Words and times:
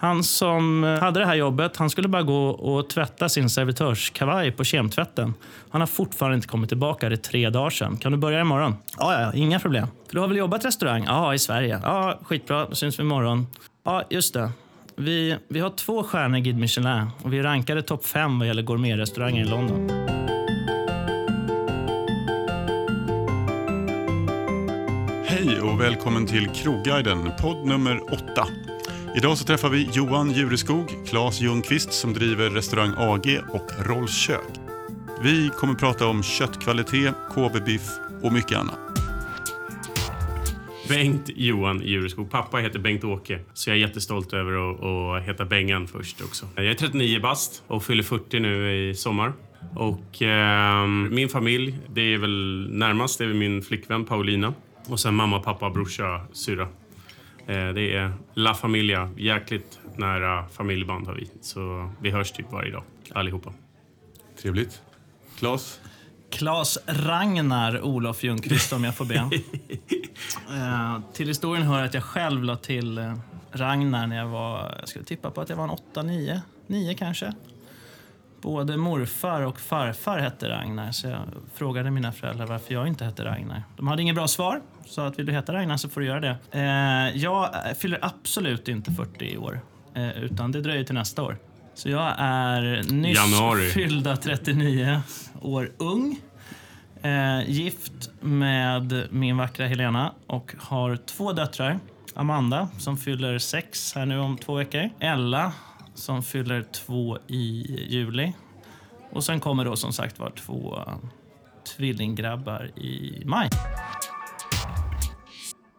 Han 0.00 0.24
som 0.24 0.82
hade 1.00 1.20
det 1.20 1.26
här 1.26 1.34
jobbet 1.34 1.76
han 1.76 1.90
skulle 1.90 2.08
bara 2.08 2.22
gå 2.22 2.48
och 2.48 2.90
tvätta 2.90 3.28
sin 3.28 3.50
servitörskavaj 3.50 4.52
på 4.52 4.64
kemtvätten. 4.64 5.34
Han 5.70 5.80
har 5.80 5.86
fortfarande 5.86 6.36
inte 6.36 6.48
kommit 6.48 6.68
tillbaka. 6.68 7.08
Det 7.08 7.14
är 7.14 7.16
tre 7.16 7.50
dagar 7.50 7.70
sedan. 7.70 7.96
Kan 7.96 8.12
du 8.12 8.18
börja 8.18 8.40
imorgon? 8.40 8.76
Ja, 8.98 9.22
ja, 9.22 9.32
inga 9.34 9.60
problem. 9.60 9.86
För 10.06 10.14
du 10.14 10.20
har 10.20 10.28
väl 10.28 10.36
jobbat 10.36 10.64
restaurang? 10.64 11.04
Ja, 11.06 11.34
i 11.34 11.38
Sverige. 11.38 11.80
Ja, 11.82 12.18
skitbra. 12.22 12.66
Då 12.66 12.74
syns 12.74 12.98
vi 12.98 13.02
imorgon. 13.02 13.46
Ja, 13.84 14.02
just 14.10 14.34
det. 14.34 14.50
Vi, 14.96 15.36
vi 15.48 15.60
har 15.60 15.70
två 15.70 16.02
stjärnor 16.02 16.38
i 16.38 16.40
Guide 16.40 16.58
Michelin 16.58 17.06
och 17.22 17.32
vi 17.32 17.42
rankade 17.42 17.82
topp 17.82 18.06
fem 18.06 18.38
vad 18.38 18.48
gäller 18.48 18.62
gourmetrestauranger 18.62 19.42
i 19.42 19.48
London. 19.48 19.90
Hej 25.26 25.60
och 25.60 25.80
välkommen 25.80 26.26
till 26.26 26.48
Krogguiden, 26.48 27.32
podd 27.40 27.66
nummer 27.66 28.12
åtta. 28.14 28.46
Idag 29.16 29.38
så 29.38 29.44
träffar 29.44 29.68
vi 29.68 29.88
Johan 29.92 30.30
Jureskog, 30.30 31.06
Claes 31.06 31.40
Ljungqvist 31.40 31.92
som 31.92 32.12
driver 32.12 32.50
restaurang 32.50 32.94
AG 32.96 33.40
och 33.52 33.86
Rolls 33.86 34.16
kök. 34.16 34.50
Vi 35.22 35.50
kommer 35.56 35.74
prata 35.74 36.06
om 36.06 36.22
köttkvalitet, 36.22 37.14
KB-biff 37.34 37.90
och 38.22 38.32
mycket 38.32 38.58
annat. 38.58 38.78
Bengt 40.88 41.30
Johan 41.36 41.82
Jureskog. 41.82 42.30
Pappa 42.30 42.56
heter 42.56 42.78
Bengt-Åke, 42.78 43.40
så 43.52 43.70
jag 43.70 43.76
är 43.76 43.80
jättestolt 43.80 44.32
över 44.32 44.70
att, 44.70 44.82
att 44.82 45.28
heta 45.28 45.44
Bengan 45.44 45.86
först 45.86 46.20
också. 46.20 46.46
Jag 46.56 46.66
är 46.66 46.74
39 46.74 47.20
bast 47.20 47.62
och 47.66 47.84
fyller 47.84 48.02
40 48.02 48.40
nu 48.40 48.72
i 48.90 48.94
sommar. 48.94 49.32
Och 49.76 50.22
eh, 50.22 50.86
min 50.86 51.28
familj, 51.28 51.78
det 51.88 52.14
är 52.14 52.18
väl 52.18 52.68
närmast 52.72 53.18
det 53.18 53.24
är 53.24 53.34
min 53.34 53.62
flickvän 53.62 54.04
Paulina. 54.04 54.54
Och 54.88 55.00
sen 55.00 55.14
mamma, 55.14 55.38
pappa, 55.38 55.70
brorsa, 55.70 56.20
syra. 56.32 56.68
Eh, 57.46 57.68
det 57.68 57.96
är 57.96 58.12
La 58.34 58.54
Familia. 58.54 59.10
Jäkligt 59.16 59.78
nära 59.96 60.48
familjeband 60.48 61.06
har 61.06 61.14
vi. 61.14 61.30
Så 61.40 61.90
vi 62.00 62.10
hörs 62.10 62.32
typ 62.32 62.52
varje 62.52 62.72
dag, 62.72 62.82
allihopa. 63.12 63.52
Trevligt. 64.42 64.82
Claes? 65.38 65.80
Claes 66.30 66.78
Ragnar 66.86 67.82
Olof 67.82 68.24
Ljungqvist 68.24 68.72
om 68.72 68.84
jag 68.84 68.96
får 68.96 69.04
be. 69.04 69.14
eh, 70.50 71.00
till 71.12 71.28
historien 71.28 71.66
hör 71.66 71.84
att 71.84 71.94
jag 71.94 72.04
själv 72.04 72.44
la 72.44 72.56
till 72.56 72.98
eh, 72.98 73.14
Ragnar 73.52 74.06
när 74.06 74.16
jag 74.16 74.26
var, 74.26 74.76
jag 74.78 74.88
skulle 74.88 75.04
tippa 75.04 75.30
på 75.30 75.40
att 75.40 75.48
jag 75.48 75.56
var 75.56 75.64
en 75.64 75.70
8, 75.70 76.02
9, 76.02 76.42
9 76.66 76.94
kanske. 76.94 77.34
Både 78.40 78.76
morfar 78.76 79.42
och 79.42 79.60
farfar 79.60 80.18
hette 80.18 80.48
Ragnar, 80.48 80.92
så 80.92 81.06
jag 81.06 81.20
frågade 81.54 81.90
mina 81.90 82.12
föräldrar 82.12 82.46
varför 82.46 82.74
jag 82.74 82.86
inte 82.88 83.04
hette 83.04 83.24
Ragnar. 83.24 83.62
De 83.76 83.88
hade 83.88 84.02
inget 84.02 84.14
bra 84.14 84.28
svar, 84.28 84.60
så 84.86 85.00
att 85.00 85.18
vill 85.18 85.26
du 85.26 85.32
heta 85.32 85.52
Ragnar 85.52 85.76
så 85.76 85.88
får 85.88 86.00
du 86.00 86.06
göra 86.06 86.20
det. 86.20 86.36
Eh, 86.50 87.16
jag 87.22 87.50
fyller 87.78 87.98
absolut 88.02 88.68
inte 88.68 88.92
40 88.92 89.24
i 89.24 89.36
år, 89.36 89.60
eh, 89.94 90.10
utan 90.10 90.52
det 90.52 90.60
dröjer 90.60 90.84
till 90.84 90.94
nästa 90.94 91.22
år. 91.22 91.36
Så 91.74 91.90
jag 91.90 92.14
är 92.18 92.92
nyss 92.92 93.18
Januari. 93.18 93.70
fyllda 93.70 94.16
39 94.16 95.00
år 95.42 95.70
ung. 95.78 96.18
Eh, 97.02 97.50
gift 97.50 98.10
med 98.20 99.06
min 99.10 99.36
vackra 99.36 99.66
Helena 99.66 100.12
och 100.26 100.54
har 100.58 100.96
två 100.96 101.32
döttrar. 101.32 101.78
Amanda 102.14 102.68
som 102.78 102.96
fyller 102.96 103.38
sex 103.38 103.94
här 103.94 104.06
nu 104.06 104.18
om 104.18 104.38
två 104.38 104.54
veckor. 104.54 104.90
Ella 105.00 105.52
som 106.00 106.22
fyller 106.22 106.62
två 106.62 107.18
i 107.26 107.66
juli. 107.88 108.32
Och 109.10 109.24
sen 109.24 109.40
kommer 109.40 109.64
då 109.64 109.76
som 109.76 109.92
sagt 109.92 110.18
var 110.18 110.30
två 110.30 110.78
tvillinggrabbar 111.76 112.70
i 112.78 113.22
maj. 113.26 113.48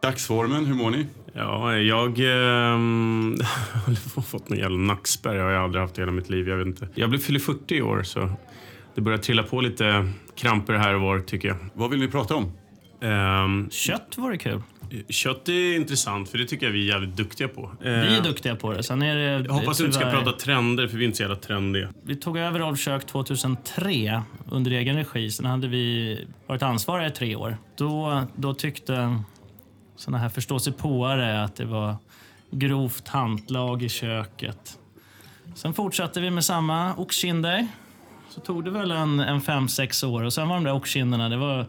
Dagsformen, 0.02 0.66
hur 0.66 0.74
mår 0.74 0.90
ni? 0.92 1.06
Ja, 1.34 1.76
jag 1.78 2.20
ehm, 2.20 3.38
har 4.16 4.22
fått 4.22 4.50
någon 4.50 4.60
jävla 4.60 4.78
nackspärr. 4.78 5.36
Jag 5.36 5.46
har 5.46 5.52
aldrig 5.52 5.82
haft 5.82 5.98
i 5.98 6.02
hela 6.02 6.12
mitt 6.12 6.30
liv. 6.30 6.50
Jag 6.50 6.58
vet 6.58 6.68
inte. 6.68 6.88
Jag 6.96 7.10
blir 7.10 7.20
fyller 7.20 7.40
40 7.40 7.76
i 7.76 7.82
år, 7.82 8.04
så 8.04 8.30
det 8.96 9.02
börjar 9.02 9.18
trilla 9.18 9.44
på 9.44 9.62
lite 9.62 10.12
kramper 10.36 10.74
här 10.74 10.96
och 10.96 11.02
var, 11.02 11.20
tycker 11.20 11.48
jag. 11.48 11.58
Vad 11.74 11.90
vill 11.90 12.00
ni 12.00 12.08
prata 12.08 12.36
om? 12.36 12.52
Ehm, 13.02 13.70
Kött 13.70 14.14
vore 14.18 14.38
kul. 14.38 14.62
Kött 15.10 15.50
är 15.50 15.76
intressant, 15.76 16.30
för 16.30 16.38
det 16.38 16.46
tycker 16.46 16.66
jag 16.66 16.74
vi 16.74 16.84
är 16.90 16.94
jävligt 16.94 17.16
duktiga 17.18 17.48
på. 17.48 17.72
Vi 17.82 17.90
är 17.90 18.18
Ehm, 18.18 18.24
duktiga 18.24 18.56
på 18.56 18.74
det. 18.74 18.84
Sen 18.84 19.02
är 19.02 19.16
det 19.16 19.22
jag 19.46 19.54
hoppas 19.54 19.78
du 19.78 19.86
inte 19.86 19.96
ska 19.98 20.06
tyvärr- 20.10 20.24
prata 20.24 20.38
trender, 20.38 20.88
för 20.88 20.98
vi 20.98 21.04
är 21.04 21.06
inte 21.06 21.18
så 21.18 21.24
jävla 21.24 21.36
trendiga. 21.36 21.90
Vi 22.04 22.16
tog 22.16 22.38
över 22.38 22.60
Rolf 22.60 22.80
Kök 22.80 23.08
2003 23.08 24.24
under 24.52 24.72
egen 24.72 24.96
regi. 24.96 25.32
Sen 25.32 25.46
hade 25.46 25.68
vi 25.68 26.18
varit 26.48 26.62
ansvariga 26.64 27.08
i 27.08 27.12
tre 27.12 27.36
år. 27.36 27.58
Då, 27.78 28.24
då 28.36 28.54
tyckte 28.54 29.20
såna 29.96 30.18
här 30.18 30.30
förståsigpåare 30.30 31.44
att 31.44 31.56
det 31.56 31.66
var 31.66 31.96
grovt 32.52 33.08
hantlag 33.08 33.84
i 33.84 33.90
köket. 33.90 34.78
Sen 35.56 35.74
fortsatte 35.74 36.22
vi 36.22 36.30
med 36.30 36.44
samma 36.46 36.96
oxkinder. 36.96 37.68
Så 38.30 38.42
tog 38.42 38.64
det 38.66 38.72
väl 38.72 38.92
en, 38.92 39.20
en 39.20 39.42
fem, 39.42 39.68
sex 39.68 40.04
år 40.04 40.24
och 40.24 40.34
sen 40.34 40.48
var 40.48 40.56
de 40.56 40.64
där 40.64 40.74
oxkinderna, 40.74 41.30
det 41.30 41.38
var, 41.38 41.66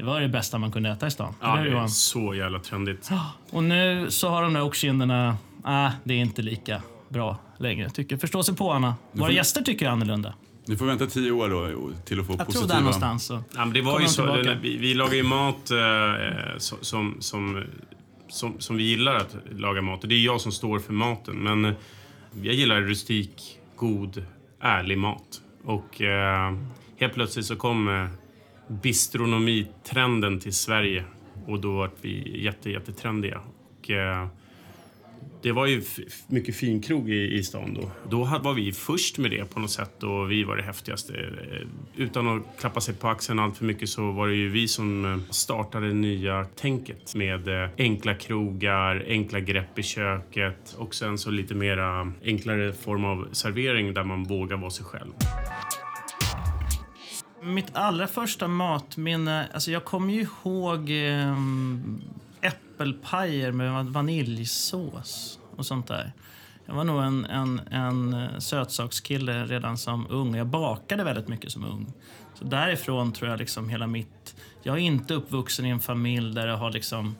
det 0.00 0.06
var 0.06 0.20
det 0.20 0.28
bästa 0.28 0.58
man 0.58 0.72
kunde 0.72 0.90
äta 0.90 1.06
i 1.06 1.10
stan. 1.10 1.34
Ja, 1.40 1.56
det 1.56 1.70
är 1.70 1.86
så 1.86 2.34
jävla 2.34 2.58
trendigt. 2.58 3.10
Och 3.50 3.64
nu 3.64 4.06
så 4.10 4.28
har 4.28 4.42
de 4.42 4.52
där 4.52 4.62
oxkinderna, 4.62 5.36
ah, 5.64 5.90
det 6.04 6.14
är 6.14 6.18
inte 6.18 6.42
lika 6.42 6.82
bra 7.08 7.38
längre. 7.58 7.90
Tycker 7.90 8.16
förståsigpåarna. 8.16 8.94
Våra 9.12 9.26
får- 9.26 9.34
gäster 9.34 9.62
tycker 9.62 9.88
annorlunda. 9.88 10.34
Ni 10.66 10.76
får 10.76 10.86
vänta 10.86 11.06
tio 11.06 11.30
år 11.30 11.48
då 11.48 11.90
till 12.04 12.20
att 12.20 12.26
få 12.26 12.32
Jag 12.32 12.38
tror 12.38 12.46
positiva... 12.46 12.66
där 12.74 12.80
någonstans. 12.80 13.24
Så. 13.24 13.34
Ja, 13.34 13.40
men 13.58 13.72
det 13.72 13.82
var 13.82 13.92
Kommer 13.92 14.06
ju 14.06 14.08
så, 14.08 14.24
när 14.24 14.58
vi, 14.62 14.76
vi 14.76 14.94
lagar 14.94 15.14
ju 15.14 15.22
mat 15.22 15.70
eh, 15.70 15.78
som, 16.58 16.78
som, 16.80 17.16
som, 17.20 17.64
som, 18.28 18.60
som 18.60 18.76
vi 18.76 18.82
gillar 18.82 19.14
att 19.14 19.36
laga 19.56 19.82
mat. 19.82 20.02
Och 20.02 20.08
det 20.08 20.14
är 20.14 20.24
jag 20.24 20.40
som 20.40 20.52
står 20.52 20.78
för 20.78 20.92
maten. 20.92 21.36
Men 21.36 21.64
eh, 21.64 21.72
jag 22.42 22.54
gillar 22.54 22.80
rustik, 22.80 23.58
god, 23.76 24.24
ärlig 24.60 24.98
mat. 24.98 25.40
Och 25.64 26.00
eh, 26.02 26.54
helt 26.98 27.14
plötsligt 27.14 27.46
så 27.46 27.56
kom 27.56 27.88
eh, 27.88 28.06
bistronomitrenden 28.70 30.40
till 30.40 30.54
Sverige. 30.54 31.04
Och 31.46 31.60
då 31.60 31.72
var 31.72 31.90
vi 32.00 32.42
jätte, 32.44 32.70
jättetrendiga. 32.70 33.40
Och, 33.78 33.90
eh, 33.90 34.26
det 35.42 35.52
var 35.52 35.66
ju 35.66 35.82
mycket 36.26 36.56
finkrog 36.56 37.10
i, 37.10 37.34
i 37.38 37.42
stan 37.42 37.74
då. 37.74 37.90
Då 38.10 38.24
var 38.24 38.54
vi 38.54 38.72
först 38.72 39.18
med 39.18 39.30
det 39.30 39.54
på 39.54 39.60
något 39.60 39.70
sätt 39.70 40.02
och 40.02 40.30
vi 40.30 40.44
var 40.44 40.56
det 40.56 40.62
häftigaste. 40.62 41.14
Eh, 41.14 41.66
utan 41.96 42.28
att 42.28 42.42
klappa 42.60 42.80
sig 42.80 42.94
på 42.94 43.08
axeln 43.08 43.38
allt 43.38 43.56
för 43.56 43.64
mycket 43.64 43.88
så 43.88 44.12
var 44.12 44.28
det 44.28 44.34
ju 44.34 44.48
vi 44.48 44.68
som 44.68 45.04
eh, 45.04 45.18
startade 45.30 45.88
det 45.88 45.94
nya 45.94 46.44
tänket 46.44 47.14
med 47.14 47.48
eh, 47.48 47.70
enkla 47.78 48.14
krogar, 48.14 49.04
enkla 49.08 49.40
grepp 49.40 49.78
i 49.78 49.82
köket 49.82 50.74
och 50.78 50.94
sen 50.94 51.18
så 51.18 51.30
lite 51.30 51.54
mera 51.54 52.12
enklare 52.24 52.72
form 52.72 53.04
av 53.04 53.28
servering 53.32 53.94
där 53.94 54.04
man 54.04 54.24
vågar 54.24 54.56
vara 54.56 54.70
sig 54.70 54.84
själv. 54.84 55.12
Mitt 57.42 57.76
allra 57.76 58.06
första 58.06 58.48
matminne, 58.48 59.48
alltså 59.54 59.70
jag 59.70 59.84
kommer 59.84 60.12
ju 60.12 60.20
ihåg 60.20 60.90
eh, 60.90 61.36
äppelpajer 62.40 63.52
med 63.52 63.86
vaniljsås 63.86 65.38
och 65.56 65.66
sånt 65.66 65.86
där. 65.86 66.12
Jag 66.66 66.74
var 66.74 66.84
nog 66.84 67.02
en, 67.02 67.24
en, 67.24 67.60
en 67.70 68.40
sötsakskille 68.40 69.44
redan 69.44 69.78
som 69.78 70.06
ung. 70.10 70.36
Jag 70.36 70.46
bakade 70.46 71.04
väldigt 71.04 71.28
mycket 71.28 71.52
som 71.52 71.64
ung. 71.64 71.92
Så 72.34 72.44
därifrån 72.44 73.12
tror 73.12 73.30
jag 73.30 73.38
liksom 73.38 73.68
hela 73.68 73.86
mitt... 73.86 74.36
Jag 74.62 74.76
är 74.76 74.80
inte 74.80 75.14
uppvuxen 75.14 75.66
i 75.66 75.68
en 75.68 75.80
familj 75.80 76.34
där 76.34 76.46
det 76.46 76.56
har 76.56 76.70
liksom 76.70 77.16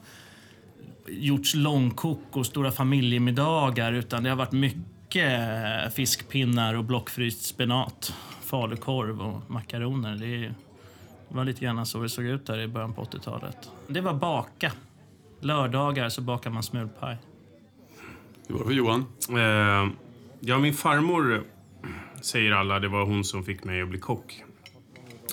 gjorts 1.07 1.55
långkok 1.55 2.21
och 2.31 2.45
stora 2.45 2.71
familjemiddagar 2.71 3.93
utan 3.93 4.23
det 4.23 4.29
har 4.29 4.37
varit 4.37 4.51
mycket 4.51 5.93
fiskpinnar 5.93 6.73
och 6.73 6.83
blockfryst 6.83 7.45
spenat, 7.45 8.13
falukorv 8.51 9.21
och 9.21 9.41
makaroner. 9.51 10.15
Det, 10.15 10.53
var 11.27 11.45
lite 11.45 11.61
grann 11.61 11.85
så 11.85 12.01
det 12.01 12.09
såg 12.09 12.25
ut 12.25 12.45
där 12.45 12.59
i 12.59 12.67
början 12.67 12.93
på 12.93 13.03
80-talet. 13.03 13.71
Det 13.87 14.01
var 14.01 14.13
baka. 14.13 14.71
Lördagar 15.39 16.09
så 16.09 16.21
bakar 16.21 16.49
man 16.49 16.63
smulpaj. 16.63 17.17
Hur 18.47 18.55
var 18.55 18.61
det 18.61 18.67
för 18.67 18.73
Johan? 18.73 19.05
Eh, 19.29 19.93
ja, 20.39 20.59
min 20.59 20.73
farmor 20.73 21.43
säger 22.21 22.51
alla, 22.51 22.79
det 22.79 22.87
var 22.87 23.05
hon 23.05 23.23
som 23.23 23.43
fick 23.43 23.63
mig 23.63 23.81
att 23.81 23.89
bli 23.89 23.99
kock. 23.99 24.43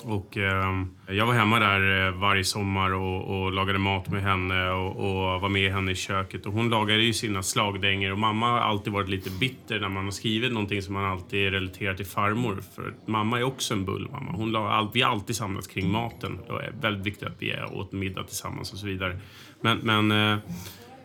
Och 0.03 0.37
eh, 0.37 0.85
jag 1.07 1.25
var 1.25 1.33
hemma 1.33 1.59
där 1.59 2.07
eh, 2.07 2.13
varje 2.13 2.43
sommar 2.43 2.93
och, 2.93 3.41
och 3.41 3.51
lagade 3.51 3.79
mat 3.79 4.09
med 4.09 4.23
henne 4.23 4.69
och, 4.71 4.95
och 4.95 5.41
var 5.41 5.49
med 5.49 5.73
henne 5.73 5.91
i 5.91 5.95
köket. 5.95 6.45
Och 6.45 6.53
hon 6.53 6.69
lagade 6.69 7.01
ju 7.01 7.13
sina 7.13 7.43
slagdänger 7.43 8.11
och 8.11 8.19
mamma 8.19 8.51
har 8.51 8.59
alltid 8.59 8.93
varit 8.93 9.09
lite 9.09 9.29
bitter 9.29 9.79
när 9.79 9.89
man 9.89 10.03
har 10.03 10.11
skrivit 10.11 10.51
någonting 10.53 10.81
som 10.81 10.93
man 10.93 11.05
alltid 11.05 11.51
relaterar 11.51 11.93
till 11.93 12.05
farmor. 12.05 12.63
För 12.75 12.93
mamma 13.05 13.39
är 13.39 13.43
också 13.43 13.73
en 13.73 13.85
bullmamma. 13.85 14.31
Hon 14.31 14.51
la, 14.51 14.69
all, 14.69 14.89
vi 14.93 15.01
har 15.01 15.11
alltid 15.11 15.35
samlats 15.35 15.67
kring 15.67 15.91
maten. 15.91 16.39
Det 16.47 16.53
är 16.53 16.73
väldigt 16.81 17.05
viktigt 17.05 17.27
att 17.27 17.35
vi 17.39 17.55
åt 17.71 17.91
middag 17.91 18.23
tillsammans 18.23 18.73
och 18.73 18.79
så 18.79 18.87
vidare. 18.87 19.19
Men, 19.61 19.77
men 19.77 20.11
Eh, 20.11 20.37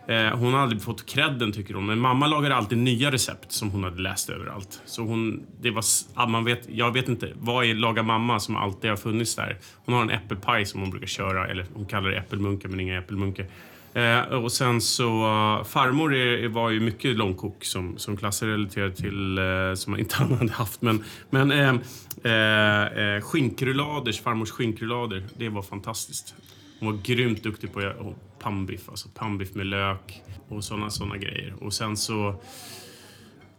Eh, 0.07 0.37
hon 0.37 0.53
har 0.53 0.59
aldrig 0.59 0.81
fått 0.81 1.05
credden 1.05 1.51
tycker 1.51 1.73
hon. 1.73 1.85
Men 1.85 1.99
mamma 1.99 2.27
lagade 2.27 2.55
alltid 2.55 2.77
nya 2.77 3.11
recept 3.11 3.51
som 3.51 3.71
hon 3.71 3.83
hade 3.83 4.01
läst 4.01 4.29
överallt. 4.29 4.81
Så 4.85 5.01
hon, 5.01 5.45
det 5.61 5.71
var, 5.71 5.83
ah, 6.13 6.27
man 6.27 6.43
vet, 6.43 6.69
jag 6.69 6.91
vet 6.91 7.09
inte, 7.09 7.29
vad 7.35 7.65
är 7.65 7.73
laga 7.73 8.03
mamma 8.03 8.39
som 8.39 8.55
alltid 8.55 8.89
har 8.89 8.97
funnits 8.97 9.35
där? 9.35 9.57
Hon 9.85 9.95
har 9.95 10.01
en 10.01 10.09
äppelpaj 10.09 10.65
som 10.65 10.81
hon 10.81 10.89
brukar 10.89 11.07
köra, 11.07 11.47
eller 11.47 11.65
hon 11.73 11.85
kallar 11.85 12.09
det 12.09 12.17
äppelmunkar 12.17 12.69
men 12.69 12.79
inga 12.79 12.97
äppelmunkar. 12.97 13.45
Eh, 13.93 14.19
och 14.19 14.51
sen 14.51 14.81
så, 14.81 15.05
uh, 15.05 15.63
farmor 15.63 16.15
är, 16.15 16.47
var 16.47 16.69
ju 16.69 16.79
mycket 16.79 17.17
långkok 17.17 17.65
som, 17.65 17.97
som 17.97 18.17
klasser 18.17 18.47
relaterar 18.47 18.89
till, 18.89 19.37
eh, 19.37 19.73
som 19.75 19.91
man 19.91 19.99
inte 19.99 20.15
hade 20.39 20.51
haft. 20.51 20.81
Men, 20.81 21.03
men 21.29 21.51
eh, 21.51 21.75
eh, 22.23 23.15
eh 23.15 23.21
skinkruladers, 23.21 24.21
farmors 24.21 24.49
skinkrullader, 24.49 25.23
det 25.37 25.49
var 25.49 25.61
fantastiskt. 25.61 26.35
Hon 26.79 26.91
var 26.91 27.01
grymt 27.03 27.43
duktig 27.43 27.73
på 27.73 27.79
att 27.79 28.34
pannbiff, 28.45 28.89
alltså 28.89 29.09
pannbiff 29.09 29.55
med 29.55 29.65
lök 29.65 30.23
och 30.47 30.63
sådana 30.63 30.89
såna 30.89 31.17
grejer. 31.17 31.53
Och 31.59 31.73
sen 31.73 31.97
så 31.97 32.35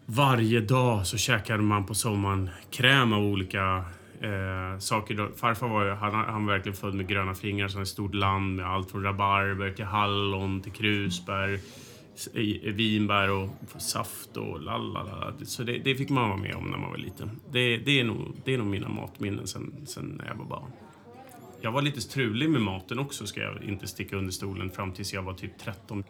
varje 0.06 0.60
dag 0.60 1.06
så 1.06 1.16
käkade 1.16 1.62
man 1.62 1.86
på 1.86 1.94
sommaren 1.94 2.50
kräm 2.70 3.12
av 3.12 3.22
olika 3.22 3.84
eh, 4.20 4.78
saker. 4.78 5.28
Farfar 5.36 5.68
var, 5.68 5.86
han, 5.86 6.14
han 6.14 6.46
var 6.46 6.52
verkligen 6.52 6.76
född 6.76 6.94
med 6.94 7.08
gröna 7.08 7.34
fingrar, 7.34 7.68
så 7.68 7.80
ett 7.80 7.88
stort 7.88 8.14
land 8.14 8.56
med 8.56 8.66
allt 8.66 8.90
från 8.90 9.02
rabarber 9.02 9.70
till 9.70 9.84
hallon 9.84 10.60
till 10.60 10.72
krusbär, 10.72 11.60
vinbär 12.72 13.30
och 13.30 13.48
saft 13.78 14.36
och 14.36 14.60
lalala. 14.60 15.32
Så 15.44 15.62
det, 15.62 15.78
det, 15.78 15.94
fick 15.94 16.10
man 16.10 16.28
vara 16.28 16.40
med 16.40 16.54
om 16.54 16.64
när 16.64 16.78
man 16.78 16.90
var 16.90 16.98
liten. 16.98 17.30
Det, 17.52 17.76
det, 17.76 18.00
är, 18.00 18.04
nog, 18.04 18.36
det 18.44 18.54
är 18.54 18.58
nog 18.58 18.66
mina 18.66 18.88
matminnen 18.88 19.46
sen, 19.46 19.86
sen 19.86 20.04
när 20.04 20.26
jag 20.26 20.34
var 20.34 20.44
barn. 20.44 20.70
Jag 21.60 21.72
var 21.72 21.82
lite 21.82 22.00
strulig 22.00 22.50
med 22.50 22.62
maten 22.62 22.98
också, 22.98 23.26
ska 23.26 23.40
jag 23.40 23.62
inte 23.62 23.86
sticka 23.86 24.16
under 24.16 24.32
stolen, 24.32 24.70
fram 24.70 24.92
tills 24.92 25.12
jag 25.12 25.22
var 25.22 25.34
typ 25.34 25.58
13. 25.58 26.04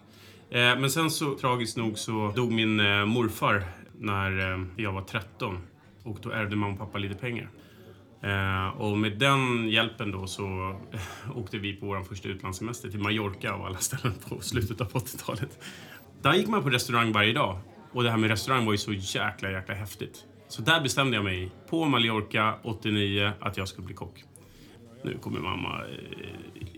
Eh, 0.50 0.58
men 0.58 0.90
sen 0.90 1.10
så, 1.10 1.38
tragiskt 1.38 1.76
nog, 1.76 1.98
så 1.98 2.32
dog 2.36 2.52
min 2.52 2.80
eh, 2.80 3.06
morfar 3.06 3.64
när 3.98 4.52
eh, 4.52 4.64
jag 4.76 4.92
var 4.92 5.02
13. 5.02 5.58
Och 6.02 6.18
då 6.22 6.30
ärvde 6.30 6.56
mamma 6.56 6.72
och 6.72 6.78
pappa 6.78 6.98
lite 6.98 7.14
pengar. 7.14 7.50
Och 8.76 8.98
med 8.98 9.18
den 9.18 9.68
hjälpen 9.68 10.10
då 10.10 10.26
så 10.26 10.76
åkte 11.34 11.58
vi 11.58 11.72
på 11.72 11.86
vår 11.86 12.02
första 12.02 12.28
utlandssemester 12.28 12.90
till 12.90 13.00
Mallorca 13.00 13.52
av 13.52 13.64
alla 13.64 13.78
ställen 13.78 14.14
på 14.28 14.40
slutet 14.40 14.80
av 14.80 14.92
80-talet. 14.92 15.64
Där 16.22 16.34
gick 16.34 16.48
man 16.48 16.62
på 16.62 16.70
restaurang 16.70 17.12
varje 17.12 17.32
dag. 17.32 17.58
Och 17.92 18.02
det 18.02 18.10
här 18.10 18.16
med 18.16 18.30
restaurang 18.30 18.64
var 18.64 18.72
ju 18.72 18.78
så 18.78 18.92
jäkla, 18.92 19.50
jäkla 19.50 19.74
häftigt. 19.74 20.24
Så 20.48 20.62
där 20.62 20.80
bestämde 20.80 21.16
jag 21.16 21.24
mig 21.24 21.50
på 21.70 21.84
Mallorca 21.84 22.54
89 22.62 23.32
att 23.40 23.56
jag 23.56 23.68
skulle 23.68 23.86
bli 23.86 23.94
kock. 23.94 24.24
Nu 25.02 25.18
kommer 25.18 25.40
mamma 25.40 25.80
eh, 25.84 26.30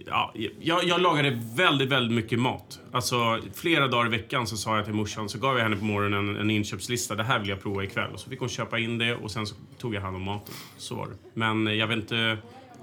ja, 0.07 0.35
jag, 0.61 0.85
jag 0.85 1.01
lagade 1.01 1.41
väldigt, 1.55 1.89
väldigt 1.89 2.17
mycket 2.17 2.39
mat. 2.39 2.81
Alltså, 2.93 3.41
flera 3.55 3.89
dagar 3.89 4.07
i 4.07 4.11
veckan 4.11 4.47
så 4.47 4.57
sa 4.57 4.77
jag 4.77 4.85
till 4.85 4.95
morsan, 4.95 5.29
så 5.29 5.39
gav 5.39 5.57
jag 5.57 5.63
henne 5.63 5.77
på 5.77 5.85
morgonen 5.85 6.29
en, 6.29 6.37
en 6.37 6.51
inköpslista. 6.51 7.15
Det 7.15 7.25
här 7.25 7.39
vill 7.39 7.49
jag 7.49 7.63
prova 7.63 7.85
ikväll. 7.85 8.11
Och 8.13 8.21
så 8.21 8.31
fick 8.31 8.41
hon 8.41 8.49
köpa 8.49 8.79
in 8.79 8.99
det 8.99 9.15
och 9.15 9.31
sen 9.31 9.47
så 9.47 9.55
tog 9.79 9.95
jag 9.95 10.01
hand 10.01 10.17
om 10.17 10.23
maten. 10.23 10.55
Så 10.77 10.95
var 10.95 11.07
det. 11.07 11.17
Men 11.35 11.79
jag 11.79 11.87
vet 11.87 11.97
inte... 11.97 12.39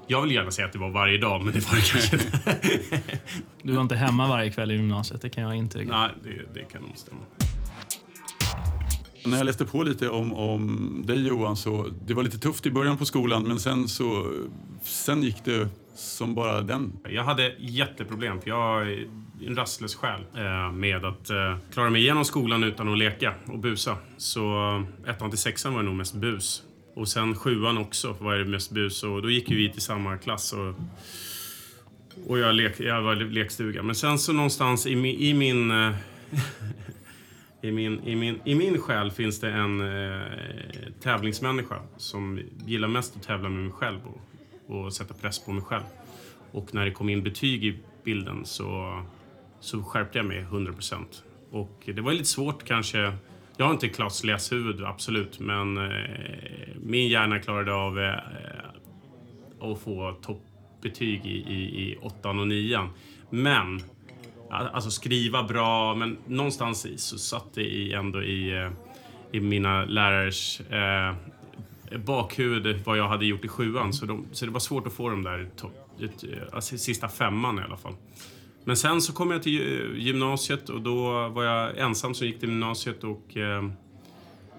Jag 0.08 0.22
vill 0.22 0.32
gärna 0.32 0.52
säga 0.52 0.66
att 0.66 0.74
det 0.74 0.80
var 0.80 0.90
varje 0.90 1.18
dag, 1.18 1.44
men 1.44 1.54
det 1.54 1.60
var 1.60 1.76
det 1.76 1.92
kanske 1.92 2.16
inte. 2.16 2.62
du 3.62 3.74
var 3.74 3.82
inte 3.82 3.96
hemma 3.96 4.28
varje 4.28 4.52
kväll 4.52 4.72
i 4.72 4.74
gymnasiet, 4.74 5.22
det 5.22 5.30
kan 5.30 5.44
jag 5.44 5.56
intyga. 5.56 6.00
Nej, 6.00 6.10
det, 6.24 6.60
det 6.60 6.66
kan 6.72 6.82
nog 6.82 6.92
stämma. 6.96 7.22
När 9.26 9.38
jag 9.38 9.46
läste 9.46 9.66
på 9.66 9.84
lite 9.84 10.10
om, 10.10 10.34
om 10.34 11.04
dig 11.06 11.28
Johan, 11.28 11.58
så 11.58 11.88
det 12.06 12.14
var 12.14 12.24
lite 12.24 12.38
tufft 12.38 12.66
i 12.66 12.72
början 12.72 12.98
på 12.98 13.06
skolan, 13.06 13.44
men 13.44 13.60
sen 13.60 13.88
så 13.88 14.32
sen 14.82 15.24
gick 15.24 15.46
det 15.46 15.70
som 15.96 16.36
bara 16.36 16.62
den. 16.62 16.94
Jag 17.10 17.24
hade 17.24 17.56
jätteproblem, 17.60 18.42
för 18.42 18.50
jag 18.50 18.82
är 18.82 19.08
en 19.48 19.56
rastlös 19.56 19.96
själ 19.96 20.22
eh, 20.36 20.72
med 20.72 21.06
att 21.06 21.30
eh, 21.30 21.58
klara 21.74 21.90
mig 21.90 22.02
igenom 22.02 22.26
skolan 22.26 22.64
utan 22.64 22.92
att 22.92 22.98
leka 22.98 23.34
och 23.48 23.60
busa. 23.60 23.98
Så 24.18 24.84
ettan 25.08 25.30
till 25.30 25.40
sexan 25.40 25.74
var 25.74 25.80
det 25.80 25.86
nog 25.86 25.96
mest 25.96 26.16
bus. 26.16 26.64
Och 26.96 27.08
sen 27.08 27.36
sjuan 27.36 27.78
också 27.78 28.16
var 28.20 28.36
det 28.36 28.46
mest 28.46 28.72
bus 28.72 29.04
och 29.04 29.22
då 29.22 29.30
gick 29.30 29.52
vi 29.52 29.70
till 29.70 29.82
samma 29.82 30.18
klass. 30.18 30.54
Och, 30.54 30.76
och 32.28 32.40
jag, 32.40 32.56
lek, 32.56 32.80
jag 32.80 33.02
var 33.02 33.16
lekstuga. 33.16 33.84
Men 33.84 33.96
sen 33.96 34.20
så 34.20 34.34
någonstans 34.34 34.88
i, 34.88 34.92
i 35.30 35.34
min... 35.34 35.72
Eh, 35.72 35.96
I 37.68 37.72
min, 37.72 38.04
i, 38.04 38.16
min, 38.16 38.40
I 38.46 38.56
min 38.56 38.78
själ 38.78 39.12
finns 39.12 39.40
det 39.40 39.52
en 39.52 39.82
eh, 39.82 40.22
tävlingsmänniska 41.02 41.80
som 41.98 42.40
gillar 42.66 42.88
mest 42.88 43.16
att 43.16 43.24
tävla 43.24 43.50
med 43.50 43.64
mig 43.64 43.72
själv 43.72 44.00
och 44.06 44.22
och 44.68 44.94
sätta 44.94 45.14
press 45.14 45.40
på 45.40 45.52
mig 45.52 45.64
själv. 45.64 45.84
Och 46.52 46.74
när 46.74 46.86
det 46.86 46.92
kom 46.92 47.10
in 47.10 47.24
betyg 47.24 47.66
i 47.66 47.80
bilden 48.04 48.46
så, 48.46 49.02
så 49.60 49.84
skärpte 49.84 50.18
jag 50.18 50.26
mig 50.26 50.40
100 50.40 50.74
procent. 50.74 51.24
Och 51.52 51.84
det 51.86 52.02
var 52.02 52.12
lite 52.12 52.26
svårt 52.26 52.64
kanske. 52.64 53.14
Jag 53.58 53.66
har 53.66 53.74
inte 53.74 53.88
Klas 53.88 54.24
läshuvud, 54.24 54.84
absolut, 54.84 55.40
men 55.40 55.78
eh, 55.78 55.92
min 56.76 57.08
hjärna 57.08 57.40
klarade 57.40 57.74
av 57.74 58.00
eh, 58.00 58.20
att 59.60 59.80
få 59.80 60.16
toppbetyg 60.22 61.26
i, 61.26 61.54
i, 61.54 61.92
i 61.92 61.98
åttan 62.02 62.40
och 62.40 62.48
nian. 62.48 62.90
Men, 63.30 63.82
alltså 64.56 64.92
skriva 64.92 65.44
bra, 65.44 65.96
men 65.96 66.18
någonstans 66.28 66.88
så 66.98 67.18
satt 67.18 67.54
det 67.54 67.62
i, 67.62 67.94
ändå 67.94 68.24
i, 68.24 68.64
eh, 68.64 68.72
i 69.32 69.40
mina 69.40 69.86
lärares 69.86 70.60
eh, 70.60 71.16
bakhuvud 72.06 72.82
vad 72.86 72.98
jag 72.98 73.08
hade 73.08 73.26
gjort 73.26 73.46
i 73.46 73.48
sjuan. 73.48 73.94
Så, 73.94 74.06
de, 74.06 74.26
så 74.32 74.46
det 74.46 74.52
var 74.52 74.60
svårt 74.60 74.88
att 74.88 74.94
få 74.94 75.10
de 75.10 75.24
där 75.24 75.50
alltså, 76.54 76.78
sista 76.78 77.08
femman 77.08 77.60
i 77.60 77.62
alla 77.62 77.78
fall. 77.78 77.94
Men 78.64 78.78
sen 78.78 79.02
så 79.02 79.14
kom 79.14 79.32
jag 79.32 79.44
till 79.44 79.94
gymnasiet 79.98 80.70
och 80.70 80.82
då 80.82 81.30
var 81.30 81.44
jag 81.44 81.78
ensam 81.78 82.14
som 82.14 82.28
gick 82.28 82.40
till 82.40 82.50
gymnasiet 82.50 83.04
och 83.04 83.38
eh, 83.38 83.70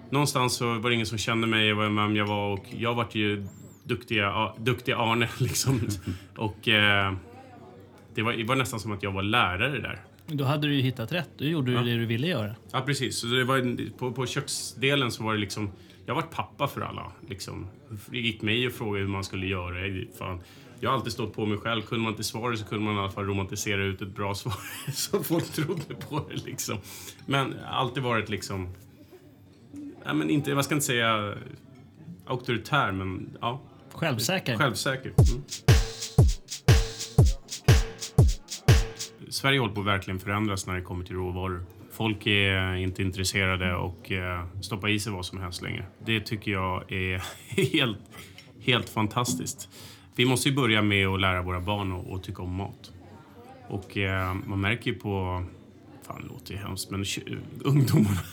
någonstans 0.09 0.53
så 0.53 0.65
var 0.65 0.89
det 0.89 0.93
ingen 0.93 1.05
som 1.05 1.17
kände 1.17 1.47
mig 1.47 1.73
och 1.73 1.81
vem 1.81 2.15
jag 2.15 2.25
var 2.25 2.53
och 2.53 2.65
jag 2.77 2.95
vart 2.95 3.15
ju 3.15 3.47
duktiga, 3.83 4.53
duktiga 4.57 4.97
Arne 4.97 5.29
liksom. 5.37 5.81
och 6.37 6.67
eh, 6.67 7.13
det, 8.17 8.23
var, 8.23 8.33
det 8.33 8.43
var 8.43 8.55
nästan 8.55 8.79
som 8.79 8.91
att 8.91 9.03
jag 9.03 9.11
var 9.11 9.23
lärare 9.23 9.79
där. 9.79 10.01
Då 10.27 10.43
hade 10.43 10.67
du 10.67 10.75
ju 10.75 10.81
hittat 10.81 11.11
rätt. 11.11 11.29
Du 11.37 11.49
gjorde 11.49 11.71
ja. 11.71 11.81
det 11.81 11.97
du 11.97 12.05
ville 12.05 12.27
göra. 12.27 12.55
Ja, 12.71 12.81
precis. 12.81 13.19
Så 13.19 13.27
det 13.27 13.43
var, 13.43 13.91
på, 13.97 14.11
på 14.11 14.25
köksdelen 14.25 15.11
så 15.11 15.23
var 15.23 15.33
det 15.33 15.39
liksom 15.39 15.71
jag 16.05 16.15
varit 16.15 16.31
pappa 16.31 16.67
för 16.67 16.81
alla. 16.81 17.11
Liksom. 17.29 17.67
Det 18.05 18.17
gick 18.17 18.41
mig 18.41 18.67
att 18.67 18.73
fråga 18.73 18.99
hur 18.99 19.07
man 19.07 19.23
skulle 19.23 19.47
göra. 19.47 20.05
Fan. 20.17 20.41
Jag 20.79 20.89
har 20.89 20.97
alltid 20.97 21.13
stått 21.13 21.33
på 21.33 21.45
mig 21.45 21.57
själv. 21.57 21.81
Kunde 21.81 22.03
man 22.03 22.13
inte 22.13 22.23
svaret 22.23 22.59
så 22.59 22.65
kunde 22.65 22.85
man 22.85 22.95
i 22.95 22.99
alla 22.99 23.11
fall 23.11 23.25
romantisera 23.25 23.83
ut 23.83 24.01
ett 24.01 24.15
bra 24.15 24.35
svar 24.35 24.57
så 24.91 25.23
folk 25.23 25.45
trodde 25.45 25.95
på 26.09 26.25
det. 26.29 26.45
Liksom. 26.45 26.77
Men 27.25 27.55
alltid 27.69 28.03
varit 28.03 28.29
liksom... 28.29 28.69
Ja, 30.05 30.13
men 30.13 30.29
inte, 30.29 30.49
jag 30.49 30.65
ska 30.65 30.75
inte 30.75 30.85
säga 30.85 31.33
auktoritär, 32.25 32.91
men 32.91 33.37
ja. 33.41 33.61
Självsäker. 33.91 34.57
Självsäker. 34.57 35.13
Mm. 35.17 35.43
Sverige 39.37 39.59
håller 39.59 39.73
på 39.73 39.79
att 39.79 39.87
verkligen 39.87 40.19
förändras 40.19 40.67
när 40.67 40.75
det 40.75 40.81
kommer 40.81 41.05
till 41.05 41.15
råvaror. 41.15 41.65
Folk 41.91 42.27
är 42.27 42.75
inte 42.75 43.01
intresserade 43.01 43.75
och 43.75 44.11
eh, 44.11 44.45
stoppar 44.61 44.89
i 44.89 44.99
sig 44.99 45.13
vad 45.13 45.25
som 45.25 45.41
helst 45.41 45.61
längre. 45.61 45.85
Det 46.05 46.19
tycker 46.19 46.51
jag 46.51 46.91
är 46.91 47.23
helt, 47.73 47.97
helt 48.61 48.89
fantastiskt. 48.89 49.69
Vi 50.15 50.25
måste 50.25 50.49
ju 50.49 50.55
börja 50.55 50.81
med 50.81 51.07
att 51.07 51.21
lära 51.21 51.41
våra 51.41 51.59
barn 51.59 52.15
att 52.15 52.23
tycka 52.23 52.41
om 52.41 52.53
mat. 52.53 52.91
Och 53.67 53.97
eh, 53.97 54.33
man 54.45 54.61
märker 54.61 54.91
ju 54.91 54.97
på... 54.99 55.43
Fan, 56.07 56.21
det 56.21 56.27
låter 56.27 56.53
ju 56.53 56.59
hemskt, 56.59 56.89
men 56.91 57.05
ungdomarna... 57.63 58.19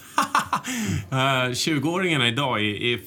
Eh, 1.10 1.50
20-åringarna 1.50 2.28
idag 2.28 2.60
är, 2.60 2.82
är 2.82 3.00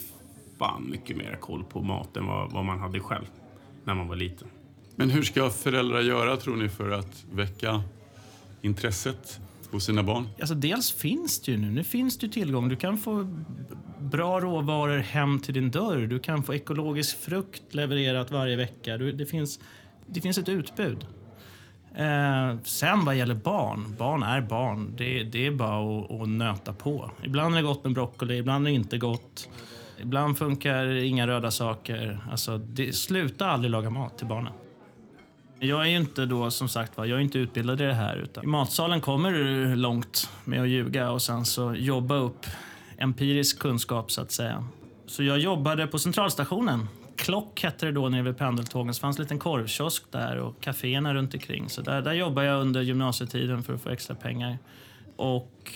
fan 0.59 0.89
mycket 0.89 1.17
mer 1.17 1.37
koll 1.41 1.63
på 1.63 1.81
mat 1.81 2.17
än 2.17 2.25
vad, 2.25 2.51
vad 2.51 2.65
man 2.65 2.79
hade 2.79 2.99
själv 2.99 3.25
när 3.83 3.93
man 3.93 4.07
var 4.07 4.15
liten. 4.15 4.47
Men 4.99 5.09
hur 5.09 5.23
ska 5.23 5.49
föräldrar 5.49 6.01
göra, 6.01 6.37
tror 6.37 6.55
ni, 6.55 6.69
för 6.69 6.91
att 6.91 7.25
väcka 7.31 7.83
intresset 8.61 9.39
hos 9.71 9.85
sina 9.85 10.03
barn? 10.03 10.29
Alltså, 10.39 10.55
dels 10.55 10.91
finns 10.91 11.41
det 11.41 11.51
ju 11.51 11.57
nu. 11.57 11.71
Nu 11.71 11.83
finns 11.83 12.17
det 12.17 12.29
tillgång. 12.29 12.69
Du 12.69 12.75
kan 12.75 12.97
få 12.97 13.27
bra 13.99 14.39
råvaror 14.39 14.97
hem 14.97 15.39
till 15.39 15.53
din 15.53 15.71
dörr. 15.71 16.07
Du 16.07 16.19
kan 16.19 16.43
få 16.43 16.53
ekologisk 16.53 17.17
frukt 17.19 17.73
levererat 17.73 18.31
varje 18.31 18.55
vecka. 18.55 18.97
Du, 18.97 19.11
det, 19.11 19.25
finns, 19.25 19.59
det 20.07 20.21
finns 20.21 20.37
ett 20.37 20.49
utbud. 20.49 21.05
Eh, 21.95 22.57
sen 22.63 23.05
vad 23.05 23.15
gäller 23.15 23.35
barn, 23.35 23.95
barn 23.97 24.23
är 24.23 24.41
barn. 24.41 24.93
Det, 24.97 25.23
det 25.23 25.47
är 25.47 25.51
bara 25.51 25.99
att, 25.99 26.11
att, 26.11 26.29
nöta 26.29 26.73
på. 26.73 27.11
Ibland 27.23 27.55
är 27.55 27.61
det 27.61 27.67
gott 27.67 27.83
med 27.83 27.93
broccoli, 27.93 28.37
ibland 28.37 28.67
är 28.67 28.71
det 28.71 28.75
inte 28.75 28.97
gott. 28.97 29.49
Ibland 30.01 30.37
funkar 30.37 30.85
inga 30.85 31.27
röda 31.27 31.51
saker. 31.51 32.19
Alltså, 32.31 32.57
det, 32.57 32.93
sluta 32.93 33.47
aldrig 33.47 33.71
laga 33.71 33.89
mat 33.89 34.17
till 34.17 34.27
barnen. 34.27 34.53
Jag 35.59 35.81
är 35.81 35.89
ju 35.89 35.97
inte 35.97 36.25
då 36.25 36.51
som 36.51 36.69
sagt 36.69 36.93
jag 36.97 37.09
är 37.09 37.19
inte 37.19 37.39
utbildad 37.39 37.81
i 37.81 37.83
det 37.83 37.93
här. 37.93 38.17
Utan 38.17 38.43
I 38.43 38.47
matsalen 38.47 39.01
kommer 39.01 39.31
du 39.31 39.75
långt 39.75 40.29
med 40.45 40.61
att 40.61 40.67
ljuga 40.67 41.11
och 41.11 41.21
sen 41.21 41.45
så 41.45 41.75
jobba 41.75 42.15
upp 42.15 42.45
empirisk 42.97 43.59
kunskap 43.59 44.11
så 44.11 44.21
att 44.21 44.31
säga. 44.31 44.63
Så 45.05 45.23
jag 45.23 45.39
jobbade 45.39 45.87
på 45.87 45.99
centralstationen. 45.99 46.87
Klock 47.15 47.63
hette 47.63 47.85
det 47.85 47.91
då 47.91 48.09
nere 48.09 48.21
vid 48.21 48.37
pendeltågen. 48.37 48.93
Så 48.93 48.99
fanns 48.99 49.17
en 49.17 49.23
liten 49.23 49.39
korvkiosk 49.39 50.11
där 50.11 50.37
och 50.37 50.61
kaféerna 50.61 51.13
runt 51.13 51.33
omkring. 51.33 51.69
Så 51.69 51.81
där, 51.81 52.01
där 52.01 52.13
jobbade 52.13 52.47
jag 52.47 52.61
under 52.61 52.81
gymnasietiden 52.81 53.63
för 53.63 53.73
att 53.73 53.81
få 53.81 53.89
extra 53.89 54.15
pengar. 54.15 54.57
Och 55.15 55.71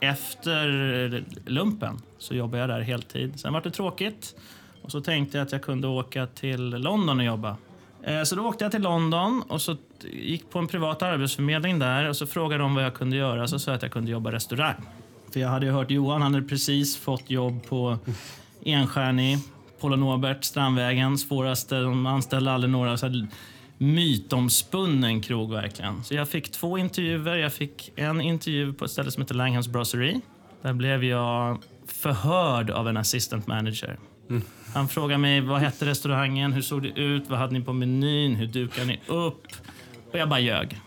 efter 0.00 1.24
lumpen 1.46 2.02
så 2.18 2.34
jobbade 2.34 2.60
jag 2.60 2.68
där 2.68 2.80
heltid. 2.80 3.40
Sen 3.40 3.52
var 3.52 3.60
det 3.60 3.70
tråkigt 3.70 4.34
och 4.82 4.90
så 4.90 5.00
tänkte 5.00 5.38
jag 5.38 5.44
att 5.44 5.52
jag 5.52 5.62
kunde 5.62 5.88
åka 5.88 6.26
till 6.26 6.70
London 6.70 7.18
och 7.18 7.24
jobba 7.24 7.56
Eh, 8.02 8.22
så 8.22 8.36
då 8.36 8.42
åkte 8.42 8.64
jag 8.64 8.72
till 8.72 8.82
London 8.82 9.42
och 9.48 9.62
så 9.62 9.76
gick 10.12 10.50
på 10.50 10.58
en 10.58 10.66
privat 10.66 11.02
arbetsförmedling 11.02 11.78
där 11.78 12.08
och 12.08 12.16
så 12.16 12.26
frågade 12.26 12.62
de 12.62 12.74
vad 12.74 12.84
jag 12.84 12.94
kunde 12.94 13.16
göra. 13.16 13.48
Så 13.48 13.58
sa 13.58 13.70
jag 13.70 13.76
att 13.76 13.82
jag 13.82 13.92
kunde 13.92 14.10
jobba 14.10 14.32
restaurang. 14.32 14.74
För 15.32 15.40
jag 15.40 15.48
hade 15.48 15.66
ju 15.66 15.72
hört 15.72 15.90
Johan, 15.90 16.22
han 16.22 16.34
hade 16.34 16.48
precis 16.48 16.96
fått 16.96 17.30
jobb 17.30 17.66
på 17.68 17.98
Enstjärnig, 18.64 19.38
Polo 19.80 19.96
Norbert, 19.96 20.44
Strandvägen, 20.44 21.18
svåraste, 21.18 21.80
de 21.80 22.06
anställde 22.06 22.52
aldrig 22.52 22.70
några. 22.72 22.96
Så 22.96 23.26
mytomspunnen 23.78 25.20
krog 25.20 25.52
verkligen. 25.52 26.04
Så 26.04 26.14
jag 26.14 26.28
fick 26.28 26.52
två 26.52 26.78
intervjuer. 26.78 27.36
Jag 27.36 27.52
fick 27.52 27.92
en 27.96 28.20
intervju 28.20 28.72
på 28.72 28.84
ett 28.84 28.90
ställe 28.90 29.10
som 29.10 29.22
heter 29.22 29.34
Langhams 29.34 29.68
Brasserie. 29.68 30.20
Där 30.62 30.72
blev 30.72 31.04
jag 31.04 31.58
förhörd 31.86 32.70
av 32.70 32.88
en 32.88 32.96
assistant 32.96 33.46
manager. 33.46 33.98
Han 34.74 34.88
frågade 34.88 35.18
mig 35.18 35.40
vad 35.40 35.60
hette 35.60 35.86
restaurangen, 35.86 36.52
hur 36.52 36.62
såg 36.62 36.82
det 36.82 36.88
ut, 36.88 37.24
vad 37.28 37.38
hade 37.38 37.52
ni 37.52 37.60
på 37.60 37.72
menyn, 37.72 38.34
hur 38.34 38.46
dukade 38.46 38.86
ni 38.86 39.00
upp? 39.06 39.46
Och 40.12 40.18
jag 40.18 40.28
bara 40.28 40.40
ljög. 40.40 40.80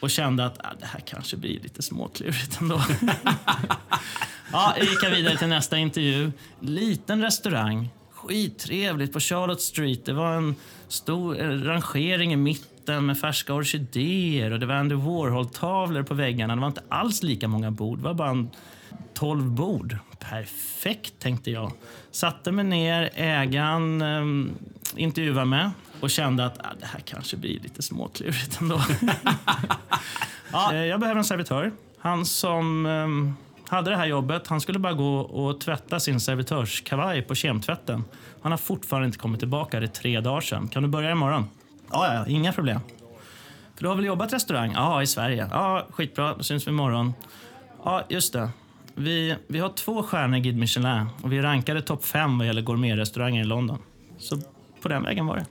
Och 0.00 0.10
kände 0.10 0.46
att 0.46 0.58
ah, 0.58 0.74
det 0.80 0.86
här 0.86 1.00
kanske 1.00 1.36
blir 1.36 1.60
lite 1.60 1.82
småklurigt 1.82 2.60
ändå. 2.60 2.82
ja, 4.52 4.74
jag 4.76 4.86
gick 4.86 5.02
jag 5.02 5.10
vidare 5.10 5.36
till 5.36 5.48
nästa 5.48 5.78
intervju. 5.78 6.32
Liten 6.60 7.22
restaurang, 7.22 7.88
skittrevligt 8.10 9.12
på 9.12 9.20
Charlotte 9.20 9.60
Street. 9.60 10.04
Det 10.04 10.12
var 10.12 10.36
en 10.36 10.54
stor 10.88 11.40
eh, 11.40 11.48
rangering 11.48 12.32
i 12.32 12.36
mitten 12.36 13.06
med 13.06 13.18
färska 13.18 13.54
orkidéer 13.54 14.50
och 14.50 14.60
det 14.60 14.66
var 14.66 14.74
Andy 14.74 14.94
Warhol-tavlor 14.94 16.02
på 16.02 16.14
väggarna. 16.14 16.54
Det 16.54 16.60
var 16.60 16.68
inte 16.68 16.82
alls 16.88 17.22
lika 17.22 17.48
många 17.48 17.70
bord, 17.70 17.98
det 17.98 18.04
var 18.04 18.14
bara 18.14 18.30
en 18.30 18.50
12 19.14 19.50
bord. 19.50 19.98
Perfekt, 20.18 21.18
tänkte 21.18 21.50
jag. 21.50 21.72
Satte 22.10 22.52
mig 22.52 22.64
ner, 22.64 23.10
ägaren 23.14 24.02
um, 24.02 24.54
intervjuade 24.96 25.44
mig 25.44 25.70
och 26.00 26.10
kände 26.10 26.46
att 26.46 26.58
ah, 26.58 26.74
det 26.80 26.86
här 26.86 27.00
kanske 27.00 27.36
blir 27.36 27.60
lite 27.60 27.82
småklurigt 27.82 28.60
ändå. 28.60 28.82
ja, 30.52 30.72
eh, 30.72 30.84
jag 30.84 31.00
behöver 31.00 31.18
en 31.18 31.24
servitör. 31.24 31.72
Han 31.98 32.26
som 32.26 32.86
ehm, 32.86 33.34
hade 33.68 33.90
det 33.90 33.96
här 33.96 34.06
jobbet, 34.06 34.46
han 34.46 34.60
skulle 34.60 34.78
bara 34.78 34.92
gå 34.92 35.20
och 35.20 35.60
tvätta 35.60 36.00
sin 36.00 36.20
servitörskavaj 36.20 37.22
på 37.22 37.34
kemtvätten. 37.34 38.04
Han 38.42 38.52
har 38.52 38.56
fortfarande 38.58 39.06
inte 39.06 39.18
kommit 39.18 39.40
tillbaka, 39.40 39.80
det 39.80 39.86
är 39.86 39.88
tre 39.88 40.20
dagar 40.20 40.40
sedan. 40.40 40.68
Kan 40.68 40.82
du 40.82 40.88
börja 40.88 41.10
imorgon? 41.10 41.48
Ja, 41.90 42.14
ja, 42.14 42.26
inga 42.26 42.52
problem. 42.52 42.80
För 43.76 43.82
du 43.82 43.88
har 43.88 43.96
väl 43.96 44.04
jobbat 44.04 44.32
restaurang? 44.32 44.72
Ja, 44.72 45.02
i 45.02 45.06
Sverige. 45.06 45.48
Ja, 45.50 45.86
skitbra, 45.90 46.42
syns 46.42 46.66
vi 46.66 46.70
imorgon. 46.70 47.14
Ja, 47.84 48.04
just 48.08 48.32
det. 48.32 48.50
Vi, 48.94 49.36
vi 49.46 49.58
har 49.58 49.68
två 49.68 50.02
stjärnor 50.02 50.36
i 50.38 50.40
Guide 50.40 50.56
Michelin 50.58 51.06
och 51.22 51.32
vi 51.32 51.40
rankade 51.42 51.82
topp 51.82 52.04
fem 52.04 52.38
vad 52.38 52.46
gäller 52.46 52.62
gourmetrestauranger 52.62 53.40
i 53.40 53.44
London. 53.44 53.78
Så 54.18 54.40
på 54.82 54.88
den 54.88 55.02
vägen 55.02 55.26
var 55.26 55.36
det. 55.36 55.46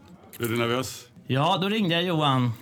Är 0.46 0.50
du 0.50 0.58
nervös? 0.58 1.05
Ja, 1.27 1.58
då 1.62 1.69
ringde 1.69 1.96
jag 1.96 2.03
Johan. 2.03 2.53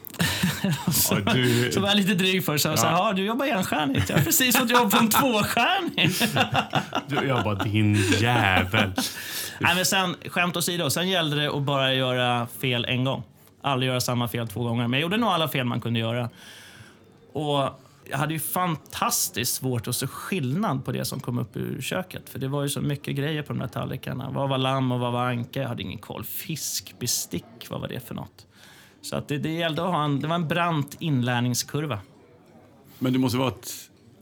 så, 0.92 1.18
Ja, 1.26 1.34
du- 1.34 1.72
så 1.72 1.80
var 1.82 1.88
jag 1.88 1.98
lite 1.98 2.14
dryg 2.14 2.46
för 2.46 2.58
så 2.58 2.68
jag 2.68 2.80
sa, 2.80 2.92
ja, 2.92 3.14
du 3.14 3.26
jobbar 3.26 3.46
enstjärnigt. 3.46 4.10
Jag 4.10 4.18
har 4.18 4.24
precis 4.24 4.58
fått 4.58 4.72
jobb 4.72 4.92
på 4.92 4.98
en 4.98 5.10
tvåstjärnig. 5.10 6.12
Du, 7.08 7.28
jag 7.28 7.44
bara, 7.44 7.56
din 7.56 7.96
jävel. 8.20 8.92
Nej, 9.60 9.76
men 9.76 9.86
sen, 9.86 10.16
skämt 10.30 10.58
åsido, 10.58 10.90
sen 10.90 11.10
gällde 11.10 11.36
det 11.42 11.50
att 11.58 11.62
bara 11.64 11.94
göra 11.94 12.48
fel 12.62 12.86
en 12.86 13.04
gång. 13.04 13.24
Aldrig 13.62 13.90
göra 13.90 14.02
samma 14.02 14.28
fel 14.28 14.48
två 14.48 14.64
gånger. 14.64 14.88
Men 14.88 14.94
jag 15.00 15.02
gjorde 15.02 15.18
nog 15.18 15.30
alla 15.30 15.48
fel 15.48 15.66
man 15.66 15.82
kunde 15.82 16.00
göra. 16.00 16.30
Och 17.34 17.80
jag 18.10 18.18
hade 18.18 18.34
ju 18.34 18.40
fantastiskt 18.40 19.54
svårt 19.56 19.88
att 19.88 19.96
se 19.96 20.08
skillnad 20.08 20.86
på 20.86 20.92
det 20.92 21.06
som 21.06 21.20
kom 21.20 21.38
upp 21.40 21.58
ur 21.58 21.82
köket. 21.82 22.30
För 22.30 22.40
det 22.40 22.48
var 22.48 22.64
ju 22.64 22.70
så 22.70 22.82
mycket 22.82 23.16
grejer 23.16 23.42
på 23.42 23.54
de 23.54 23.60
där 23.60 23.68
tallrikarna. 23.68 24.30
Vad 24.32 24.50
var 24.50 24.58
lamm 24.58 24.92
och 24.92 25.00
vad 25.00 25.14
var 25.14 25.26
anka? 25.26 25.62
Jag 25.62 25.68
hade 25.70 25.84
ingen 25.84 26.00
koll. 26.00 26.24
Fiskbestick, 26.24 27.46
vad 27.70 27.82
var 27.82 27.88
det 27.88 28.08
för 28.08 28.16
något? 28.16 28.46
Så 29.02 29.16
att 29.16 29.28
det, 29.28 29.38
det 29.38 29.50
gällde 29.52 29.84
att 29.84 29.92
ha 29.92 30.04
en, 30.04 30.20
det 30.20 30.28
var 30.28 30.36
en 30.36 30.48
brant 30.48 30.96
inlärningskurva. 31.00 32.00
Men 33.00 33.14
du 33.14 33.20
måste 33.20 33.38
ha 33.38 33.46
varit, 33.46 33.72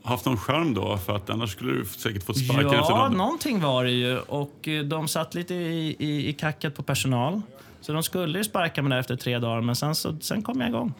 haft 0.02 0.24
någon 0.26 0.36
charm 0.38 0.74
då, 0.74 0.96
för 0.98 1.16
att 1.16 1.30
annars 1.30 1.50
skulle 1.52 1.72
du 1.72 1.84
säkert 1.84 2.22
fått 2.26 2.38
sparken 2.38 2.66
efter 2.66 2.76
Ja, 2.92 3.08
någon. 3.08 3.16
någonting 3.18 3.60
var 3.60 3.84
det 3.84 3.90
ju. 3.90 4.18
Och 4.18 4.68
eh, 4.68 4.84
de 4.84 5.08
satt 5.08 5.34
lite 5.34 5.54
i, 5.54 5.96
i, 5.98 6.28
i 6.28 6.32
kacket 6.32 6.74
på 6.76 6.82
personal. 6.82 7.42
Så 7.80 7.92
de 7.92 8.02
skulle 8.02 8.38
ju 8.38 8.44
sparka 8.44 8.82
mig 8.82 8.90
där 8.90 8.98
efter 8.98 9.16
tre 9.16 9.38
dagar, 9.38 9.60
men 9.60 9.76
sen, 9.76 9.94
så, 9.94 10.16
sen 10.20 10.42
kom 10.42 10.60
jag 10.60 10.68
igång. 10.68 10.92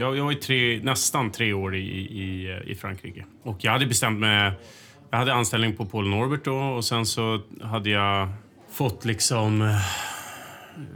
Jag, 0.00 0.16
jag 0.16 0.24
var 0.24 0.32
ju 0.32 0.38
tre, 0.38 0.80
nästan 0.82 1.32
tre 1.32 1.52
år 1.52 1.76
i, 1.76 1.80
i, 1.98 2.58
i 2.66 2.74
Frankrike. 2.74 3.24
Och 3.42 3.64
jag 3.64 3.72
hade 3.72 3.86
bestämt 3.86 4.20
mig... 4.20 4.52
Jag 5.10 5.18
hade 5.18 5.34
anställning 5.34 5.76
på 5.76 5.86
Paul 5.86 6.08
Norbert 6.08 6.44
då 6.44 6.56
och 6.56 6.84
sen 6.84 7.06
så 7.06 7.40
hade 7.62 7.90
jag 7.90 8.28
fått 8.72 9.04
liksom 9.04 9.62
eh, 9.62 9.76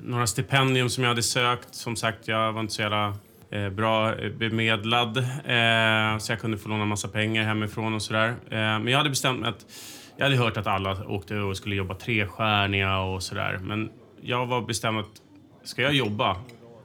några 0.02 0.26
stipendium 0.26 0.88
som 0.88 1.04
jag 1.04 1.08
hade 1.08 1.23
sökt. 1.23 1.75
Som 1.75 1.96
sagt, 1.96 2.28
jag 2.28 2.52
var 2.52 2.61
inte 2.61 2.73
så 2.73 2.82
jävla 2.82 3.16
eh, 3.50 3.68
bra 3.68 4.14
eh, 4.14 4.32
bemedlad 4.32 5.16
eh, 5.16 6.18
så 6.18 6.32
jag 6.32 6.40
kunde 6.40 6.58
få 6.58 6.68
låna 6.68 6.84
massa 6.84 7.08
pengar 7.08 7.44
hemifrån 7.44 7.94
och 7.94 8.02
sådär. 8.02 8.28
Eh, 8.28 8.56
men 8.56 8.87
jag 8.87 8.99
hade 8.99 9.11
bestämt 9.11 9.40
mig 9.40 9.49
att 9.49 9.66
jag 10.16 10.25
hade 10.25 10.37
hört 10.37 10.56
att 10.56 10.66
alla 10.66 11.06
åkte 11.06 11.37
och 11.37 11.56
skulle 11.56 11.75
jobba 11.75 11.94
trestjärniga 11.94 12.99
och 12.99 13.23
sådär. 13.23 13.58
Men 13.62 13.90
jag 14.20 14.46
var 14.46 14.61
bestämd 14.61 14.99
att 14.99 15.23
ska 15.64 15.82
jag 15.82 15.94
jobba, 15.94 16.37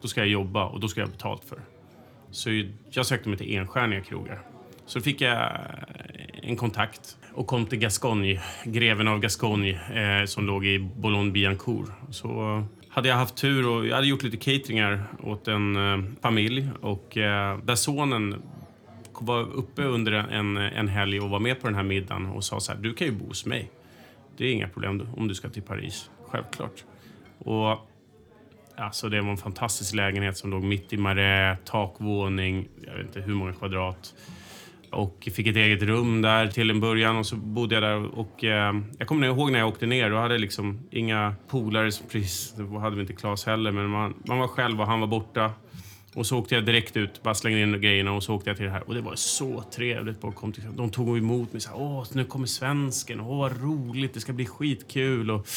då 0.01 0.07
ska 0.07 0.21
jag 0.21 0.29
jobba 0.29 0.65
och 0.65 0.79
då 0.79 0.87
ska 0.87 1.01
jag 1.01 1.07
ha 1.07 1.11
betalt 1.11 1.43
för 1.43 1.55
det. 1.55 1.78
Så 2.31 2.63
jag 2.89 3.05
sökte 3.05 3.29
mig 3.29 3.37
till 3.37 3.55
enstjärniga 3.55 4.01
krogar. 4.01 4.41
Så 4.85 5.01
fick 5.01 5.21
jag 5.21 5.37
eh, 5.37 5.49
en 6.41 6.55
kontakt 6.55 7.17
och 7.33 7.47
kom 7.47 7.65
till 7.65 7.79
Gascogne, 7.79 8.41
greven 8.63 9.07
av 9.07 9.19
Gascogne 9.19 9.69
eh, 9.69 10.25
som 10.25 10.45
låg 10.45 10.65
i 10.65 10.79
Boulogne-Billancourt. 10.79 11.89
Så 12.11 12.63
hade 12.89 13.09
jag 13.09 13.15
haft 13.15 13.35
tur 13.35 13.69
och 13.69 13.87
jag 13.87 13.95
hade 13.95 14.07
gjort 14.07 14.23
lite 14.23 14.37
cateringar 14.37 15.03
åt 15.23 15.47
en 15.47 15.75
eh, 15.75 16.11
familj 16.21 16.69
och 16.81 17.17
eh, 17.17 17.57
där 17.57 17.75
sonen 17.75 18.41
var 19.21 19.41
uppe 19.41 19.83
under 19.83 20.11
en, 20.11 20.57
en 20.57 20.87
helg 20.87 21.19
och 21.19 21.29
var 21.29 21.39
med 21.39 21.61
på 21.61 21.67
den 21.67 21.75
här 21.75 21.83
middagen 21.83 22.25
och 22.25 22.43
sa 22.43 22.59
så 22.59 22.71
här, 22.71 22.79
du 22.79 22.93
kan 22.93 23.07
ju 23.07 23.13
bo 23.13 23.27
hos 23.27 23.45
mig. 23.45 23.71
Det 24.37 24.45
är 24.45 24.51
inga 24.51 24.69
problem 24.69 25.09
om 25.17 25.27
du 25.27 25.35
ska 25.35 25.49
till 25.49 25.61
Paris, 25.61 26.09
självklart. 26.27 26.83
Och 27.37 27.88
Alltså 28.81 29.09
det 29.09 29.21
var 29.21 29.31
en 29.31 29.37
fantastisk 29.37 29.95
lägenhet 29.95 30.37
som 30.37 30.51
låg 30.51 30.63
mitt 30.63 30.93
i 30.93 30.97
Marais, 30.97 31.59
takvåning, 31.65 32.67
jag 32.85 32.93
vet 32.93 33.05
inte 33.05 33.21
hur 33.21 33.33
många 33.33 33.53
kvadrat. 33.53 34.13
Och 34.91 35.29
fick 35.33 35.47
ett 35.47 35.55
eget 35.55 35.81
rum 35.81 36.21
där 36.21 36.47
till 36.47 36.69
en 36.69 36.79
början 36.79 37.17
och 37.17 37.25
så 37.25 37.35
bodde 37.35 37.75
jag 37.75 37.83
där. 37.83 38.19
Och, 38.19 38.43
eh, 38.43 38.75
jag 38.97 39.07
kommer 39.07 39.27
ihåg 39.27 39.51
när 39.51 39.59
jag 39.59 39.67
åkte 39.67 39.85
ner, 39.85 40.09
då 40.09 40.17
hade 40.17 40.33
jag 40.33 40.41
liksom 40.41 40.79
inga 40.91 41.35
polare, 41.47 41.91
precis, 42.11 42.53
då 42.57 42.79
hade 42.79 42.95
vi 42.95 43.01
inte 43.01 43.13
Klas 43.13 43.45
heller, 43.45 43.71
men 43.71 43.89
man, 43.89 44.13
man 44.25 44.37
var 44.37 44.47
själv 44.47 44.81
och 44.81 44.87
han 44.87 44.99
var 44.99 45.07
borta. 45.07 45.51
Och 46.13 46.25
så 46.25 46.37
åkte 46.37 46.55
jag 46.55 46.65
direkt 46.65 46.97
ut, 46.97 47.23
bara 47.23 47.33
slängde 47.33 47.61
in 47.61 47.81
grejerna 47.81 48.13
och 48.13 48.23
så 48.23 48.35
åkte 48.35 48.49
jag 48.49 48.57
till 48.57 48.65
det 48.65 48.71
här. 48.71 48.87
Och 48.87 48.93
det 48.93 49.01
var 49.01 49.15
så 49.15 49.63
trevligt. 49.75 50.21
Bara 50.21 50.31
kom 50.31 50.51
till, 50.51 50.63
de 50.75 50.89
tog 50.89 51.17
emot 51.17 51.53
mig 51.53 51.61
så 51.61 51.69
här, 51.69 51.77
åh, 51.79 52.05
nu 52.13 52.25
kommer 52.25 52.47
svensken, 52.47 53.19
åh 53.19 53.37
vad 53.37 53.61
roligt, 53.61 54.13
det 54.13 54.19
ska 54.19 54.33
bli 54.33 54.45
skitkul. 54.45 55.31
Och, 55.31 55.47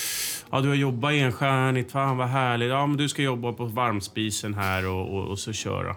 ja, 0.50 0.60
du 0.60 0.68
har 0.68 0.74
jobbat 0.74 1.12
enstjärnigt, 1.12 1.92
fan 1.92 2.16
vad 2.16 2.28
härligt. 2.28 2.68
Ja, 2.68 2.86
men 2.86 2.96
du 2.96 3.08
ska 3.08 3.22
jobba 3.22 3.52
på 3.52 3.64
varmspisen 3.64 4.54
här 4.54 4.88
och, 4.88 5.14
och, 5.14 5.24
och 5.28 5.38
så 5.38 5.52
köra. 5.52 5.96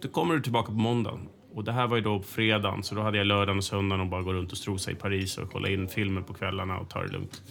Då 0.00 0.08
kommer 0.08 0.34
du 0.34 0.40
tillbaka 0.40 0.66
på 0.66 0.78
måndagen. 0.78 1.28
Och 1.54 1.64
det 1.64 1.72
här 1.72 1.86
var 1.86 1.96
ju 1.96 2.02
då 2.02 2.18
på 2.18 2.24
fredagen, 2.24 2.82
så 2.82 2.94
då 2.94 3.02
hade 3.02 3.18
jag 3.18 3.26
lördagen 3.26 3.58
och 3.58 3.64
söndagen 3.64 4.00
och 4.00 4.06
bara 4.06 4.22
gå 4.22 4.32
runt 4.32 4.52
och 4.52 4.58
strosa 4.58 4.90
i 4.90 4.94
Paris 4.94 5.38
och 5.38 5.52
kolla 5.52 5.68
in 5.68 5.88
filmer 5.88 6.20
på 6.20 6.34
kvällarna 6.34 6.78
och 6.78 6.88
ta 6.88 7.02
det 7.02 7.12
lugnt. 7.12 7.42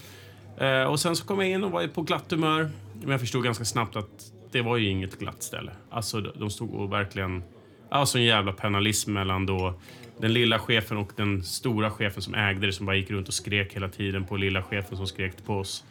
Eh, 0.58 0.84
och 0.84 1.00
sen 1.00 1.16
så 1.16 1.25
kom 1.25 1.39
jag 1.39 1.50
in 1.50 1.63
och 1.63 1.72
var 1.72 1.88
på 1.88 2.01
glatt 2.01 2.32
humör. 2.32 2.70
Men 2.94 3.10
jag 3.10 3.20
förstod 3.20 3.44
ganska 3.44 3.66
snabbt 3.66 3.96
att 3.96 4.32
det 4.51 4.62
var 4.62 4.77
ju 4.77 4.89
inget 4.89 5.20
glatt 5.20 5.44
ställe. 5.44 5.72
Alltså 5.89 6.22
de 6.22 6.50
stod 6.50 6.74
och 6.74 6.94
verkligen... 6.94 7.44
Alltså 7.89 8.18
en 8.18 8.24
jävla 8.24 8.51
penalism 8.51 9.13
mellan 9.13 9.46
då 9.46 9.74
den 10.20 10.34
lilla 10.34 10.60
chefen 10.60 10.98
och 10.98 11.12
den 11.16 11.44
stora 11.44 11.92
chefen 11.92 12.22
som 12.22 12.36
ägde 12.36 12.66
det 12.66 12.74
som 12.74 12.86
bara 12.86 12.96
gick 12.96 13.12
runt 13.12 13.27
och 13.27 13.34
skrek 13.34 13.75
hela 13.75 13.89
tiden 13.89 14.25
på 14.25 14.38
lilla 14.38 14.63
chefen 14.63 14.98
som 14.98 15.08
skrek 15.08 15.46
på 15.46 15.54
oss. 15.54 15.84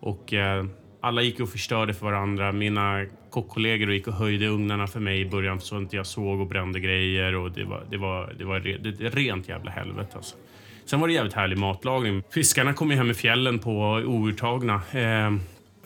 Och 0.00 0.32
eh, 0.32 0.64
alla 1.00 1.22
gick 1.22 1.40
och 1.40 1.48
förstörde 1.48 1.94
för 1.94 2.06
varandra. 2.06 2.52
Mina 2.52 3.06
kockkollegor 3.30 3.92
gick 3.92 4.08
och 4.08 4.14
höjde 4.14 4.46
ugnarna 4.46 4.86
för 4.86 5.00
mig 5.00 5.20
i 5.20 5.26
början 5.26 5.60
så 5.60 5.76
att 5.76 5.82
inte 5.82 5.96
jag 5.96 6.06
såg 6.06 6.40
och 6.40 6.46
brände 6.46 6.80
grejer. 6.80 7.34
Och 7.34 7.52
det 7.52 7.64
var, 7.64 7.84
det 7.90 7.96
var, 7.96 8.34
det 8.38 8.44
var 8.44 8.60
re, 8.60 8.76
det, 8.76 9.08
rent 9.08 9.48
jävla 9.48 9.70
helvete 9.70 10.10
alltså. 10.16 10.36
Sen 10.84 11.00
var 11.00 11.08
det 11.08 11.14
jävligt 11.14 11.34
härlig 11.34 11.58
matlagning. 11.58 12.22
Fiskarna 12.30 12.72
kom 12.72 12.90
ju 12.90 12.96
hem 12.96 13.10
i 13.10 13.14
fjällen 13.14 13.58
på 13.58 14.02
outtagna. 14.06 14.74
Eh, 14.74 15.30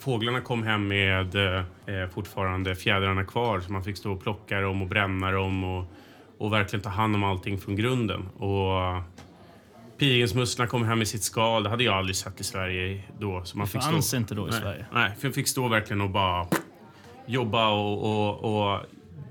Fåglarna 0.01 0.41
kom 0.41 0.63
hem 0.63 0.87
med 0.87 1.35
eh, 1.35 2.09
fortfarande 2.13 2.75
fjädrarna 2.75 3.23
kvar 3.23 3.59
så 3.59 3.71
man 3.71 3.83
fick 3.83 3.97
stå 3.97 4.11
och 4.11 4.23
plocka 4.23 4.61
dem 4.61 4.81
och 4.81 4.87
bränna 4.87 5.31
dem 5.31 5.63
och, 5.63 5.85
och 6.37 6.53
verkligen 6.53 6.83
ta 6.83 6.89
hand 6.89 7.15
om 7.15 7.23
allting 7.23 7.57
från 7.57 7.75
grunden. 7.75 8.27
Och 8.27 9.01
pilgrimsmusslorna 9.97 10.69
kom 10.69 10.83
hem 10.83 10.97
med 10.97 11.07
sitt 11.07 11.23
skal. 11.23 11.63
Det 11.63 11.69
hade 11.69 11.83
jag 11.83 11.93
aldrig 11.93 12.15
sett 12.15 12.39
i 12.39 12.43
Sverige 12.43 13.03
då. 13.19 13.43
Så 13.43 13.57
man 13.57 13.65
Det 13.65 13.71
fick 13.71 13.81
fanns 13.81 14.07
stå, 14.07 14.17
inte 14.17 14.35
då 14.35 14.47
i 14.47 14.51
nej, 14.51 14.59
Sverige. 14.61 14.85
Nej, 14.93 15.11
för 15.19 15.27
jag 15.27 15.35
fick 15.35 15.47
stå 15.47 15.67
verkligen 15.67 16.01
och 16.01 16.09
bara 16.09 16.47
jobba 17.25 17.69
och, 17.69 18.03
och, 18.03 18.71
och 18.73 18.79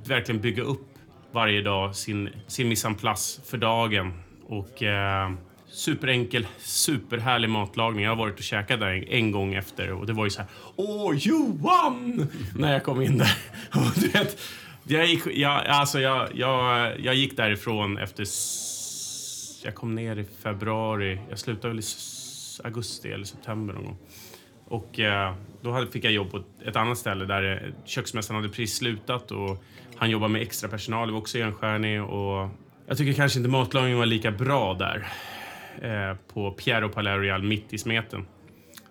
verkligen 0.07 0.41
bygga 0.41 0.63
upp 0.63 0.89
varje 1.33 1.63
dag 1.63 1.97
sin, 1.97 2.29
sin 2.47 2.69
mise 2.69 2.89
en 2.89 2.95
place 2.95 3.43
för 3.45 3.59
dagen. 3.59 4.13
Och 4.47 4.83
eh, 4.83 5.31
superenkel, 5.73 6.47
superhärlig 6.59 7.51
matlagning. 7.51 8.05
Jag 8.05 8.11
har 8.11 8.17
varit 8.17 8.39
och 8.39 8.45
käkat 8.45 8.81
där 8.81 9.05
en, 9.09 9.31
gång 9.31 9.55
efter 9.55 9.93
och 9.93 10.07
det 10.07 10.13
var 10.13 10.25
ju 10.25 10.31
så 10.31 10.41
här 10.41 10.51
Åh, 10.77 11.17
Johan! 11.17 12.29
När 12.57 12.73
jag 12.73 12.85
kom 12.85 13.03
in 13.03 13.19
där. 13.19 13.37
Och 13.75 14.01
du 14.01 14.09
vet, 14.09 14.41
jag, 14.85 15.07
gick, 15.07 15.27
jag, 15.27 15.67
alltså 15.67 16.01
jag, 16.01 16.29
jag, 16.35 16.93
jag 17.01 17.15
gick 17.15 17.37
därifrån 17.37 17.99
efter... 17.99 18.27
Jag 19.65 19.75
kom 19.75 19.95
ner 19.95 20.17
i 20.17 20.25
februari. 20.43 21.21
Jag 21.29 21.39
slutade 21.39 21.69
väl 21.69 21.79
i 21.79 21.83
augusti 22.65 23.13
eller 23.13 23.25
september 23.25 23.75
någon 23.75 23.85
gång. 23.85 23.99
Och 24.65 25.01
eh, 25.01 25.35
då 25.63 25.87
fick 25.87 26.05
jag 26.05 26.13
jobb 26.13 26.31
på 26.31 26.43
ett, 26.65 26.77
annat 26.77 26.99
ställe 26.99 27.25
där 27.25 27.53
eh, 27.53 27.73
köksmästaren 27.85 28.37
hade 28.37 28.49
precis 28.49 28.77
slutat 28.77 29.31
och 29.31 29.65
han 29.97 30.11
jobbade 30.11 30.33
med 30.33 30.43
extra 30.43 30.69
personal, 30.69 31.09
det 31.09 31.13
var 31.13 31.21
också 31.21 31.39
enstjärnig 31.39 32.03
och 32.03 32.49
jag 32.87 32.99
tycker 32.99 33.13
kanske 33.13 33.39
inte 33.39 33.51
matlagningen 33.51 33.99
var 33.99 34.07
lika 34.07 34.31
bra 34.31 34.75
där 34.75 35.07
eh, 35.81 36.17
på 36.33 36.51
Piero 36.51 36.89
Palais 36.89 37.43
mitt 37.43 37.73
i 37.73 37.79
smeten. 37.79 38.27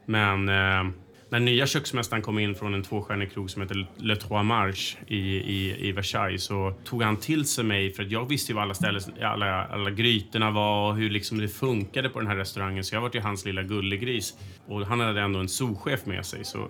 Men 0.06 0.50
eh, 0.50 0.94
när 1.32 1.40
nya 1.40 1.68
köksmästaren 1.68 2.22
kom 2.22 2.40
in 2.40 2.56
från 2.56 2.74
en 2.74 2.84
tvåstjärnig 2.84 3.32
krog 3.32 3.50
som 3.50 3.62
heter 3.62 3.88
Le 3.98 4.16
Trois 4.16 4.44
Marches 4.44 4.98
i, 5.08 5.18
i, 5.18 5.88
i 5.88 5.92
Versailles 5.92 6.44
så 6.44 6.74
tog 6.84 7.04
han 7.04 7.18
till 7.18 7.46
sig 7.46 7.64
mig 7.64 7.94
för 7.94 8.04
att 8.04 8.12
jag 8.12 8.30
visste 8.30 8.52
ju 8.52 8.56
vad 8.56 8.64
alla, 8.64 8.74
ställen, 8.74 9.02
alla, 9.22 9.66
alla 9.66 9.90
grytorna 9.90 10.52
var 10.52 10.90
och 10.90 10.96
hur 10.96 11.10
liksom 11.10 11.38
det 11.38 11.48
funkade 11.48 12.10
på 12.10 12.20
den 12.20 12.28
här 12.28 12.36
restaurangen 12.36 12.84
så 12.84 12.96
jag 12.96 13.02
var 13.02 13.12
ju 13.14 13.20
hans 13.20 13.46
lilla 13.46 13.64
gullegris. 13.64 14.34
Och 14.68 14.86
han 14.86 15.00
hade 15.00 15.22
ändå 15.22 15.40
en 15.40 15.50
souschef 15.50 16.06
med 16.06 16.26
sig 16.26 16.46
så 16.46 16.68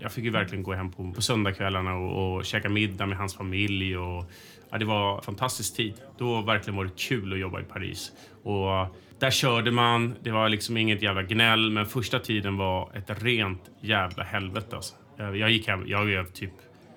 jag 0.00 0.12
fick 0.12 0.24
ju 0.24 0.30
verkligen 0.30 0.62
gå 0.62 0.72
hem 0.72 0.90
på, 0.90 1.12
på 1.12 1.22
söndagskvällarna 1.22 1.94
och, 1.94 2.36
och 2.36 2.44
käka 2.44 2.68
middag 2.68 3.06
med 3.06 3.18
hans 3.18 3.34
familj. 3.34 3.96
Och, 3.96 4.24
ja, 4.70 4.78
det 4.78 4.84
var 4.84 5.16
en 5.16 5.22
fantastisk 5.22 5.76
tid. 5.76 5.94
Då 6.18 6.40
verkligen 6.40 6.76
var 6.76 6.84
det 6.84 6.96
kul 6.96 7.32
att 7.32 7.38
jobba 7.38 7.60
i 7.60 7.64
Paris. 7.64 8.12
Och 8.42 8.96
där 9.18 9.30
körde 9.30 9.70
man, 9.70 10.14
det 10.22 10.30
var 10.30 10.48
liksom 10.48 10.76
inget 10.76 11.02
jävla 11.02 11.22
gnäll, 11.22 11.70
men 11.70 11.86
första 11.86 12.18
tiden 12.18 12.56
var 12.56 12.90
ett 12.96 13.22
rent 13.22 13.70
jävla 13.80 14.22
helvete. 14.24 14.76
Alltså. 14.76 14.94
Jag, 15.16 15.50
gick 15.50 15.68
hem, 15.68 15.84
jag, 15.86 16.10
jag, 16.10 16.32
typ, 16.34 16.52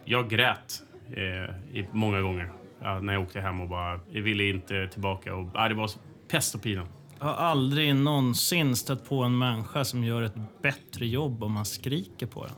jag 0.06 0.30
grät 0.30 0.82
eh, 1.14 1.86
många 1.92 2.22
gånger 2.22 2.52
ja, 2.82 3.00
när 3.00 3.14
jag 3.14 3.22
åkte 3.22 3.42
hem 3.42 3.62
och 3.62 3.70
bara, 3.70 4.00
jag 4.12 4.22
ville 4.22 4.44
inte 4.44 4.88
tillbaka. 4.88 5.36
Och, 5.36 5.50
ja, 5.54 5.70
det 5.70 5.76
var 5.76 5.92
pest 6.32 6.56
och 6.56 6.62
pina. 6.64 6.88
Jag 7.20 7.26
har 7.26 7.34
aldrig 7.34 7.96
någonsin 7.96 8.76
stött 8.76 9.10
på 9.10 9.24
en 9.24 9.38
människa 9.38 9.86
som 9.86 10.04
gör 10.04 10.22
ett 10.22 10.36
bättre 10.62 11.08
jobb 11.08 11.44
om 11.44 11.52
man 11.52 11.66
skriker 11.66 12.26
på 12.26 12.46
den. 12.46 12.56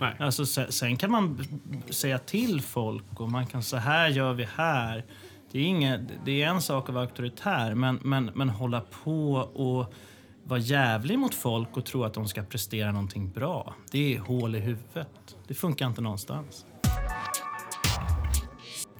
Nej. 0.00 0.14
Alltså, 0.18 0.46
se- 0.46 0.72
sen 0.72 0.96
kan 0.96 1.10
man 1.10 1.44
säga 1.90 2.18
till 2.18 2.60
folk 2.60 3.20
och 3.20 3.30
man 3.30 3.46
kan 3.46 3.62
så 3.62 3.76
här 3.76 4.08
gör 4.08 4.32
vi 4.32 4.48
här. 4.56 5.04
Det 5.54 5.60
är, 5.60 5.64
inget, 5.64 6.00
det 6.24 6.42
är 6.42 6.48
en 6.48 6.62
sak 6.62 6.88
att 6.88 6.94
vara 6.94 7.04
auktoritär, 7.04 7.74
men, 7.74 7.98
men, 8.02 8.30
men 8.34 8.48
hålla 8.48 8.80
på 8.80 9.32
och 9.34 9.94
vara 10.44 10.60
jävlig 10.60 11.18
mot 11.18 11.34
folk 11.34 11.76
och 11.76 11.84
tro 11.84 12.04
att 12.04 12.14
de 12.14 12.28
ska 12.28 12.42
prestera 12.42 12.92
någonting 12.92 13.30
bra. 13.30 13.74
Det 13.90 14.14
är 14.14 14.18
hål 14.18 14.54
i 14.54 14.58
huvudet. 14.58 15.36
Det 15.48 15.54
funkar 15.54 15.86
inte 15.86 16.00
någonstans. 16.00 16.66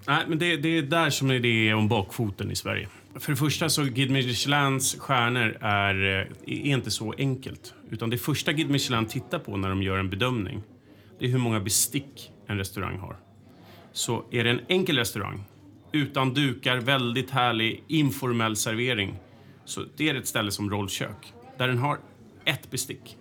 Nej, 0.07 0.25
men 0.29 0.39
det, 0.39 0.57
det 0.57 0.79
är 0.79 0.83
där 0.83 1.11
som 1.11 1.31
är 1.31 1.41
det 1.41 1.69
är 1.69 1.75
om 1.75 1.89
bakfoten 1.89 2.51
i 2.51 2.57
Sverige. 2.57 2.89
För 3.19 3.33
det 3.33 3.37
första 3.37 3.69
så 3.69 3.85
Guide 3.85 4.11
Michelins 4.11 4.97
stjärnor 4.99 5.59
är, 5.61 6.21
eh, 6.21 6.27
är 6.47 6.75
inte 6.75 6.91
så 6.91 7.15
enkelt. 7.19 7.75
Utan 7.91 8.11
det 8.11 8.19
första 8.19 8.53
Guide 8.53 8.71
Michelin 8.71 9.07
tittar 9.07 9.39
på 9.39 9.57
när 9.57 9.69
de 9.69 9.83
gör 9.83 9.99
en 9.99 10.11
bedömning, 10.11 10.63
det 11.19 11.27
är 11.27 11.31
hur 11.31 11.39
många 11.39 11.61
bestick 11.61 12.33
en 12.47 12.59
restaurang 12.59 12.99
har. 12.99 13.17
Så 13.93 14.25
är 14.31 14.45
det 14.45 14.51
en 14.51 14.61
enkel 14.69 14.99
restaurang, 14.99 15.45
utan 15.95 16.35
dukar, 16.35 16.77
väldigt 16.77 17.31
härlig, 17.31 17.83
informell 17.89 18.57
servering, 18.57 19.17
så 19.65 19.85
det 19.97 20.09
är 20.09 20.15
ett 20.15 20.27
ställe 20.27 20.51
som 20.51 20.71
Rollkök, 20.71 21.33
där 21.59 21.69
den 21.69 21.79
har 21.79 21.99
ett 22.45 22.71
bestick. 22.71 23.17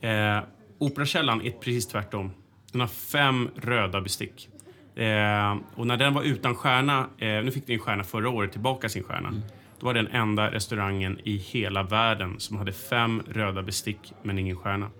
Eh, 0.00 0.38
Operakällaren 0.78 1.42
är 1.42 1.50
precis 1.50 1.86
tvärtom. 1.86 2.30
Den 2.72 2.80
har 2.80 2.88
fem 2.88 3.50
röda 3.56 4.00
bestick. 4.00 4.48
Eh, 4.96 5.56
och 5.74 5.86
när 5.86 5.96
den 5.96 6.14
var 6.14 6.22
utan 6.22 6.54
stjärna, 6.54 7.08
eh, 7.18 7.44
nu 7.44 7.50
fick 7.50 7.66
den 7.66 7.74
en 7.74 7.80
stjärna 7.80 8.04
förra 8.04 8.28
året, 8.28 8.52
tillbaka 8.52 8.88
sin 8.88 9.02
stjärna. 9.02 9.42
Då 9.80 9.86
var 9.86 9.94
den 9.94 10.06
enda 10.06 10.52
restaurangen 10.52 11.20
i 11.24 11.36
hela 11.36 11.82
världen 11.82 12.40
som 12.40 12.56
hade 12.56 12.72
fem 12.72 13.22
röda 13.28 13.62
bestick 13.62 14.12
men 14.22 14.38
ingen 14.38 14.56
stjärna. 14.56 14.90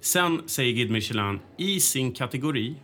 Sen 0.00 0.42
säger 0.46 0.72
Guide 0.72 0.90
Michelin, 0.90 1.40
i 1.58 1.80
sin 1.80 2.12
kategori 2.12 2.74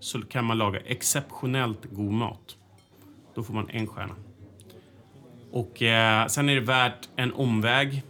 så 0.00 0.22
kan 0.22 0.44
man 0.44 0.58
laga 0.58 0.80
exceptionellt 0.80 1.84
god 1.92 2.12
mat. 2.12 2.56
Då 3.34 3.42
får 3.42 3.54
man 3.54 3.68
en 3.70 3.86
stjärna. 3.86 4.14
Och 5.50 5.82
eh, 5.82 6.26
sen 6.26 6.48
är 6.48 6.54
det 6.54 6.60
värt 6.60 7.08
en 7.16 7.32
omväg 7.32 8.02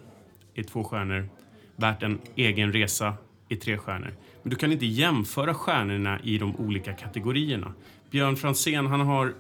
i 0.55 0.65
två 0.65 0.85
stjärnor. 0.85 1.29
Värt 1.77 2.03
en 2.03 2.21
egen 2.37 2.73
resa 2.73 3.15
i 3.49 3.57
tre 3.57 3.79
stjärnor. 3.79 4.15
Men 4.43 4.51
du 4.51 4.57
kan 4.57 4.73
inte 4.73 4.87
jämföra 4.87 5.55
stjärnorna 5.55 6.21
i 6.23 6.39
de 6.39 6.57
olika 6.57 6.93
kategorierna. 6.93 7.73
Björn 8.11 8.37
Franzén, 8.37 8.87
han 8.87 9.01
har 9.01 9.35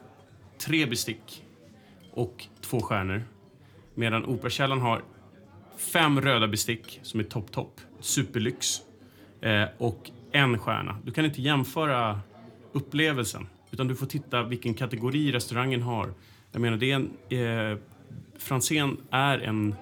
tre 0.59 0.87
bestick 0.87 1.45
och 2.13 2.47
två 2.61 2.81
stjärnor. 2.81 3.23
Medan 3.95 4.25
Operakällaren 4.25 4.83
har 4.83 5.03
fem 5.77 6.21
röda 6.21 6.49
bestick 6.49 7.01
som 7.03 7.21
är 7.21 7.25
topp, 7.25 7.53
topp. 7.53 7.81
Superlyx. 8.01 8.81
Eh, 9.41 9.65
och 9.79 10.11
en 10.33 10.59
stjärna. 10.59 10.99
Du 11.05 11.13
kan 11.13 11.25
inte 11.25 11.43
jämföra 11.43 12.21
upplevelsen. 12.73 13.47
Utan 13.71 13.89
du 13.89 13.97
får 13.97 14.07
titta 14.07 14.43
vilken 14.43 14.75
kategori 14.75 15.33
restaurangen 15.33 15.83
har. 15.83 16.15
Jag 16.53 16.61
menar, 16.63 16.77
det 16.77 16.91
är 16.91 16.95
en... 16.97 17.73
Eh, 17.73 17.79
Franzén 18.39 18.97
är 19.11 19.39
en 19.39 19.75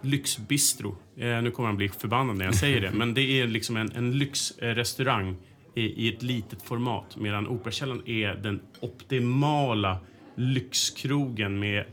lyxbistro. 0.00 0.96
Eh, 1.16 1.42
nu 1.42 1.50
kommer 1.50 1.66
han 1.66 1.76
bli 1.76 1.88
förbannad 1.88 2.36
när 2.36 2.44
jag 2.44 2.54
säger 2.54 2.80
det. 2.80 2.90
Men 2.94 3.14
det 3.14 3.40
är 3.40 3.46
liksom 3.46 3.76
en, 3.76 3.92
en 3.92 4.18
lyxrestaurang 4.18 5.36
i, 5.74 5.82
i 5.82 6.14
ett 6.14 6.22
litet 6.22 6.62
format. 6.62 7.16
Medan 7.16 7.46
Operakällaren 7.48 8.08
är 8.08 8.34
den 8.34 8.60
optimala 8.80 9.98
lyxkrogen 10.36 11.58
med 11.58 11.84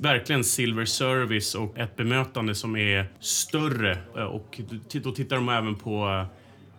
verkligen 0.00 0.44
silver 0.44 0.84
service 0.84 1.54
och 1.54 1.78
ett 1.78 1.96
bemötande 1.96 2.54
som 2.54 2.76
är 2.76 3.06
större. 3.20 3.98
Eh, 4.16 4.22
Och 4.22 4.60
då 5.02 5.12
tittar 5.12 5.36
de 5.36 5.48
även 5.48 5.74
på 5.74 6.08
eh, 6.08 6.35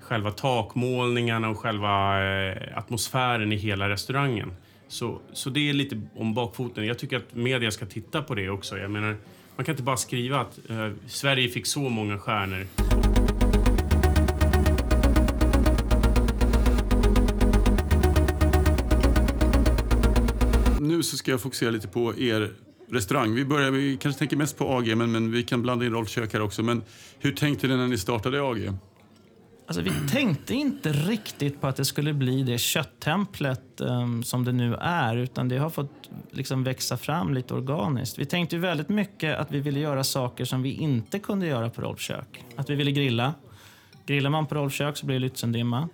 själva 0.08 0.32
takmålningarna 0.32 1.50
och 1.50 1.60
själva 1.60 2.24
eh, 2.26 2.78
atmosfären 2.78 3.52
i 3.52 3.56
hela 3.56 3.89
restaurangen. 3.89 4.52
Så, 4.88 5.20
så 5.34 5.50
det 5.50 5.70
är 5.70 5.74
lite 5.74 6.02
om 6.15 6.34
bakfoten. 6.34 6.86
Jag 6.86 7.00
tycker 7.00 7.17
att 7.17 7.34
media 7.36 7.72
ska 7.72 7.86
titta 7.86 8.22
på 8.22 8.36
det 8.36 8.50
också. 8.50 8.78
Jag 8.78 8.91
menar, 8.91 9.15
man 9.56 9.65
kan 9.65 9.74
inte 9.74 9.84
bara 9.84 9.98
skriva 9.98 10.39
att 10.39 10.70
eh, 10.70 10.89
Sverige 11.08 11.50
fick 11.50 11.65
så 11.65 11.80
många 11.80 12.20
stjärnor. 12.20 12.67
Nu 20.80 21.04
så 21.04 21.17
ska 21.17 21.32
jag 21.32 21.41
fokusera 21.41 21.70
lite 21.70 21.88
på 21.88 22.20
er 22.20 22.52
restaurang. 22.91 23.34
Vi, 23.34 23.46
börjar, 23.46 23.72
vi 23.72 23.98
kanske 23.98 24.20
tänker 24.20 24.38
mest 24.38 24.58
på 24.58 24.78
AG, 24.78 24.96
men, 24.98 25.12
men 25.12 25.32
vi 25.32 25.43
kan 25.43 25.62
blanda 25.62 25.86
in 25.86 25.91
rollkök 25.91 26.34
här 26.34 26.41
också. 26.41 26.63
Men 26.63 26.84
hur 27.20 27.32
tänkte 27.32 27.67
ni 27.67 27.78
när 27.78 27.88
ni 27.88 27.98
startade 27.98 28.41
AG? 28.41 28.74
Alltså, 29.67 29.82
vi 29.82 29.91
tänkte 30.10 30.53
inte 30.53 30.91
riktigt 30.91 31.62
på 31.62 31.67
att 31.67 31.75
det 31.75 31.86
skulle 31.86 32.13
bli 32.13 32.43
det 32.43 32.58
kötttemplet 32.58 33.82
um, 33.82 33.89
ehm, 33.89 34.23
som 34.23 34.43
det 34.43 34.51
nu 34.51 34.75
är, 34.75 35.15
utan 35.17 35.49
det 35.49 35.58
har 35.58 35.69
fått 35.69 36.10
liksom 36.32 36.63
växa 36.63 36.97
fram 36.97 37.34
lite 37.34 37.53
organiskt. 37.53 38.19
Vi 38.19 38.25
tänkte 38.25 38.56
ju 38.56 38.62
väldigt 38.62 38.89
mycket 38.89 39.38
att 39.38 39.51
vi 39.51 39.60
ville 39.60 39.80
göra 39.80 40.03
saker 40.03 40.45
som 40.45 40.62
vi 40.62 40.71
inte 40.71 41.19
kunde 41.19 41.47
göra 41.47 41.69
på 41.69 41.82
Rolfkök. 41.82 42.43
Att 42.56 42.69
vi 42.69 42.75
ville 42.75 42.91
grilla. 42.91 43.34
Grillar 44.06 44.30
man 44.30 44.45
på 44.45 44.56
Rolfkök 44.56 44.97
så 44.97 45.06
blir 45.06 45.19
det 45.19 45.27
Lützendimma. 45.27 45.89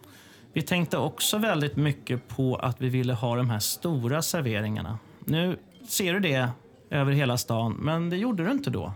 Vi 0.53 0.61
tänkte 0.61 0.97
också 0.97 1.37
väldigt 1.37 1.75
mycket 1.75 2.27
på 2.27 2.55
att 2.55 2.81
vi 2.81 2.89
ville 2.89 3.13
ha 3.13 3.35
de 3.35 3.49
här 3.49 3.59
stora 3.59 4.21
serveringarna. 4.21 4.99
Nu 5.25 5.57
ser 5.87 6.13
du 6.13 6.19
det 6.19 6.49
över 6.89 7.11
hela 7.11 7.37
stan, 7.37 7.73
men 7.79 8.09
det 8.09 8.17
gjorde 8.17 8.43
du 8.43 8.51
inte 8.51 8.69
då. 8.69 8.93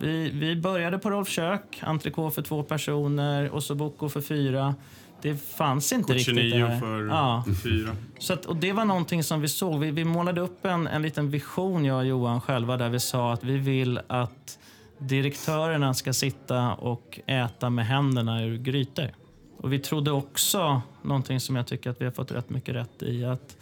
Vi, 0.00 0.30
vi 0.30 0.56
började 0.56 0.98
på 0.98 1.10
Rolf 1.10 1.28
Kök, 1.28 1.80
entrecote 1.82 2.34
för 2.34 2.42
två 2.42 2.62
personer, 2.62 3.54
ossobuco 3.54 4.08
för 4.08 4.20
fyra. 4.20 4.74
Det 5.22 5.36
fanns 5.36 5.92
inte 5.92 6.12
riktigt 6.12 6.36
det 6.36 6.42
29 6.42 6.66
här. 6.66 6.80
för 6.80 7.06
Ja. 7.06 7.44
fyra. 7.64 7.96
Så 8.18 8.32
att, 8.32 8.44
och 8.46 8.56
det 8.56 8.72
var 8.72 8.84
någonting 8.84 9.22
som 9.24 9.40
vi 9.40 9.48
såg. 9.48 9.80
Vi, 9.80 9.90
vi 9.90 10.04
målade 10.04 10.40
upp 10.40 10.64
en, 10.64 10.86
en 10.86 11.02
liten 11.02 11.30
vision, 11.30 11.84
jag 11.84 11.98
och 11.98 12.06
Johan 12.06 12.40
själva, 12.40 12.76
där 12.76 12.88
vi 12.88 13.00
sa 13.00 13.32
att 13.32 13.44
vi 13.44 13.56
vill 13.56 14.00
att 14.06 14.58
direktörerna 14.98 15.94
ska 15.94 16.12
sitta 16.12 16.72
och 16.72 17.20
äta 17.26 17.70
med 17.70 17.86
händerna 17.86 18.42
ur 18.44 18.58
grytor. 18.58 19.08
Och 19.56 19.72
vi 19.72 19.78
trodde 19.78 20.10
också, 20.10 20.82
någonting 21.02 21.40
som 21.40 21.56
jag 21.56 21.66
tycker 21.66 21.90
att 21.90 22.00
vi 22.00 22.04
har 22.04 22.12
fått 22.12 22.32
rätt 22.32 22.50
mycket 22.50 22.74
rätt 22.74 23.02
i, 23.02 23.24
att 23.24 23.56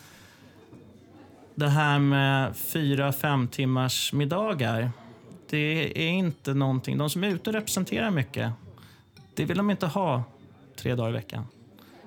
det 1.55 1.69
här 1.69 1.99
med 1.99 2.57
fyra, 2.57 3.13
fem 3.13 3.49
timmars 3.49 4.13
middagar, 4.13 4.91
det 5.51 5.99
är 5.99 6.09
inte 6.09 6.55
någonting... 6.55 6.99
De 6.99 7.11
som 7.11 7.25
är 7.25 7.29
ute 7.29 7.51
och 7.51 7.55
representerar 7.55 8.11
mycket, 8.11 8.53
det 9.35 9.45
vill 9.45 9.57
de 9.57 9.71
inte 9.71 9.87
ha 9.87 10.25
tre 10.77 10.95
dagar 10.95 11.11
i 11.11 11.13
veckan. 11.13 11.45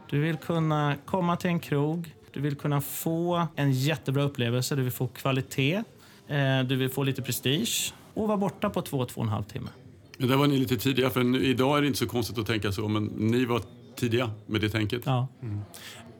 Du 0.10 0.20
vill 0.20 0.38
kunna 0.38 0.96
komma 1.06 1.36
till 1.36 1.50
en 1.50 1.60
krog, 1.60 2.16
du 2.32 2.42
vill 2.42 2.56
kunna 2.56 2.82
få 2.82 3.48
en 3.56 3.72
jättebra 3.72 4.24
upplevelse, 4.24 4.76
du 4.76 4.82
vill 4.82 4.92
få 4.92 5.08
kvalitet. 5.08 5.84
Eh, 6.28 6.64
du 6.64 6.76
vill 6.76 6.90
få 6.90 7.04
lite 7.04 7.22
prestige 7.22 7.94
och 8.14 8.28
vara 8.28 8.38
borta 8.38 8.70
på 8.70 8.82
två, 8.82 9.06
två 9.06 9.22
och 9.22 9.28
en 9.28 9.32
halv 9.32 9.44
timme. 9.44 9.70
Men 10.18 10.28
där 10.28 10.36
var 10.36 10.48
ni 10.48 10.58
lite 10.58 10.78
tidiga, 10.78 11.10
för 11.10 11.44
idag 11.44 11.78
är 11.78 11.82
det 11.82 11.88
inte 11.88 12.00
så 12.00 12.08
konstigt 12.08 12.38
att 12.38 12.48
tänka 12.48 12.72
så, 12.72 12.88
men 12.88 13.04
ni 13.06 13.46
var 13.46 13.62
tidiga 13.96 14.32
med 14.46 14.62
det 14.62 14.70
tänket. 14.70 15.02
Ja. 15.06 15.28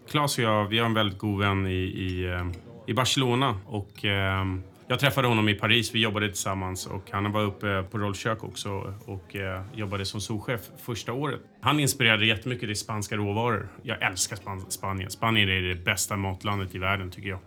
Claes 0.10 0.38
och 0.38 0.44
jag, 0.44 0.68
vi 0.68 0.80
har 0.80 0.86
en 0.86 0.94
väldigt 0.94 1.18
god 1.18 1.40
vän 1.40 1.68
i, 1.68 1.72
i, 1.72 2.26
eh, 2.26 2.48
i 2.88 2.94
Barcelona. 2.94 3.60
Och, 3.66 4.06
eh, 4.06 4.46
jag 4.90 5.00
träffade 5.00 5.28
honom 5.28 5.50
i 5.50 5.54
Paris, 5.54 5.96
vi 5.96 6.00
jobbade 6.00 6.28
tillsammans 6.28 6.88
och 6.88 7.12
han 7.12 7.32
var 7.32 7.42
uppe 7.42 7.84
på 7.84 7.98
rollkök 7.98 8.44
också 8.44 8.94
och 9.06 9.36
eh, 9.36 9.62
jobbade 9.74 10.06
som 10.06 10.22
souschef 10.22 10.62
första 10.78 11.14
året. 11.14 11.40
Han 11.62 11.80
inspirerade 11.80 12.26
jättemycket 12.26 12.70
till 12.70 12.76
spanska 12.76 13.16
råvaror. 13.16 13.70
Jag 13.84 14.04
älskar 14.04 14.36
Span 14.36 14.72
Spanien. 14.72 15.10
Spanien 15.10 15.50
är 15.50 15.62
det 15.62 15.76
bästa 15.76 16.16
matlandet 16.16 16.76
i 16.76 16.78
världen 16.78 17.12
tycker 17.12 17.30
jag. 17.30 17.40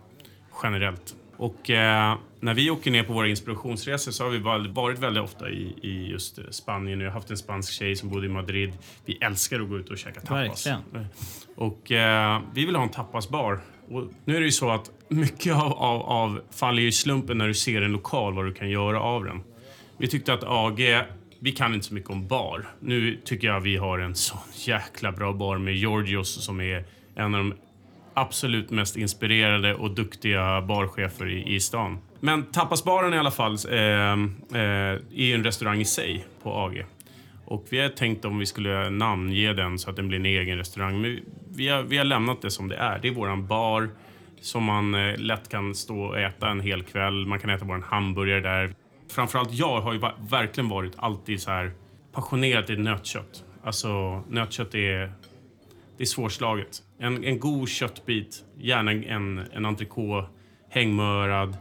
Generellt. 0.63 1.15
Och 1.37 1.69
eh, 1.69 2.17
när 2.39 2.53
vi 2.53 2.69
åker 2.69 2.91
ner 2.91 3.03
på 3.03 3.13
våra 3.13 3.27
inspirationsresor 3.27 4.11
så 4.11 4.23
har 4.23 4.29
vi 4.31 4.39
varit 4.69 4.99
väldigt 4.99 5.23
ofta 5.23 5.49
i, 5.49 5.75
i 5.81 6.07
just 6.11 6.53
Spanien. 6.53 6.99
Jag 6.99 7.07
har 7.07 7.13
haft 7.13 7.29
en 7.29 7.37
spansk 7.37 7.73
tjej 7.73 7.95
som 7.95 8.09
bodde 8.09 8.25
i 8.25 8.29
Madrid. 8.29 8.73
Vi 9.05 9.17
älskar 9.21 9.59
att 9.59 9.69
gå 9.69 9.77
ut 9.77 9.89
och 9.89 9.97
käka 9.97 10.21
tapas. 10.21 10.67
Verkligen. 10.67 11.07
Och 11.55 11.91
eh, 11.91 12.41
vi 12.53 12.65
vill 12.65 12.75
ha 12.75 12.83
en 12.83 12.89
tapasbar. 12.89 13.59
Och 13.89 14.03
nu 14.25 14.35
är 14.35 14.39
det 14.39 14.45
ju 14.45 14.51
så 14.51 14.69
att 14.69 14.91
mycket 15.07 15.55
av, 15.55 15.73
av, 15.73 16.01
av 16.01 16.41
faller 16.51 16.81
ju 16.81 16.87
i 16.87 16.91
slumpen 16.91 17.37
när 17.37 17.47
du 17.47 17.53
ser 17.53 17.81
en 17.81 17.91
lokal, 17.91 18.33
vad 18.33 18.45
du 18.45 18.53
kan 18.53 18.69
göra 18.69 19.01
av 19.01 19.23
den. 19.23 19.41
Vi 19.97 20.07
tyckte 20.07 20.33
att 20.33 20.43
AG, 20.43 21.03
vi 21.39 21.51
kan 21.51 21.73
inte 21.73 21.85
så 21.85 21.93
mycket 21.93 22.09
om 22.09 22.27
bar. 22.27 22.65
Nu 22.79 23.19
tycker 23.23 23.47
jag 23.47 23.59
vi 23.59 23.77
har 23.77 23.99
en 23.99 24.15
sån 24.15 24.39
jäkla 24.55 25.11
bra 25.11 25.33
bar 25.33 25.57
med 25.57 25.75
Georgios 25.75 26.45
som 26.45 26.61
är 26.61 26.85
en 27.15 27.35
av 27.35 27.39
de 27.39 27.53
absolut 28.13 28.69
mest 28.69 28.97
inspirerade 28.97 29.75
och 29.75 29.91
duktiga 29.91 30.61
barchefer 30.61 31.29
i, 31.29 31.55
i 31.55 31.59
stan. 31.59 31.97
Men 32.19 32.43
Tapasbaren 32.43 33.13
i 33.13 33.17
alla 33.17 33.31
fall 33.31 33.57
eh, 33.69 33.77
eh, 33.79 34.99
är 35.15 35.35
en 35.35 35.43
restaurang 35.43 35.81
i 35.81 35.85
sig 35.85 36.25
på 36.43 36.53
AG. 36.53 36.85
Och 37.45 37.65
vi 37.69 37.79
har 37.79 37.89
tänkt 37.89 38.25
om 38.25 38.39
vi 38.39 38.45
skulle 38.45 38.89
namnge 38.89 39.53
den 39.53 39.79
så 39.79 39.89
att 39.89 39.95
den 39.95 40.07
blir 40.07 40.19
en 40.19 40.25
egen 40.25 40.57
restaurang. 40.57 41.01
Men 41.01 41.19
vi 41.55 41.67
har, 41.67 41.83
vi 41.83 41.97
har 41.97 42.05
lämnat 42.05 42.41
det 42.41 42.51
som 42.51 42.67
det 42.67 42.75
är. 42.75 42.99
Det 42.99 43.07
är 43.07 43.11
våran 43.11 43.47
bar 43.47 43.89
som 44.41 44.63
man 44.63 44.95
eh, 44.95 45.17
lätt 45.17 45.49
kan 45.49 45.75
stå 45.75 46.03
och 46.03 46.19
äta 46.19 46.49
en 46.49 46.59
hel 46.59 46.83
kväll. 46.83 47.25
Man 47.25 47.39
kan 47.39 47.49
äta 47.49 47.65
vår 47.65 47.83
hamburgare 47.87 48.39
där. 48.39 48.75
Framförallt 49.11 49.53
jag 49.53 49.81
har 49.81 49.93
ju 49.93 49.99
va 49.99 50.13
verkligen 50.29 50.69
varit 50.69 50.93
alltid 50.95 51.41
så 51.41 51.51
här 51.51 51.71
passionerad 52.13 52.69
i 52.69 52.77
nötkött. 52.77 53.43
Alltså 53.63 54.23
nötkött 54.29 54.75
är, 54.75 55.13
det 55.97 56.03
är 56.03 56.05
svårslaget. 56.05 56.83
En, 56.99 57.23
en 57.23 57.39
god 57.39 57.69
köttbit, 57.69 58.43
gärna 58.57 58.91
en, 58.91 59.39
en 59.53 59.65
entrecote, 59.65 60.27
hängmörad, 60.69 61.57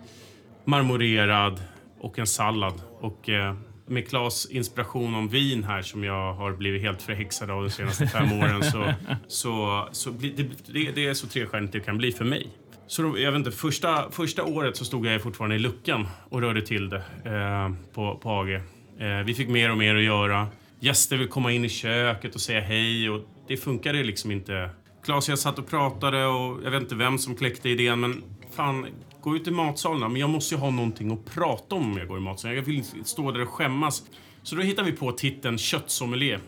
marmorerad 0.65 1.63
och 2.01 2.19
en 2.19 2.27
sallad. 2.27 2.83
Och 3.01 3.29
eh, 3.29 3.55
med 3.87 4.09
Klas 4.09 4.47
inspiration 4.51 5.15
om 5.15 5.29
vin 5.29 5.65
här 5.65 5.83
som 5.83 6.05
jag 6.05 6.35
har 6.35 6.53
blivit 6.53 6.83
helt 6.83 7.03
förhäxad 7.03 7.51
av 7.51 7.63
de 7.63 7.71
senaste 7.71 8.07
fem 8.07 8.33
åren 8.33 8.63
så, 8.63 8.93
så, 9.29 9.89
så 9.93 10.11
det, 10.11 10.29
det, 10.67 10.91
det 10.95 11.07
är 11.07 11.15
så 11.15 11.27
trestjärnigt 11.27 11.73
det 11.73 11.81
kan 11.81 11.99
bli 11.99 12.13
för 12.13 12.25
mig. 12.25 12.49
Så 12.87 13.03
då, 13.03 13.19
jag 13.19 13.33
vet 13.33 13.39
inte, 13.39 13.51
första, 13.51 14.11
första 14.11 14.45
året 14.45 14.77
så 14.77 14.85
stod 14.85 15.07
jag 15.07 15.23
fortfarande 15.23 15.57
i 15.57 15.59
luckan 15.59 16.07
och 16.29 16.41
rörde 16.41 16.63
till 16.63 16.89
det 16.89 17.03
eh, 17.25 17.93
på, 17.95 18.17
på 18.23 18.31
AG. 18.31 18.55
Eh, 18.55 19.25
vi 19.27 19.35
fick 19.35 19.49
mer 19.49 19.71
och 19.71 19.79
mer 19.79 19.95
att 19.95 20.03
göra. 20.03 20.47
Gäster 20.81 21.17
vill 21.17 21.29
komma 21.29 21.53
in 21.53 21.65
i 21.65 21.69
köket 21.69 22.35
och 22.35 22.41
säga 22.41 22.61
hej 22.61 23.11
och 23.11 23.21
det 23.49 23.57
funkade 23.57 24.03
liksom 24.03 24.31
inte. 24.31 24.71
Klas 25.05 25.29
och 25.29 25.33
jag 25.33 25.39
satt 25.39 25.59
och 25.59 25.67
pratade 25.67 26.27
och 26.27 26.61
jag 26.65 26.71
vet 26.71 26.83
inte 26.83 26.95
vem 26.95 27.19
som 27.19 27.37
kläckte 27.37 27.69
idén 27.69 28.01
men 28.01 28.23
fan, 28.57 28.87
gå 29.23 29.37
ut 29.37 29.49
i 29.49 29.51
matsalen. 29.51 30.13
Men 30.13 30.21
jag 30.21 30.31
måste 30.31 30.55
ju 30.55 30.61
ha 30.61 30.71
någonting 30.71 31.13
att 31.13 31.35
prata 31.35 31.75
om 31.75 31.93
om 31.93 31.99
jag 31.99 32.09
går 32.09 32.19
i 32.19 32.21
matsalen. 32.21 32.57
Jag 32.57 32.63
vill 32.63 32.77
inte 32.77 33.05
stå 33.05 33.31
där 33.31 33.43
och 33.43 33.49
skämmas. 33.49 34.03
Så 34.43 34.57
då 34.57 34.63
hittade 34.63 34.91
vi 34.91 34.97
på 34.97 35.13
titeln 35.13 35.59
köttsommelier. 35.59 36.41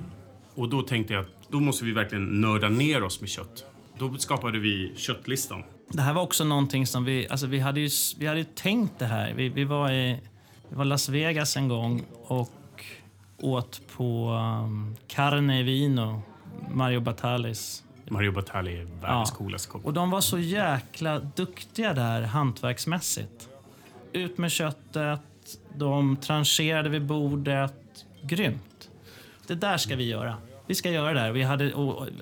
Och 0.54 0.68
då 0.68 0.82
tänkte 0.82 1.14
jag 1.14 1.20
att 1.20 1.50
då 1.50 1.60
måste 1.60 1.84
vi 1.84 1.92
verkligen 1.92 2.40
nörda 2.40 2.68
ner 2.68 3.02
oss 3.02 3.20
med 3.20 3.30
kött. 3.30 3.64
Då 3.98 4.14
skapade 4.14 4.58
vi 4.58 4.92
köttlistan. 4.96 5.62
Det 5.88 6.02
här 6.02 6.12
var 6.12 6.22
också 6.22 6.44
någonting 6.44 6.86
som 6.86 7.04
vi, 7.04 7.28
alltså 7.28 7.46
vi 7.46 7.58
hade 7.58 7.80
ju, 7.80 7.90
vi 8.18 8.26
hade 8.26 8.38
ju 8.38 8.46
tänkt 8.54 8.98
det 8.98 9.06
här. 9.06 9.34
Vi, 9.34 9.48
vi 9.48 9.64
var 9.64 9.90
i 9.90 10.20
vi 10.68 10.76
var 10.76 10.84
Las 10.84 11.08
Vegas 11.08 11.56
en 11.56 11.68
gång 11.68 12.04
och 12.22 12.84
åt 13.40 13.80
på 13.96 14.30
um, 14.64 14.96
Carne 15.06 15.60
e 15.60 15.62
Vino, 15.62 16.22
Mario 16.70 17.00
Batalis. 17.00 17.83
Mario 18.08 18.32
Batali 18.32 18.80
är 18.80 18.84
världens 18.84 19.30
coolaste 19.30 19.68
kock. 19.68 19.84
Och 19.84 19.92
de 19.92 20.10
var 20.10 20.20
så 20.20 20.38
jäkla 20.38 21.18
duktiga 21.18 21.94
där 21.94 22.22
hantverksmässigt. 22.22 23.48
Ut 24.12 24.38
med 24.38 24.50
köttet, 24.50 25.20
de 25.76 26.16
trancherade 26.16 26.88
vid 26.88 27.06
bordet. 27.06 27.74
Grymt. 28.22 28.90
Det 29.46 29.54
där 29.54 29.76
ska 29.76 29.96
vi 29.96 30.04
göra. 30.04 30.36
Vi 30.66 30.74
ska 30.74 30.90
göra 30.90 31.12
det 31.12 31.20
här. 31.20 31.32
Vi 31.32 31.42
hade 31.42 31.72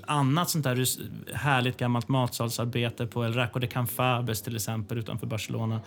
annat 0.07 0.51
sånt 0.51 0.65
där 0.65 0.87
härligt 1.35 1.77
gammalt 1.77 2.09
matsalsarbete 2.09 3.07
på 3.07 3.25
El 3.25 3.35
Raco 3.35 3.59
de 3.59 3.67
Canfabes 3.67 4.43
till 4.43 4.57
exempel 4.57 4.99
utanför 4.99 5.27
Barcelona. 5.27 5.81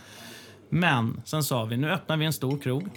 Men 0.69 1.21
sen 1.25 1.43
sa 1.43 1.65
vi, 1.65 1.77
nu 1.77 1.91
öppnar 1.91 2.17
vi 2.17 2.25
en 2.25 2.34
stor 2.34 2.58
krog. 2.58 2.89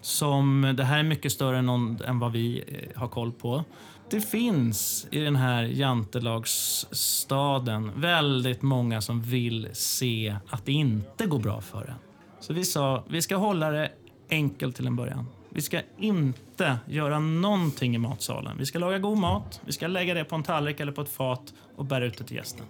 Som, 0.00 0.74
det 0.76 0.84
här 0.84 0.98
är 0.98 1.02
mycket 1.02 1.32
större 1.32 1.58
än, 1.58 1.66
någon, 1.66 1.98
än 2.06 2.18
vad 2.18 2.32
vi 2.32 2.64
eh, 2.68 3.00
har 3.00 3.08
koll 3.08 3.32
på. 3.32 3.64
Det 4.12 4.20
finns 4.20 5.06
i 5.10 5.20
den 5.20 5.36
här 5.36 5.62
jantelagsstaden 5.62 8.00
väldigt 8.00 8.62
många 8.62 9.00
som 9.00 9.22
vill 9.22 9.68
se 9.72 10.36
att 10.48 10.66
det 10.66 10.72
inte 10.72 11.26
går 11.26 11.38
bra 11.38 11.60
för 11.60 11.84
en. 11.84 11.94
Så 12.40 12.52
vi 12.52 12.64
sa, 12.64 13.04
vi 13.08 13.22
ska 13.22 13.36
hålla 13.36 13.70
det 13.70 13.90
enkelt 14.30 14.76
till 14.76 14.86
en 14.86 14.96
början. 14.96 15.26
Vi 15.48 15.62
ska 15.62 15.80
inte 15.98 16.78
göra 16.86 17.18
någonting 17.18 17.94
i 17.94 17.98
matsalen. 17.98 18.58
Vi 18.58 18.66
ska 18.66 18.78
laga 18.78 18.98
god 18.98 19.18
mat, 19.18 19.60
vi 19.64 19.72
ska 19.72 19.86
lägga 19.86 20.14
det 20.14 20.24
på 20.24 20.34
en 20.34 20.42
tallrik 20.42 20.80
eller 20.80 20.92
på 20.92 21.02
ett 21.02 21.12
fat 21.12 21.54
och 21.76 21.84
bära 21.84 22.04
ut 22.04 22.18
det 22.18 22.24
till 22.24 22.36
gästen. 22.36 22.66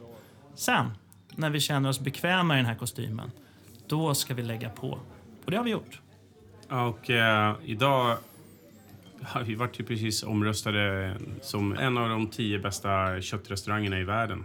Sen, 0.55 0.91
när 1.31 1.51
vi 1.51 1.61
känner 1.61 1.89
oss 1.89 2.01
bekväma 2.01 2.55
i 2.55 2.57
den 2.57 2.67
här 2.67 2.75
kostymen, 2.75 3.31
då 3.89 4.15
ska 4.15 4.35
vi 4.35 4.43
lägga 4.43 4.69
på. 4.69 4.99
Och 5.45 5.51
det 5.51 5.57
har 5.57 5.65
vi 5.65 5.71
gjort. 5.71 6.01
Och 6.69 7.11
eh, 7.11 7.55
idag 7.65 8.17
vi 9.47 9.55
varit 9.55 9.81
ju 9.81 9.85
precis 9.85 10.23
omröstade 10.23 11.15
som 11.41 11.73
en 11.73 11.99
av 11.99 12.09
de 12.09 12.27
tio 12.27 12.59
bästa 12.59 13.21
köttrestaurangerna 13.21 14.01
i 14.01 14.05
världen. 14.05 14.45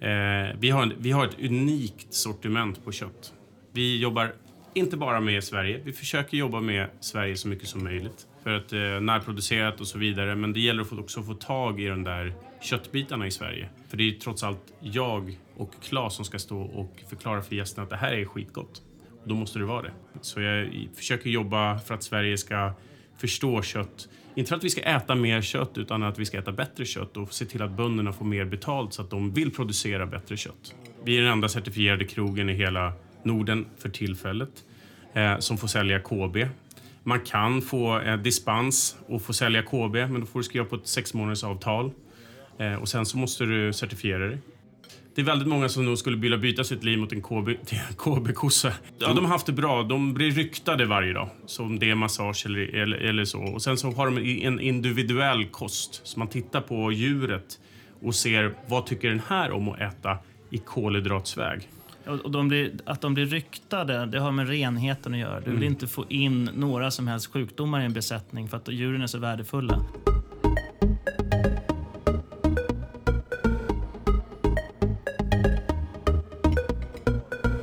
Eh, 0.00 0.56
vi, 0.58 0.70
har, 0.70 0.92
vi 0.98 1.10
har 1.10 1.26
ett 1.26 1.40
unikt 1.40 2.14
sortiment 2.14 2.84
på 2.84 2.92
kött. 2.92 3.32
Vi 3.72 3.98
jobbar 3.98 4.32
inte 4.74 4.96
bara 4.96 5.20
med 5.20 5.44
Sverige. 5.44 5.80
Vi 5.84 5.92
försöker 5.92 6.36
jobba 6.36 6.60
med 6.60 6.88
Sverige 7.00 7.36
så 7.36 7.48
mycket 7.48 7.68
som 7.68 7.84
möjligt. 7.84 8.26
För 8.42 8.50
att 8.50 8.72
eh, 8.72 9.00
närproducerat 9.00 9.80
och 9.80 9.86
så 9.86 9.98
vidare. 9.98 10.36
Men 10.36 10.52
det 10.52 10.60
gäller 10.60 10.82
att 10.82 10.88
få, 10.88 10.98
också 10.98 11.22
få 11.22 11.34
tag 11.34 11.80
i 11.80 11.88
de 11.88 12.04
där 12.04 12.34
köttbitarna 12.60 13.26
i 13.26 13.30
Sverige. 13.30 13.68
För 13.88 13.96
det 13.96 14.08
är 14.08 14.12
trots 14.12 14.42
allt 14.42 14.72
jag 14.80 15.38
och 15.56 15.72
Claes 15.82 16.14
som 16.14 16.24
ska 16.24 16.38
stå 16.38 16.60
och 16.60 17.04
förklara 17.08 17.42
för 17.42 17.54
gästerna 17.54 17.84
att 17.84 17.90
det 17.90 17.96
här 17.96 18.12
är 18.12 18.24
skitgott. 18.24 18.82
Och 19.22 19.28
då 19.28 19.34
måste 19.34 19.58
det 19.58 19.64
vara 19.64 19.82
det. 19.82 19.92
Så 20.20 20.40
jag 20.40 20.88
försöker 20.96 21.30
jobba 21.30 21.78
för 21.78 21.94
att 21.94 22.02
Sverige 22.02 22.38
ska 22.38 22.72
förstå 23.18 23.62
kött. 23.62 24.08
Inte 24.34 24.48
för 24.48 24.56
att 24.56 24.64
vi 24.64 24.70
ska 24.70 24.80
äta 24.80 25.14
mer 25.14 25.42
kött 25.42 25.78
utan 25.78 26.02
att 26.02 26.18
vi 26.18 26.24
ska 26.24 26.38
äta 26.38 26.52
bättre 26.52 26.84
kött 26.84 27.16
och 27.16 27.32
se 27.32 27.44
till 27.44 27.62
att 27.62 27.70
bönderna 27.70 28.12
får 28.12 28.24
mer 28.24 28.44
betalt 28.44 28.94
så 28.94 29.02
att 29.02 29.10
de 29.10 29.32
vill 29.32 29.50
producera 29.50 30.06
bättre 30.06 30.36
kött. 30.36 30.74
Vi 31.04 31.18
är 31.18 31.22
den 31.22 31.32
enda 31.32 31.48
certifierade 31.48 32.04
krogen 32.04 32.48
i 32.48 32.54
hela 32.54 32.92
Norden 33.22 33.66
för 33.78 33.88
tillfället 33.88 34.64
eh, 35.12 35.38
som 35.38 35.58
får 35.58 35.68
sälja 35.68 36.00
KB. 36.00 36.36
Man 37.02 37.20
kan 37.20 37.62
få 37.62 38.00
eh, 38.00 38.16
dispens 38.16 38.96
och 39.06 39.22
få 39.22 39.32
sälja 39.32 39.62
KB 39.62 39.94
men 39.94 40.20
då 40.20 40.26
får 40.26 40.38
du 40.40 40.44
skriva 40.44 40.64
på 40.64 40.76
ett 40.76 40.86
sex 40.86 41.14
månaders 41.14 41.44
avtal. 41.44 41.90
Eh, 42.58 42.74
och 42.74 42.88
sen 42.88 43.06
så 43.06 43.18
måste 43.18 43.44
du 43.44 43.72
certifiera 43.72 44.28
dig. 44.28 44.38
Det 45.18 45.22
är 45.22 45.26
väldigt 45.26 45.48
många 45.48 45.68
som 45.68 45.84
nog 45.84 45.98
skulle 45.98 46.16
vilja 46.16 46.38
byta 46.38 46.64
sitt 46.64 46.84
liv 46.84 46.98
mot 46.98 47.12
en 47.12 47.22
KB, 47.22 47.48
KB-kossa. 47.98 48.72
Ja, 48.98 49.12
de 49.12 49.24
har 49.24 49.32
haft 49.32 49.46
det 49.46 49.52
bra. 49.52 49.82
De 49.82 50.14
blir 50.14 50.30
ryktade 50.30 50.84
varje 50.86 51.12
dag. 51.12 51.28
Som 51.46 51.78
det 51.78 51.90
är 51.90 51.94
massage 51.94 52.46
eller, 52.46 52.74
eller, 52.74 52.96
eller, 52.96 53.24
så. 53.24 53.38
Och 53.42 53.62
sen 53.62 53.76
så 53.76 53.90
har 53.90 54.06
de 54.10 54.18
en 54.46 54.60
individuell 54.60 55.44
kost. 55.44 56.00
Så 56.04 56.18
man 56.18 56.28
tittar 56.28 56.60
på 56.60 56.92
djuret 56.92 57.58
och 58.02 58.14
ser 58.14 58.54
vad 58.68 58.86
tycker 58.86 59.08
den 59.08 59.20
här 59.28 59.50
om 59.50 59.68
att 59.68 59.80
äta 59.80 60.18
i 60.50 60.58
kolhydratsväg. 60.58 61.68
Och 62.24 62.30
de 62.30 62.48
blir, 62.48 62.70
att 62.84 63.00
de 63.00 63.14
blir 63.14 63.26
ryktade, 63.26 64.06
det 64.06 64.20
har 64.20 64.32
med 64.32 64.48
renheten 64.48 65.14
att 65.14 65.20
göra. 65.20 65.40
Du 65.40 65.50
vill 65.50 65.56
Mm. 65.56 65.72
inte 65.72 65.86
få 65.86 66.04
in 66.08 66.50
några 66.54 66.90
som 66.90 67.08
helst 67.08 67.32
sjukdomar 67.32 67.80
i 67.80 67.84
en 67.84 67.92
besättning 67.92 68.48
för 68.48 68.56
att 68.56 68.68
djuren 68.68 69.02
är 69.02 69.06
så 69.06 69.18
värdefulla. 69.18 69.84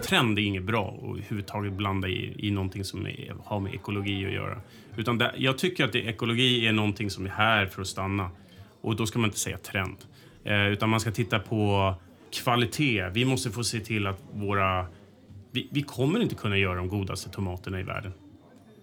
Trend 0.05 0.39
är 0.39 0.43
inget 0.43 0.63
bra 0.63 0.97
att 0.97 1.09
överhuvudtaget 1.09 1.73
blanda 1.73 2.07
i, 2.07 2.47
i 2.47 2.51
någonting 2.51 2.83
som 2.83 3.07
är, 3.07 3.35
har 3.43 3.59
med 3.59 3.73
ekologi 3.73 4.25
att 4.25 4.33
göra. 4.33 4.61
Utan 4.95 5.17
det, 5.17 5.33
jag 5.37 5.57
tycker 5.57 5.85
att 5.85 5.91
det, 5.91 5.99
ekologi 5.99 6.67
är 6.67 6.73
någonting 6.73 7.09
som 7.09 7.25
är 7.25 7.29
här 7.29 7.65
för 7.65 7.81
att 7.81 7.87
stanna. 7.87 8.29
Och 8.81 8.95
då 8.95 9.05
ska 9.05 9.19
man 9.19 9.27
inte 9.27 9.39
säga 9.39 9.57
trend. 9.57 9.97
Eh, 10.43 10.67
utan 10.67 10.89
man 10.89 10.99
ska 10.99 11.11
titta 11.11 11.39
på 11.39 11.93
kvalitet. 12.43 13.09
Vi 13.13 13.25
måste 13.25 13.51
få 13.51 13.63
se 13.63 13.79
till 13.79 14.07
att 14.07 14.23
våra 14.33 14.85
vi, 15.55 15.67
vi 15.71 15.81
kommer 15.81 16.19
inte 16.19 16.35
kunna 16.35 16.57
göra 16.57 16.75
de 16.75 16.89
godaste 16.89 17.29
tomaterna 17.29 17.79
i 17.79 17.83
världen. 17.83 18.13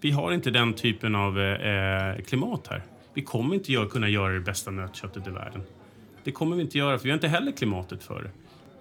Vi 0.01 0.11
har 0.11 0.31
inte 0.31 0.51
den 0.51 0.73
typen 0.73 1.15
av 1.15 1.39
eh, 1.39 2.13
eh 2.13 2.21
klimat 2.21 2.67
här. 2.67 2.83
Vi 3.13 3.21
kommer 3.21 3.55
inte 3.55 3.71
gör, 3.71 3.85
kunna 3.85 4.09
göra 4.09 4.33
det 4.33 4.39
bästa 4.39 4.71
nötköttet 4.71 5.27
i 5.27 5.29
världen. 5.29 5.61
Det 6.23 6.31
kommer 6.31 6.55
vi 6.55 6.61
inte 6.61 6.77
göra, 6.77 6.97
för 6.97 7.03
vi 7.03 7.09
har 7.09 7.13
inte 7.13 7.27
heller 7.27 7.51
klimatet 7.51 8.03
för 8.03 8.23
det. 8.23 8.29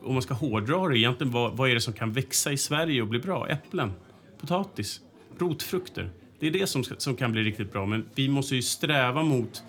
Om 0.05 0.13
man 0.13 0.23
ska 0.23 0.35
hårdra 0.35 0.89
det, 0.89 0.99
egentligen, 0.99 1.33
vad, 1.33 1.57
vad 1.57 1.71
är 1.71 1.75
det 1.75 1.81
som 1.81 1.93
kan 1.93 2.13
växa 2.13 2.53
i 2.53 2.57
Sverige 2.57 3.03
och 3.03 3.09
bli 3.09 3.19
bra? 3.19 3.49
Äpplen, 3.49 3.93
potatis, 4.41 5.01
rotfrukter. 5.39 6.11
Det 6.39 6.47
är 6.47 6.51
det 6.51 6.67
som, 6.67 6.85
som 6.85 7.17
kan 7.17 7.33
bli 7.33 7.43
riktigt 7.43 7.73
bra. 7.73 7.87
Men 7.87 8.07
vi 8.15 8.29
måste 8.29 8.57
ju 8.57 8.63
sträva 8.63 9.23
mot 9.23 9.63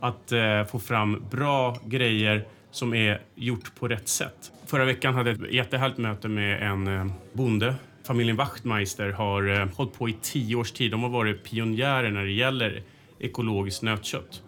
att 0.00 0.32
eh, 0.32 0.64
få 0.64 0.78
fram 0.78 1.24
bra 1.30 1.76
grejer 1.84 2.46
som 2.70 2.94
är 2.94 3.22
gjort 3.34 3.74
på 3.74 3.88
rätt 3.88 4.08
sätt. 4.08 4.52
Förra 4.66 4.84
veckan 4.84 5.14
hade 5.14 5.30
jag 5.30 5.44
ett 5.44 5.52
jättehärligt 5.52 5.98
möte 5.98 6.28
med 6.28 6.62
en 6.62 6.86
eh, 6.86 7.06
bonde. 7.32 7.74
Familjen 8.04 8.36
Wachtmeister 8.36 9.10
har 9.10 9.60
eh, 9.60 9.68
hållit 9.76 9.94
på 9.94 10.08
i 10.08 10.16
tio 10.22 10.56
års 10.56 10.72
tid. 10.72 10.90
De 10.90 11.02
har 11.02 11.10
varit 11.10 11.44
pionjärer 11.44 12.10
när 12.10 12.24
det 12.24 12.32
gäller 12.32 12.82
ekologiskt 13.18 13.82
nötkött 13.82 14.42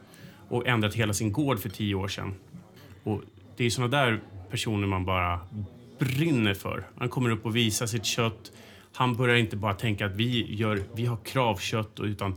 och 0.49 0.67
ändrat 0.67 0.95
hela 0.95 1.13
sin 1.13 1.33
gård 1.33 1.59
för 1.59 1.69
tio 1.69 1.95
år 1.95 2.09
sedan. 2.09 2.35
Och 3.03 3.23
det 3.57 3.65
är 3.65 3.71
sådana 3.71 3.97
där 3.97 4.21
personer 4.51 4.87
man 4.87 5.05
bara 5.05 5.41
brinner 5.99 6.55
för. 6.55 6.85
Han 6.99 7.09
kommer 7.09 7.31
upp 7.31 7.47
och 7.47 7.57
visar 7.57 7.87
sitt 7.87 8.05
kött. 8.05 8.53
Han 8.95 9.17
börjar 9.17 9.37
inte 9.37 9.57
bara 9.57 9.75
tänka 9.75 10.07
att 10.07 10.17
vi, 10.17 10.55
gör, 10.55 10.83
vi 10.95 11.07
har 11.07 11.17
kravkött, 11.25 12.01
utan 12.01 12.35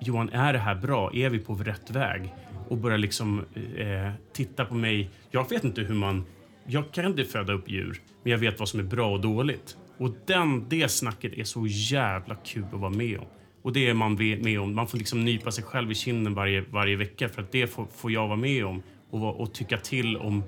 Johan, 0.00 0.28
är 0.28 0.52
det 0.52 0.58
här 0.58 0.74
bra? 0.74 1.10
Är 1.14 1.30
vi 1.30 1.38
på 1.38 1.54
rätt 1.54 1.90
väg? 1.90 2.34
Och 2.68 2.76
börjar 2.76 2.98
liksom 2.98 3.44
eh, 3.76 4.12
titta 4.32 4.64
på 4.64 4.74
mig. 4.74 5.10
Jag 5.30 5.50
vet 5.50 5.64
inte 5.64 5.80
hur 5.80 5.94
man... 5.94 6.24
Jag 6.66 6.92
kan 6.92 7.04
inte 7.04 7.24
föda 7.24 7.52
upp 7.52 7.70
djur, 7.70 8.00
men 8.22 8.32
jag 8.32 8.38
vet 8.38 8.58
vad 8.58 8.68
som 8.68 8.80
är 8.80 8.84
bra 8.84 9.12
och 9.12 9.20
dåligt. 9.20 9.76
Och 9.98 10.10
den, 10.26 10.68
det 10.68 10.88
snacket 10.88 11.32
är 11.38 11.44
så 11.44 11.66
jävla 11.66 12.34
kul 12.34 12.64
att 12.72 12.80
vara 12.80 12.90
med 12.90 13.18
om. 13.18 13.26
Och 13.62 13.72
det 13.72 13.88
är 13.88 13.94
man 13.94 14.14
med 14.14 14.60
om. 14.60 14.74
Man 14.74 14.86
får 14.86 14.98
liksom 14.98 15.24
nypa 15.24 15.50
sig 15.50 15.64
själv 15.64 15.90
i 15.90 15.94
kinden 15.94 16.34
varje, 16.34 16.64
varje 16.70 16.96
vecka 16.96 17.28
för 17.28 17.42
att 17.42 17.52
det 17.52 17.66
får, 17.66 17.86
får 17.96 18.12
jag 18.12 18.26
vara 18.26 18.36
med 18.36 18.66
om 18.66 18.82
och, 19.10 19.40
och 19.40 19.54
tycka 19.54 19.78
till 19.78 20.16
om. 20.16 20.42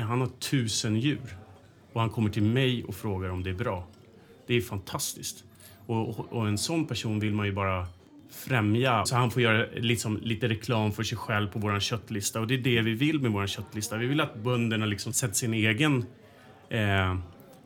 Han 0.00 0.20
har 0.20 0.28
tusen 0.28 0.96
djur 0.96 1.36
och 1.92 2.00
han 2.00 2.10
kommer 2.10 2.30
till 2.30 2.42
mig 2.42 2.84
och 2.84 2.94
frågar 2.94 3.28
om 3.28 3.42
det 3.42 3.50
är 3.50 3.54
bra. 3.54 3.86
Det 4.46 4.54
är 4.54 4.60
fantastiskt. 4.60 5.44
Och, 5.86 6.32
och, 6.32 6.48
en 6.48 6.58
sån 6.58 6.86
person 6.86 7.20
vill 7.20 7.34
man 7.34 7.46
ju 7.46 7.52
bara 7.52 7.86
främja. 8.30 9.04
Så 9.04 9.16
han 9.16 9.30
får 9.30 9.42
göra 9.42 9.66
liksom 9.76 10.18
lite 10.22 10.48
reklam 10.48 10.92
för 10.92 11.02
sig 11.02 11.18
själv 11.18 11.48
på 11.48 11.58
vår 11.58 11.80
köttlista. 11.80 12.40
Och 12.40 12.46
det 12.46 12.54
är 12.54 12.58
det 12.58 12.80
vi 12.80 12.94
vill 12.94 13.20
med 13.20 13.30
vår 13.30 13.46
köttlista. 13.46 13.96
Vi 13.96 14.06
vill 14.06 14.20
att 14.20 14.36
bönderna 14.36 14.86
liksom 14.86 15.12
sätter 15.12 15.34
sin 15.34 15.54
egen... 15.54 16.04
Eh, 16.68 17.16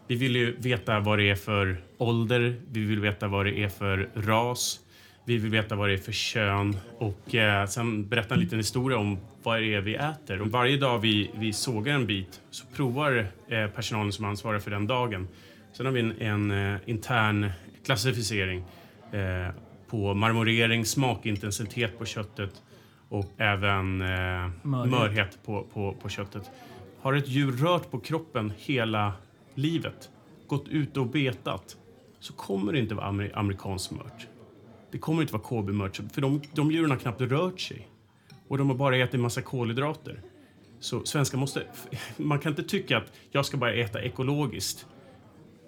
vi 0.06 0.16
vill 0.16 0.36
ju 0.36 0.56
veta 0.56 1.00
vad 1.00 1.18
det 1.18 1.30
är 1.30 1.34
för 1.34 1.82
ålder, 1.98 2.60
vi 2.70 2.80
vill 2.80 3.00
veta 3.00 3.28
vad 3.28 3.46
det 3.46 3.58
är 3.58 3.68
för 3.68 4.10
ras, 4.14 4.80
vi 5.24 5.38
vill 5.38 5.50
veta 5.50 5.76
vad 5.76 5.88
det 5.88 5.92
är 5.92 5.98
för 5.98 6.12
kön 6.12 6.76
och 6.98 7.34
eh, 7.34 7.66
sen 7.66 8.08
berätta 8.08 8.34
en 8.34 8.40
liten 8.40 8.58
historia 8.58 8.98
om 8.98 9.18
vad 9.42 9.60
det 9.60 9.74
är 9.74 9.80
vi 9.80 9.94
äter. 9.94 10.40
Och 10.40 10.48
varje 10.48 10.76
dag 10.76 10.98
vi, 10.98 11.30
vi 11.34 11.52
sågar 11.52 11.94
en 11.94 12.06
bit 12.06 12.40
så 12.50 12.66
provar 12.66 13.26
eh, 13.48 13.66
personalen 13.66 14.12
som 14.12 14.24
ansvarar 14.24 14.58
för 14.58 14.70
den 14.70 14.86
dagen. 14.86 15.28
Sen 15.72 15.86
har 15.86 15.92
vi 15.92 16.00
en, 16.00 16.20
en 16.20 16.74
eh, 16.74 16.80
intern 16.86 17.50
klassificering 17.84 18.64
eh, 19.12 19.54
på 19.88 20.14
marmorering, 20.14 20.84
smakintensitet 20.84 21.98
på 21.98 22.04
köttet 22.04 22.62
och 23.08 23.32
även 23.36 24.00
eh, 24.00 24.06
mörhet, 24.62 24.90
mörhet 24.90 25.38
på, 25.44 25.66
på, 25.72 25.92
på 26.02 26.08
köttet. 26.08 26.50
Har 27.00 27.12
ett 27.12 27.28
djur 27.28 27.52
rört 27.52 27.90
på 27.90 28.00
kroppen 28.00 28.52
hela 28.58 29.12
livet, 29.54 30.10
gått 30.46 30.68
ute 30.68 31.00
och 31.00 31.06
betat, 31.06 31.76
så 32.20 32.32
kommer 32.32 32.72
det 32.72 32.78
inte 32.78 32.94
vara 32.94 33.06
amer 33.06 33.30
amerikansk 33.34 33.90
mört. 33.90 34.26
Det 34.94 34.98
kommer 34.98 35.22
inte 35.22 35.32
vara 35.32 35.42
KB-mört, 35.42 36.00
för 36.12 36.20
de, 36.20 36.42
de 36.52 36.70
djuren 36.70 36.90
har 36.90 36.98
knappt 36.98 37.20
rört 37.20 37.60
sig. 37.60 37.88
Och 38.48 38.58
de 38.58 38.68
har 38.68 38.76
bara 38.76 38.96
ätit 38.96 39.14
en 39.14 39.20
massa 39.20 39.42
kolhydrater. 39.42 40.20
Så 40.80 41.04
svenskar 41.04 41.38
måste... 41.38 41.62
Man 42.16 42.38
kan 42.38 42.52
inte 42.52 42.62
tycka 42.62 42.96
att 42.96 43.12
jag 43.30 43.46
ska 43.46 43.56
bara 43.56 43.74
äta 43.74 44.02
ekologiskt. 44.02 44.86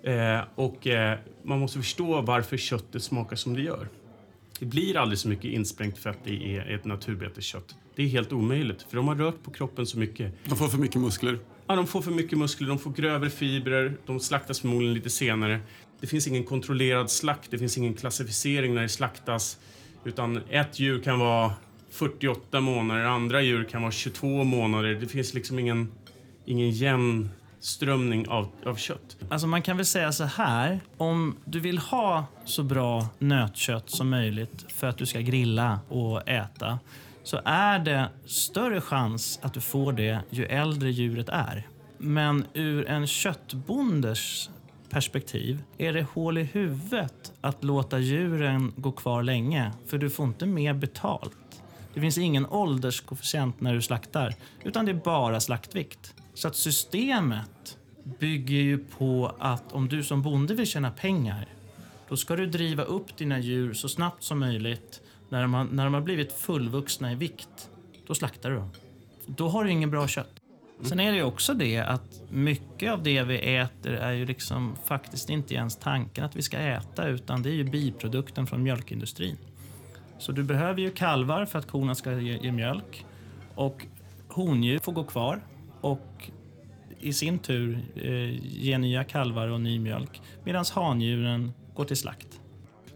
Eh, 0.04 0.40
och 0.54 0.86
eh, 0.86 1.18
man 1.42 1.58
måste 1.58 1.78
förstå 1.78 2.20
varför 2.20 2.56
köttet 2.56 3.02
smakar 3.02 3.36
som 3.36 3.54
det 3.54 3.62
gör. 3.62 3.88
Det 4.58 4.66
blir 4.66 4.96
aldrig 4.96 5.18
så 5.18 5.28
mycket 5.28 5.44
insprängt 5.44 5.98
fett 5.98 6.26
i 6.26 6.56
ett 6.56 6.84
naturbeteskött. 6.84 7.76
Det 7.96 8.02
är 8.02 8.06
helt 8.06 8.32
omöjligt, 8.32 8.82
för 8.82 8.96
de 8.96 9.08
har 9.08 9.14
rört 9.14 9.42
på 9.42 9.50
kroppen 9.50 9.86
så 9.86 9.98
mycket. 9.98 10.32
De 10.44 10.56
får 10.56 10.68
för 10.68 10.78
mycket 10.78 11.00
muskler. 11.00 11.38
Ja, 11.66 11.76
de 11.76 11.86
får 11.86 12.02
för 12.02 12.10
mycket 12.10 12.38
muskler, 12.38 12.68
de 12.68 12.78
får 12.78 12.90
grövre 12.90 13.30
fibrer, 13.30 13.96
de 14.06 14.20
slaktas 14.20 14.60
förmodligen 14.60 14.94
lite 14.94 15.10
senare. 15.10 15.60
Det 16.00 16.06
finns 16.06 16.26
ingen 16.26 16.44
kontrollerad 16.44 17.10
slakt, 17.10 17.50
det 17.50 17.58
finns 17.58 17.78
ingen 17.78 17.94
klassificering 17.94 18.74
när 18.74 18.82
det 18.82 18.88
slaktas. 18.88 19.58
Utan 20.04 20.40
ett 20.50 20.80
djur 20.80 21.02
kan 21.02 21.18
vara 21.18 21.52
48 21.90 22.60
månader, 22.60 23.04
andra 23.04 23.42
djur 23.42 23.64
kan 23.64 23.82
vara 23.82 23.92
22 23.92 24.44
månader. 24.44 24.94
Det 24.94 25.06
finns 25.06 25.34
liksom 25.34 25.58
ingen, 25.58 25.92
ingen 26.44 26.70
jämn 26.70 27.30
strömning 27.60 28.28
av, 28.28 28.48
av 28.66 28.76
kött. 28.76 29.16
Alltså 29.28 29.46
man 29.46 29.62
kan 29.62 29.76
väl 29.76 29.86
säga 29.86 30.12
så 30.12 30.24
här. 30.24 30.80
Om 30.96 31.36
du 31.44 31.60
vill 31.60 31.78
ha 31.78 32.26
så 32.44 32.62
bra 32.62 33.08
nötkött 33.18 33.90
som 33.90 34.10
möjligt 34.10 34.64
för 34.68 34.86
att 34.86 34.98
du 34.98 35.06
ska 35.06 35.20
grilla 35.20 35.80
och 35.88 36.28
äta 36.28 36.78
så 37.22 37.40
är 37.44 37.78
det 37.78 38.08
större 38.26 38.80
chans 38.80 39.38
att 39.42 39.54
du 39.54 39.60
får 39.60 39.92
det 39.92 40.20
ju 40.30 40.44
äldre 40.44 40.90
djuret 40.90 41.28
är. 41.28 41.66
Men 41.98 42.44
ur 42.54 42.86
en 42.88 43.06
köttbondes 43.06 44.50
perspektiv 44.96 45.62
är 45.78 45.92
det 45.92 46.02
hål 46.02 46.38
i 46.38 46.42
huvudet 46.42 47.32
att 47.40 47.64
låta 47.64 47.98
djuren 47.98 48.72
gå 48.76 48.92
kvar 48.92 49.22
länge, 49.22 49.72
för 49.86 49.98
du 49.98 50.10
får 50.10 50.26
inte 50.26 50.46
mer 50.46 50.74
betalt. 50.74 51.62
Det 51.94 52.00
finns 52.00 52.18
ingen 52.18 52.46
ålderskoefficient 52.46 53.60
när 53.60 53.74
du 53.74 53.82
slaktar, 53.82 54.34
utan 54.64 54.84
det 54.84 54.92
är 54.92 55.00
bara 55.04 55.40
slaktvikt. 55.40 56.14
Så 56.34 56.48
att 56.48 56.56
systemet 56.56 57.78
bygger 58.18 58.56
ju 58.56 58.78
på 58.78 59.32
att 59.38 59.72
om 59.72 59.88
du 59.88 60.02
som 60.02 60.22
bonde 60.22 60.54
vill 60.54 60.66
tjäna 60.66 60.90
pengar, 60.90 61.46
då 62.08 62.16
ska 62.16 62.36
du 62.36 62.46
driva 62.46 62.82
upp 62.82 63.16
dina 63.16 63.38
djur 63.38 63.74
så 63.74 63.88
snabbt 63.88 64.22
som 64.22 64.38
möjligt 64.38 65.00
när 65.28 65.42
de 65.42 65.54
har, 65.54 65.64
när 65.64 65.84
de 65.84 65.94
har 65.94 66.00
blivit 66.00 66.32
fullvuxna 66.32 67.12
i 67.12 67.14
vikt, 67.14 67.70
då 68.06 68.14
slaktar 68.14 68.50
du 68.50 68.56
dem. 68.56 68.70
Då 69.26 69.48
har 69.48 69.64
du 69.64 69.70
ingen 69.70 69.90
bra 69.90 70.08
kött. 70.08 70.35
Sen 70.82 71.00
är 71.00 71.12
det 71.12 71.16
ju 71.16 71.22
också 71.22 71.54
det 71.54 71.78
att 71.78 72.22
mycket 72.30 72.92
av 72.92 73.02
det 73.02 73.22
vi 73.22 73.56
äter 73.56 73.92
är 73.92 74.12
ju 74.12 74.26
liksom 74.26 74.76
faktiskt 74.84 75.30
inte 75.30 75.54
ens 75.54 75.76
tanken 75.76 76.24
att 76.24 76.36
vi 76.36 76.42
ska 76.42 76.58
äta 76.58 77.08
utan 77.08 77.42
det 77.42 77.48
är 77.48 77.54
ju 77.54 77.64
biprodukten 77.64 78.46
från 78.46 78.62
mjölkindustrin. 78.62 79.36
Så 80.18 80.32
du 80.32 80.42
behöver 80.42 80.80
ju 80.80 80.90
kalvar 80.90 81.46
för 81.46 81.58
att 81.58 81.66
korna 81.66 81.94
ska 81.94 82.12
ge, 82.12 82.38
ge 82.38 82.52
mjölk 82.52 83.06
och 83.54 83.86
hondjur 84.28 84.78
får 84.78 84.92
gå 84.92 85.04
kvar 85.04 85.40
och 85.80 86.30
i 87.00 87.12
sin 87.12 87.38
tur 87.38 87.78
eh, 87.94 88.60
ge 88.62 88.78
nya 88.78 89.04
kalvar 89.04 89.48
och 89.48 89.60
ny 89.60 89.78
mjölk 89.78 90.22
medan 90.44 90.64
handjuren 90.74 91.52
går 91.74 91.84
till 91.84 91.96
slakt. 91.96 92.40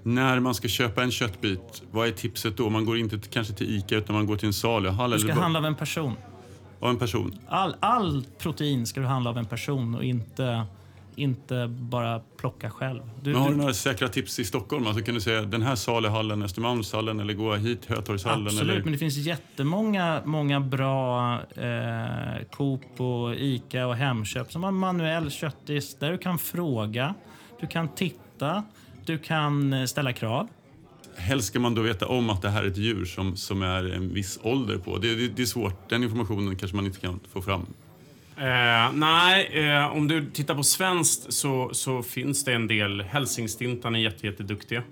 När 0.03 0.41
man 0.41 0.55
ska 0.55 0.69
köpa 0.69 1.03
en 1.03 1.11
köttbit, 1.11 1.83
vad 1.91 2.09
är 2.09 2.13
tipset 2.13 2.57
då? 2.57 2.71
Man 2.71 2.85
går 2.85 2.99
inte 2.99 3.19
kanske 3.31 3.55
till 3.55 3.77
Ica 3.77 3.97
utan 3.97 4.15
man 4.15 4.27
går 4.27 4.37
till 4.37 4.47
en 4.47 4.53
saluhall? 4.53 5.11
Du 5.11 5.19
ska 5.19 5.33
handla 5.33 5.59
av 5.59 5.67
en 5.67 5.75
person. 5.75 6.15
Av 6.81 6.91
en 6.91 6.99
person? 6.99 7.39
All, 7.49 7.77
all 7.81 8.25
protein 8.39 8.87
ska 8.87 9.01
du 9.01 9.07
handla 9.07 9.31
av 9.31 9.39
en 9.39 9.47
person 9.47 9.95
och 9.95 10.05
inte, 10.05 10.67
inte 11.17 11.67
bara 11.69 12.21
plocka 12.37 12.71
själv. 12.71 13.01
Du, 13.23 13.33
Men 13.33 13.43
har 13.43 13.51
du 13.51 13.57
några 13.57 13.75
säkra 13.75 14.09
tips 14.09 14.39
i 14.39 14.45
Stockholm? 14.45 14.87
Alltså 14.87 15.03
kan 15.03 15.15
du 15.15 15.21
säga 15.21 15.43
den 15.43 15.63
här 15.63 15.75
saluhallen, 15.75 16.43
Östermalmshallen 16.43 17.21
eller 17.21 17.35
gå 17.35 17.55
hit, 17.55 17.87
Hötorgshallen? 17.87 18.47
Absolut, 18.47 18.71
eller? 18.71 18.83
men 18.83 18.93
det 18.93 18.99
finns 18.99 19.17
jättemånga 19.17 20.23
många 20.25 20.61
bra 20.61 21.35
eh, 21.57 22.45
Coop 22.53 23.01
och 23.01 23.35
Ica 23.35 23.87
och 23.87 23.97
Hemköp 23.97 24.53
som 24.53 24.65
har 24.65 24.71
manuell 24.71 25.31
köttdisk 25.31 26.01
där 26.01 26.13
du 26.13 26.19
kan 26.19 26.39
fråga, 26.39 27.15
du 27.61 27.67
kan 27.67 27.89
titta 27.89 28.65
du 29.11 29.19
kan 29.19 29.73
eh, 29.73 29.85
ställa 29.85 30.13
krav. 30.13 30.49
Helst 31.21 31.49
ska 31.49 31.61
man 31.61 31.75
då 31.75 31.83
veta 31.83 32.07
om 32.07 32.31
att 32.31 32.43
det 32.43 32.51
här 32.51 32.63
är 32.63 32.67
ett 32.67 32.77
djur 32.77 33.05
som, 33.05 33.37
som 33.37 33.63
är 33.63 33.85
en 33.85 34.15
viss 34.15 34.39
ålder 34.43 34.79
på. 34.79 34.99
Det, 34.99 35.15
det, 35.15 35.29
det 35.29 35.43
är 35.43 35.47
svårt. 35.47 35.89
Den 35.89 36.03
informationen 36.03 36.57
kanske 36.57 36.77
man 36.77 36.87
inte 36.87 37.01
kan 37.01 37.21
få 37.33 37.43
fram. 37.43 37.67
Eh, 38.37 38.93
nej, 38.93 39.51
eh, 39.53 39.87
om 39.87 40.09
du 40.09 40.31
tittar 40.31 40.55
på 40.55 40.63
svenskt 40.63 41.33
så, 41.33 41.71
så 41.73 42.03
finns 42.03 42.45
det 42.45 42.53
en 42.53 42.67
del. 42.67 43.01
Hälsingstintan 43.01 43.95
är 43.95 43.99
jätteduktiga. 44.25 44.83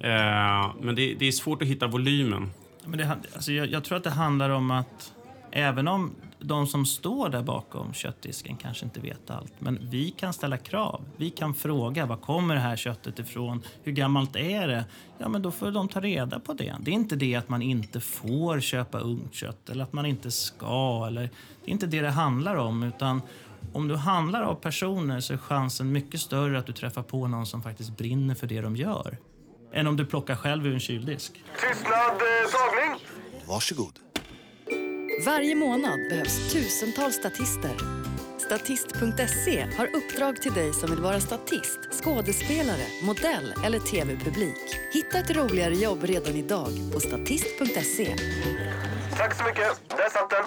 Eh, 0.00 0.74
men 0.80 0.94
det, 0.94 1.14
det, 1.14 1.28
är 1.28 1.32
svårt 1.32 1.62
att 1.62 1.68
hitta 1.68 1.86
volymen. 1.86 2.50
Men 2.84 2.98
det, 2.98 3.18
alltså 3.34 3.52
jag, 3.52 3.70
jag 3.70 3.84
tror 3.84 3.96
att 3.96 4.04
det 4.04 4.10
handlar 4.10 4.50
om 4.50 4.70
att 4.70 5.12
även 5.50 5.88
om 5.88 6.10
de 6.40 6.66
som 6.66 6.86
står 6.86 7.28
där 7.28 7.42
bakom 7.42 7.92
köttdisken 7.92 8.56
kanske 8.56 8.84
inte 8.84 9.00
vet 9.00 9.30
allt. 9.30 9.52
Men 9.58 9.78
vi 9.90 10.10
kan 10.10 10.32
ställa 10.32 10.56
krav. 10.56 11.04
Vi 11.16 11.30
kan 11.30 11.54
fråga 11.54 12.06
var 12.06 12.16
kommer 12.16 12.54
det 12.54 12.60
här 12.60 12.76
köttet 12.76 13.18
ifrån? 13.18 13.62
Hur 13.82 13.92
gammalt 13.92 14.36
är 14.36 14.68
det? 14.68 14.84
Ja, 15.18 15.28
men 15.28 15.42
då 15.42 15.50
får 15.50 15.70
de 15.70 15.88
ta 15.88 16.00
reda 16.00 16.40
på 16.40 16.52
det. 16.52 16.76
Det 16.80 16.90
är 16.90 16.94
inte 16.94 17.16
det 17.16 17.34
att 17.34 17.48
man 17.48 17.62
inte 17.62 18.00
får 18.00 18.60
köpa 18.60 18.98
ungt 18.98 19.34
kött 19.34 19.70
eller 19.70 19.84
att 19.84 19.92
man 19.92 20.06
inte 20.06 20.30
ska. 20.30 21.04
Eller, 21.06 21.22
det 21.64 21.70
är 21.70 21.72
inte 21.72 21.86
det 21.86 22.00
det 22.00 22.10
handlar 22.10 22.56
om. 22.56 22.82
Utan 22.82 23.22
Om 23.72 23.88
du 23.88 23.96
handlar 23.96 24.42
av 24.42 24.54
personer 24.54 25.20
så 25.20 25.32
är 25.32 25.38
chansen 25.38 25.92
mycket 25.92 26.20
större 26.20 26.58
att 26.58 26.66
du 26.66 26.72
träffar 26.72 27.02
på 27.02 27.26
någon 27.26 27.46
som 27.46 27.62
faktiskt 27.62 27.96
brinner 27.96 28.34
för 28.34 28.46
det 28.46 28.60
de 28.60 28.76
gör. 28.76 29.18
Än 29.72 29.86
om 29.86 29.96
du 29.96 30.06
plockar 30.06 30.36
själv 30.36 30.66
ur 30.66 30.74
en 30.74 30.80
kyldisk. 30.80 31.32
Tystnad, 31.32 31.92
eh, 31.94 32.50
tagning! 32.52 33.00
Varsågod. 33.48 34.09
Varje 35.26 35.54
månad 35.54 36.00
behövs 36.10 36.52
tusentals 36.52 37.14
statister. 37.14 37.70
Statist.se 38.38 39.66
har 39.76 39.86
uppdrag 39.86 40.42
till 40.42 40.52
dig 40.52 40.72
som 40.72 40.90
vill 40.90 41.00
vara 41.00 41.20
statist, 41.20 41.78
skådespelare, 42.02 42.86
modell 43.02 43.54
eller 43.64 43.78
tv-publik. 43.78 44.56
Hitta 44.92 45.18
ett 45.18 45.36
roligare 45.36 45.74
jobb 45.74 46.04
redan 46.04 46.34
idag 46.36 46.68
på 46.92 47.00
statist.se. 47.00 48.16
Tack 49.16 49.34
så 49.34 49.44
mycket. 49.44 49.88
Där 49.88 50.10
satt 50.10 50.30
den. 50.30 50.44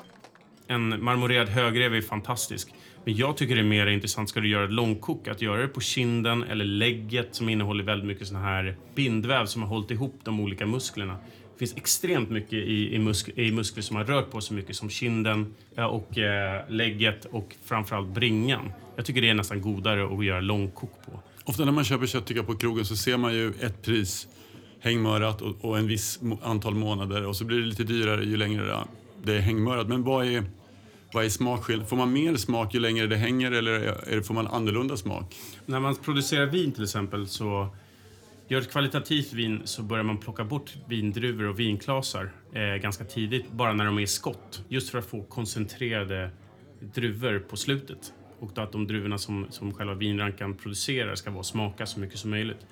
En 0.68 1.04
marmorerad 1.04 1.50
högrev 1.50 1.96
är 1.96 2.02
fantastisk. 2.02 2.74
Men 3.06 3.16
jag 3.16 3.38
tycker 3.38 3.56
det 3.56 3.62
är 3.62 3.66
mer 3.66 3.88
intressant, 3.88 4.30
ska 4.30 4.40
du 4.40 4.50
göra 4.50 4.64
ett 4.64 4.72
långkok, 4.72 5.28
att 5.28 5.42
göra 5.42 5.62
det 5.62 5.68
på 5.68 5.82
kinden 5.82 6.44
eller 6.44 6.66
lägget 6.66 7.36
som 7.36 7.50
innehåller 7.50 7.84
väldigt 7.84 8.08
mycket 8.08 8.28
sån 8.28 8.38
här 8.38 8.78
bindväv 8.96 9.46
som 9.46 9.62
har 9.62 9.70
hållit 9.70 9.92
ihop 9.92 10.20
de 10.24 10.40
olika 10.40 10.66
musklerna. 10.66 11.18
Det 11.54 11.60
finns 11.60 11.78
extremt 11.78 12.30
mycket 12.30 12.54
i, 12.54 12.96
i, 12.96 13.00
musk, 13.00 13.30
i 13.36 13.52
muskler 13.52 13.84
som 13.84 13.96
har 13.96 14.04
rört 14.04 14.32
på 14.32 14.42
sig 14.42 14.56
mycket, 14.56 14.76
som 14.76 14.90
kinden 14.90 15.54
eh, 15.78 15.86
och 15.86 16.18
eh, 16.18 16.62
lägget 16.70 17.26
och 17.26 17.56
framförallt 17.66 18.08
bringan. 18.08 18.72
Jag 18.96 19.06
tycker 19.06 19.22
det 19.22 19.30
är 19.30 19.34
nästan 19.34 19.62
godare 19.62 20.18
att 20.18 20.26
göra 20.26 20.42
långkok 20.42 20.92
på. 21.06 21.20
Ofta 21.46 21.66
när 21.66 21.72
man 21.72 21.84
köper 21.84 22.06
kött 22.06 22.26
tycker 22.26 22.40
jag, 22.40 22.48
på 22.48 22.56
krogen 22.56 22.86
så 22.86 22.96
ser 22.96 23.18
man 23.18 23.34
ju 23.34 23.54
ett 23.60 23.82
pris 23.82 24.28
hängmörat 24.80 25.42
och, 25.42 25.56
och 25.66 25.78
en 25.78 25.88
viss 25.88 26.20
antal 26.44 26.76
månader 26.76 27.26
och 27.26 27.36
så 27.36 27.46
blir 27.46 27.60
det 27.60 27.66
lite 27.66 27.84
dyrare 27.84 28.26
ju 28.26 28.38
längre 28.38 28.84
det- 29.24 29.34
är 29.36 29.40
hängmörat. 29.40 29.88
Men 29.88 30.04
vad 30.04 30.26
är, 30.26 30.44
vad 31.14 31.26
är 31.26 31.30
smakskillnaden? 31.30 31.90
Får 31.90 31.98
man 31.98 32.14
mer 32.14 32.36
smak 32.36 32.74
ju 32.74 32.80
längre 32.80 33.08
det 33.08 33.16
hänger 33.16 33.52
eller 33.52 33.72
är, 33.72 34.22
får 34.22 34.34
man 34.34 34.48
annorlunda 34.48 34.98
smak? 34.98 35.36
När 35.66 35.80
man 35.80 35.96
producerar 35.96 36.46
vin 36.46 36.72
till 36.72 36.84
exempel 36.84 37.28
så 37.28 37.68
gör 38.54 38.62
ett 38.62 38.72
kvalitativt 38.72 39.34
vin 39.34 39.62
så 39.66 39.84
börjar 39.84 40.04
man 40.04 40.18
plocka 40.18 40.44
bort 40.44 40.74
vindruvor 40.88 41.48
och 41.48 41.60
vinklasar 41.60 42.32
eh, 42.54 42.62
ganska 42.62 43.04
tidigt, 43.04 43.52
bara 43.52 43.74
när 43.74 43.86
de 43.86 43.98
är 43.98 44.02
i 44.02 44.08
skott. 44.08 44.64
Just 44.68 44.90
för 44.90 44.98
att 45.00 45.06
få 45.06 45.24
koncentrerade 45.24 46.30
druvor 46.80 47.40
på 47.40 47.58
slutet. 47.58 48.14
Och 48.40 48.52
då 48.54 48.62
att 48.62 48.72
de 48.72 48.88
druvorna 48.88 49.18
som, 49.18 49.48
som 49.50 49.74
själva 49.74 49.94
vinrankan 49.94 50.58
producerar 50.58 51.16
ska 51.16 51.32
vara 51.32 51.44
smaka 51.44 51.86
så 51.86 52.00
mycket 52.00 52.20
som 52.20 52.30
möjligt. 52.30 52.68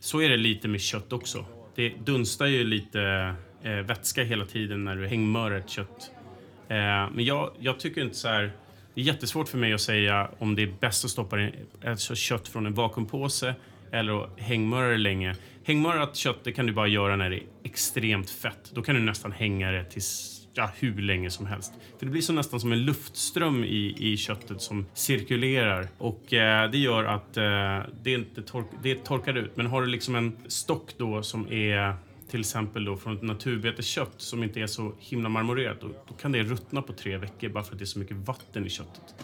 Så 0.00 0.20
är 0.20 0.28
det 0.28 0.36
lite 0.36 0.68
med 0.68 0.80
kött 0.80 1.12
också. 1.12 1.44
Det 1.74 1.88
dunstar 1.88 2.46
ju 2.46 2.64
lite 2.64 3.34
eh, 3.62 3.70
vätska 3.70 4.24
hela 4.24 4.44
tiden 4.44 4.84
när 4.84 4.96
du 4.96 5.06
hängmör 5.06 5.50
ett 5.50 5.70
kött. 5.70 6.10
Eh, 6.68 6.76
men 7.12 7.24
jag, 7.24 7.50
jag 7.58 7.80
tycker 7.80 8.02
inte 8.02 8.16
så 8.16 8.28
här... 8.28 8.52
Det 8.94 9.00
är 9.00 9.04
jättesvårt 9.04 9.48
för 9.48 9.58
mig 9.58 9.72
att 9.72 9.80
säga 9.80 10.30
om 10.38 10.54
det 10.54 10.62
är 10.62 10.74
bäst 10.80 11.04
att 11.04 11.10
stoppa 11.10 11.40
in 11.40 11.52
alltså 11.84 12.14
kött 12.14 12.48
från 12.48 12.66
en 12.66 12.74
vakuumpåse 12.74 13.54
eller 13.92 14.40
hängmöra 14.40 14.88
det 14.88 14.98
länge. 14.98 15.36
Hängmörat 15.64 16.16
kött 16.16 16.44
det 16.44 16.52
kan 16.52 16.66
du 16.66 16.72
bara 16.72 16.88
göra 16.88 17.16
när 17.16 17.30
det 17.30 17.36
är 17.36 17.42
extremt 17.64 18.30
fett. 18.30 18.70
Då 18.74 18.82
kan 18.82 18.94
du 18.94 19.00
nästan 19.00 19.32
hänga 19.32 19.70
det 19.70 19.84
tills 19.84 20.42
ja, 20.54 20.70
hur 20.78 21.02
länge 21.02 21.30
som 21.30 21.46
helst. 21.46 21.72
För 21.98 22.06
det 22.06 22.12
blir 22.12 22.22
så 22.22 22.32
nästan 22.32 22.60
som 22.60 22.72
en 22.72 22.84
luftström 22.84 23.64
i, 23.64 23.94
i 23.98 24.16
köttet 24.16 24.60
som 24.60 24.86
cirkulerar. 24.94 25.88
Och 25.98 26.32
eh, 26.32 26.70
det 26.70 26.78
gör 26.78 27.04
att 27.04 27.36
eh, 27.36 27.92
det, 28.02 28.12
inte 28.12 28.42
tork, 28.42 28.66
det 28.82 29.04
torkar 29.04 29.34
ut. 29.34 29.56
Men 29.56 29.66
har 29.66 29.82
du 29.82 29.86
liksom 29.88 30.14
en 30.14 30.36
stock 30.46 30.90
då 30.98 31.22
som 31.22 31.52
är 31.52 31.96
till 32.30 32.40
exempel 32.40 32.84
då 32.84 32.96
från 32.96 33.16
ett 33.16 33.22
naturbeteskött 33.22 34.14
som 34.16 34.42
inte 34.42 34.60
är 34.60 34.66
så 34.66 34.92
himla 34.98 35.28
marmorerat, 35.28 35.80
då, 35.80 35.88
då 36.08 36.14
kan 36.14 36.32
det 36.32 36.42
ruttna 36.42 36.82
på 36.82 36.92
tre 36.92 37.16
veckor 37.16 37.48
bara 37.48 37.64
för 37.64 37.72
att 37.72 37.78
det 37.78 37.84
är 37.84 37.86
så 37.86 37.98
mycket 37.98 38.16
vatten 38.16 38.66
i 38.66 38.70
köttet. 38.70 39.14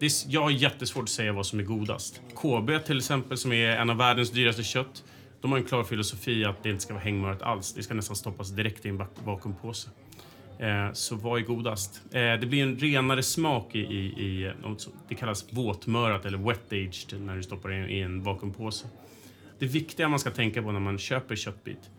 Det 0.00 0.06
är, 0.06 0.12
jag 0.28 0.42
har 0.42 0.50
jättesvårt 0.50 1.02
att 1.02 1.08
säga 1.08 1.32
vad 1.32 1.46
som 1.46 1.58
är 1.58 1.62
godast. 1.64 2.20
KB 2.34 2.84
till 2.86 2.98
exempel, 2.98 3.36
som 3.38 3.52
är 3.52 3.68
en 3.76 3.90
av 3.90 3.96
världens 3.96 4.30
dyraste 4.30 4.62
kött, 4.62 5.04
de 5.40 5.50
har 5.50 5.58
en 5.58 5.64
klar 5.64 5.84
filosofi 5.84 6.44
att 6.44 6.62
det 6.62 6.70
inte 6.70 6.82
ska 6.82 6.94
vara 6.94 7.04
hängmörat 7.04 7.42
alls. 7.42 7.72
Det 7.74 7.82
ska 7.82 7.94
nästan 7.94 8.16
stoppas 8.16 8.50
direkt 8.50 8.86
i 8.86 8.88
en 8.88 9.02
vakuumpåse. 9.24 9.88
Eh, 10.58 10.92
så 10.92 11.16
vad 11.16 11.40
är 11.40 11.44
godast? 11.44 12.02
Eh, 12.12 12.20
det 12.20 12.46
blir 12.46 12.62
en 12.62 12.78
renare 12.78 13.22
smak 13.22 13.74
i, 13.74 13.78
i, 13.78 14.04
i 14.44 14.52
något 14.62 14.80
som- 14.80 14.92
det 15.08 15.14
kallas 15.14 15.46
våtmörat 15.52 16.24
eller 16.26 16.38
wet 16.38 16.72
aged 16.72 17.20
när 17.20 17.36
du 17.36 17.42
stoppar 17.42 17.68
det 17.68 17.88
i 17.88 18.00
en 18.00 18.22
vakuumpåse. 18.22 18.86
Det 19.58 19.66
viktiga 19.66 20.08
man 20.08 20.18
ska 20.18 20.30
tänka 20.30 20.62
på 20.62 20.72
när 20.72 20.80
man 20.80 20.98
köper 20.98 21.36
köttbit 21.36 21.90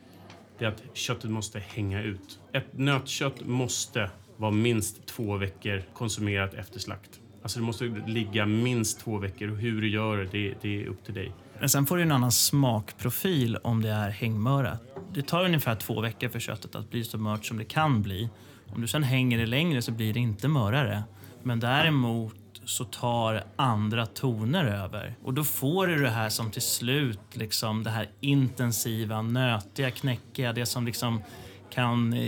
det 0.58 0.66
är 0.66 0.70
att 0.70 0.84
köttet 0.94 1.32
måste 1.32 1.60
hänga 1.60 2.02
ut. 2.04 2.40
Ett 2.54 2.78
nötkött 2.78 3.46
måste 3.46 4.10
vara 4.38 4.52
minst 4.52 5.06
två 5.06 5.38
veckor 5.38 5.84
konsumerat 5.94 6.54
efter 6.54 6.80
slakt. 6.80 7.21
Alltså 7.44 7.60
det 7.60 7.66
måste 7.66 7.84
ligga 8.08 8.46
minst 8.46 9.00
två 9.00 9.18
veckor 9.18 9.52
och 9.52 9.58
hur 9.58 9.82
du 9.82 9.90
gör 9.90 10.18
det, 10.18 10.26
det, 10.32 10.56
det 10.62 10.84
är 10.84 10.88
upp 10.88 11.06
till 11.06 11.14
dig. 11.14 11.32
Men 11.60 11.70
sen 11.70 11.86
får 11.86 11.98
du 11.98 12.04
en 12.04 12.12
annan 12.12 12.32
smakprofil 12.32 13.58
om 13.58 13.82
det 13.82 13.90
är 13.90 14.10
hängmörat. 14.10 14.82
Det 15.14 15.22
tar 15.22 15.46
ungefär 15.46 15.76
två 15.76 16.02
veckor 16.02 16.30
för 16.30 16.40
köttet 16.40 16.76
att 16.76 16.90
bli 16.90 17.04
så 17.04 17.18
mört 17.18 17.46
som 17.46 17.58
det 17.58 17.66
kan 17.66 18.02
bli. 18.02 18.30
Om 18.68 18.82
du 18.82 18.88
sen 18.88 19.04
hänger 19.04 19.38
det 19.38 19.46
längre 19.46 19.82
så 19.82 19.92
blir 19.92 20.14
det 20.14 20.20
inte 20.20 20.48
mörare. 20.48 21.04
Men 21.44 21.60
däremot 21.60 22.36
så 22.66 22.86
tar 22.86 23.44
andra 23.56 24.06
toner 24.06 24.66
över. 24.66 25.16
Och 25.24 25.34
då 25.34 25.44
får 25.44 25.88
du 25.88 26.02
det 26.02 26.10
här 26.10 26.30
som 26.30 26.52
till 26.52 26.62
slut, 26.62 27.20
liksom 27.34 27.84
det 27.84 27.90
här 27.90 28.10
intensiva, 28.20 29.22
nötiga, 29.22 29.92
knäckiga, 29.92 30.54
det 30.54 30.66
som 30.66 30.86
liksom 30.86 31.22
kan 31.72 32.14
eh, 32.14 32.20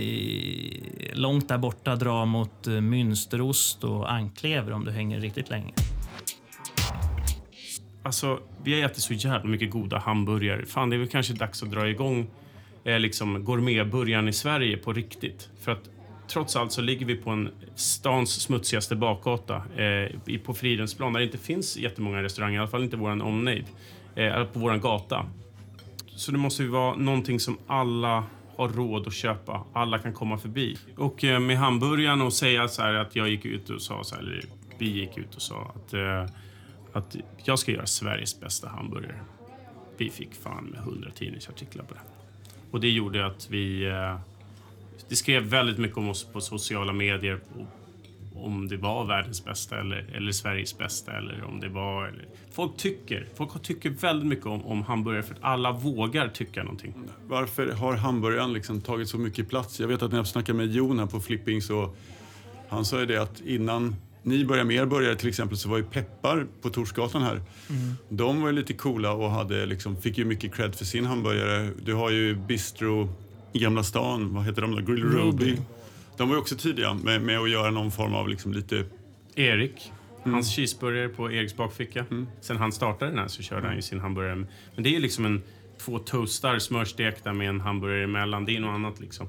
långt 1.12 1.48
där 1.48 1.58
borta 1.58 1.96
dra 1.96 2.24
mot 2.24 2.66
eh, 2.66 3.90
och 3.90 4.12
anklever 4.12 4.72
om 4.72 4.84
du 4.84 4.90
hänger 4.90 5.20
riktigt 5.20 5.50
länge. 5.50 5.72
Alltså, 8.02 8.38
vi 8.64 8.80
har 8.80 8.88
ätit 8.88 9.02
så 9.02 9.14
jävla 9.14 9.50
mycket 9.50 9.70
goda 9.70 9.98
hamburgare. 9.98 10.66
Fan, 10.66 10.90
det 10.90 10.96
är 10.96 10.98
väl 10.98 11.08
kanske 11.08 11.34
dags 11.34 11.62
att 11.62 11.70
dra 11.70 11.88
igång 11.88 12.26
eh, 12.84 12.98
liksom 12.98 13.44
gourmetburgaren 13.44 14.28
i 14.28 14.32
Sverige 14.32 14.76
på 14.76 14.92
riktigt. 14.92 15.48
För 15.60 15.72
att 15.72 15.90
trots 16.28 16.56
allt 16.56 16.72
så 16.72 16.80
ligger 16.80 17.06
vi 17.06 17.16
på 17.16 17.30
en 17.30 17.50
stans 17.74 18.42
smutsigaste 18.42 18.96
bakgata 18.96 19.62
eh, 19.76 20.38
på 20.44 20.54
Fridhemsplan 20.54 21.12
där 21.12 21.20
det 21.20 21.26
inte 21.26 21.38
finns 21.38 21.76
jättemånga 21.76 22.22
restauranger, 22.22 22.54
i 22.54 22.58
alla 22.58 22.68
fall 22.68 22.84
inte 22.84 22.96
våran 22.96 23.22
omnejd, 23.22 23.64
eh, 24.14 24.44
på 24.44 24.58
våran 24.58 24.80
gata. 24.80 25.26
Så 26.06 26.32
det 26.32 26.38
måste 26.38 26.62
ju 26.62 26.68
vara 26.68 26.96
någonting 26.96 27.40
som 27.40 27.58
alla 27.66 28.24
har 28.56 28.68
råd 28.68 29.06
att 29.06 29.14
köpa. 29.14 29.64
Alla 29.72 29.98
kan 29.98 30.12
komma 30.12 30.38
förbi. 30.38 30.76
Och 30.96 31.24
eh, 31.24 31.40
med 31.40 31.58
hamburgaren 31.58 32.20
och 32.20 32.32
säga 32.32 32.68
så 32.68 32.82
här 32.82 32.94
att 32.94 33.16
jag 33.16 33.28
gick 33.28 33.44
ut 33.44 33.70
och 33.70 33.82
sa 33.82 34.04
så 34.04 34.14
här, 34.14 34.22
eller 34.22 34.44
vi 34.78 34.88
gick 34.88 35.18
ut 35.18 35.34
och 35.34 35.42
sa 35.42 35.72
att, 35.74 35.94
eh, 35.94 36.26
att 36.92 37.16
jag 37.44 37.58
ska 37.58 37.72
göra 37.72 37.86
Sveriges 37.86 38.40
bästa 38.40 38.68
hamburgare. 38.68 39.20
Vi 39.96 40.10
fick 40.10 40.34
fan 40.34 40.64
med 40.64 40.80
100 40.80 41.10
tidningsartiklar 41.14 41.84
på 41.84 41.94
det. 41.94 42.00
Och 42.70 42.80
det 42.80 42.90
gjorde 42.90 43.26
att 43.26 43.50
vi... 43.50 43.86
Eh, 43.86 44.18
det 45.08 45.16
skrev 45.16 45.42
väldigt 45.42 45.78
mycket 45.78 45.96
om 45.96 46.08
oss 46.08 46.24
på 46.24 46.40
sociala 46.40 46.92
medier. 46.92 47.40
Om 48.34 48.68
det 48.68 48.76
var 48.76 49.04
världens 49.04 49.44
bästa 49.44 49.80
eller, 49.80 50.10
eller 50.14 50.32
Sveriges 50.32 50.78
bästa 50.78 51.12
eller 51.12 51.44
om 51.44 51.60
det 51.60 51.68
var... 51.68 52.06
Eller, 52.06 52.24
folk 52.52 52.76
tycker. 52.76 53.28
Folk 53.34 53.62
tycker 53.62 53.90
väldigt 53.90 54.28
mycket 54.28 54.46
om, 54.46 54.66
om 54.66 54.82
hamburgare 54.82 55.22
för 55.22 55.34
att 55.34 55.42
alla 55.42 55.72
vågar 55.72 56.28
tycka 56.28 56.62
någonting. 56.62 56.94
Varför 57.28 57.72
har 57.72 57.96
hamburgaren 57.96 58.52
liksom 58.52 58.80
tagit 58.80 59.08
så 59.08 59.18
mycket 59.18 59.48
plats? 59.48 59.80
Jag 59.80 59.88
vet 59.88 60.02
att 60.02 60.10
när 60.10 60.18
jag 60.18 60.26
snackade 60.26 60.58
med 60.58 60.72
Jon 60.72 60.98
här 60.98 61.06
på 61.06 61.20
Flipping 61.20 61.62
så 61.62 61.94
han 62.68 62.84
sa 62.84 63.00
ju 63.00 63.06
det 63.06 63.22
att 63.22 63.40
innan 63.40 63.96
ni 64.22 64.44
började 64.44 64.66
med 64.66 64.76
er 64.76 64.86
burgare 64.86 65.16
till 65.16 65.28
exempel 65.28 65.58
så 65.58 65.68
var 65.68 65.76
ju 65.76 65.84
Peppar 65.84 66.46
på 66.62 66.70
Torsgatan 66.70 67.22
här. 67.22 67.40
De 68.08 68.40
var 68.40 68.48
ju 68.48 68.54
lite 68.54 68.72
coola 68.72 69.12
och 69.12 69.30
hade 69.30 69.66
liksom, 69.66 69.96
fick 69.96 70.18
ju 70.18 70.24
mycket 70.24 70.54
cred 70.54 70.74
för 70.74 70.84
sin 70.84 71.04
hamburgare. 71.04 71.70
Du 71.84 71.94
har 71.94 72.10
ju 72.10 72.34
Bistro 72.34 73.08
i 73.52 73.58
Gamla 73.58 73.82
stan, 73.82 74.34
vad 74.34 74.44
heter 74.44 74.62
de 74.62 74.70
då? 74.70 74.80
Grill 74.82 75.04
Ruby. 75.04 75.56
De 76.16 76.28
var 76.28 76.36
ju 76.36 76.40
också 76.40 76.56
tidiga 76.56 76.94
med, 76.94 77.22
med 77.22 77.38
att 77.38 77.50
göra 77.50 77.70
någon 77.70 77.90
form 77.90 78.14
av 78.14 78.28
liksom 78.28 78.52
lite 78.52 78.84
Erik, 79.34 79.92
hans 80.24 80.56
cheeseburgare 80.56 81.08
på 81.08 81.32
Eriks 81.32 81.56
bakficka. 81.56 82.06
Sen 82.40 82.56
han 82.56 82.72
startade 82.72 83.10
den 83.10 83.18
här 83.18 83.28
så 83.28 83.42
körde 83.42 83.66
han 83.66 83.76
ju 83.76 83.82
sin 83.82 84.00
hamburgare. 84.00 84.34
Men 84.34 84.82
det 84.84 84.88
är 84.88 84.92
ju 84.92 85.00
liksom 85.00 85.24
en 85.24 85.42
två 85.78 85.98
toastar 85.98 86.58
smörstekta 86.58 87.32
med 87.32 87.48
en 87.48 87.60
hamburgare 87.60 88.04
emellan. 88.04 88.44
Det 88.44 88.56
är 88.56 88.60
något 88.60 88.74
annat 88.74 89.00
liksom. 89.00 89.26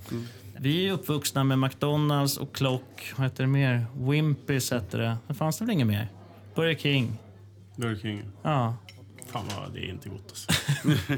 Vi 0.60 0.88
är 0.88 0.94
uppvuxna 0.94 1.44
med 1.44 1.60
McDonalds 1.60 2.38
och 2.38 2.56
Clock. 2.56 3.14
Vad 3.18 3.28
heter 3.28 3.44
det 3.44 3.50
mer? 3.50 3.86
Wimpys 3.98 4.72
hette 4.72 4.98
det. 4.98 5.18
Det 5.28 5.34
fanns 5.34 5.58
det 5.58 5.66
väl 5.66 5.74
inget 5.74 5.88
mer? 5.88 6.08
Burger 6.56 6.76
King. 6.76 7.18
Burger 7.76 8.02
King. 8.02 8.22
Ja. 8.44 8.76
Fan 9.28 9.46
vad 9.58 9.74
det 9.74 9.80
är 9.80 9.90
inte 9.90 10.10
gott 10.10 10.26
alltså. 10.30 10.52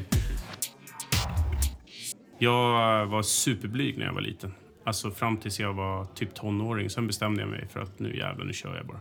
jag 2.40 3.06
var 3.06 3.22
superblyg 3.22 3.98
när 3.98 4.06
jag 4.06 4.14
var 4.14 4.22
liten. 4.22 4.54
Alltså 4.88 5.12
fram 5.12 5.38
tills 5.38 5.60
jag 5.60 5.74
var 5.74 6.06
typ 6.06 6.36
tonåring. 6.36 6.90
Sen 6.90 7.08
bestämde 7.08 7.42
jag 7.42 7.50
mig 7.50 7.68
för 7.74 7.80
att 7.80 8.00
nu 8.00 8.18
jävlar, 8.18 8.46
nu 8.46 8.54
kör 8.54 8.76
jag 8.76 8.86
bara. 8.86 9.00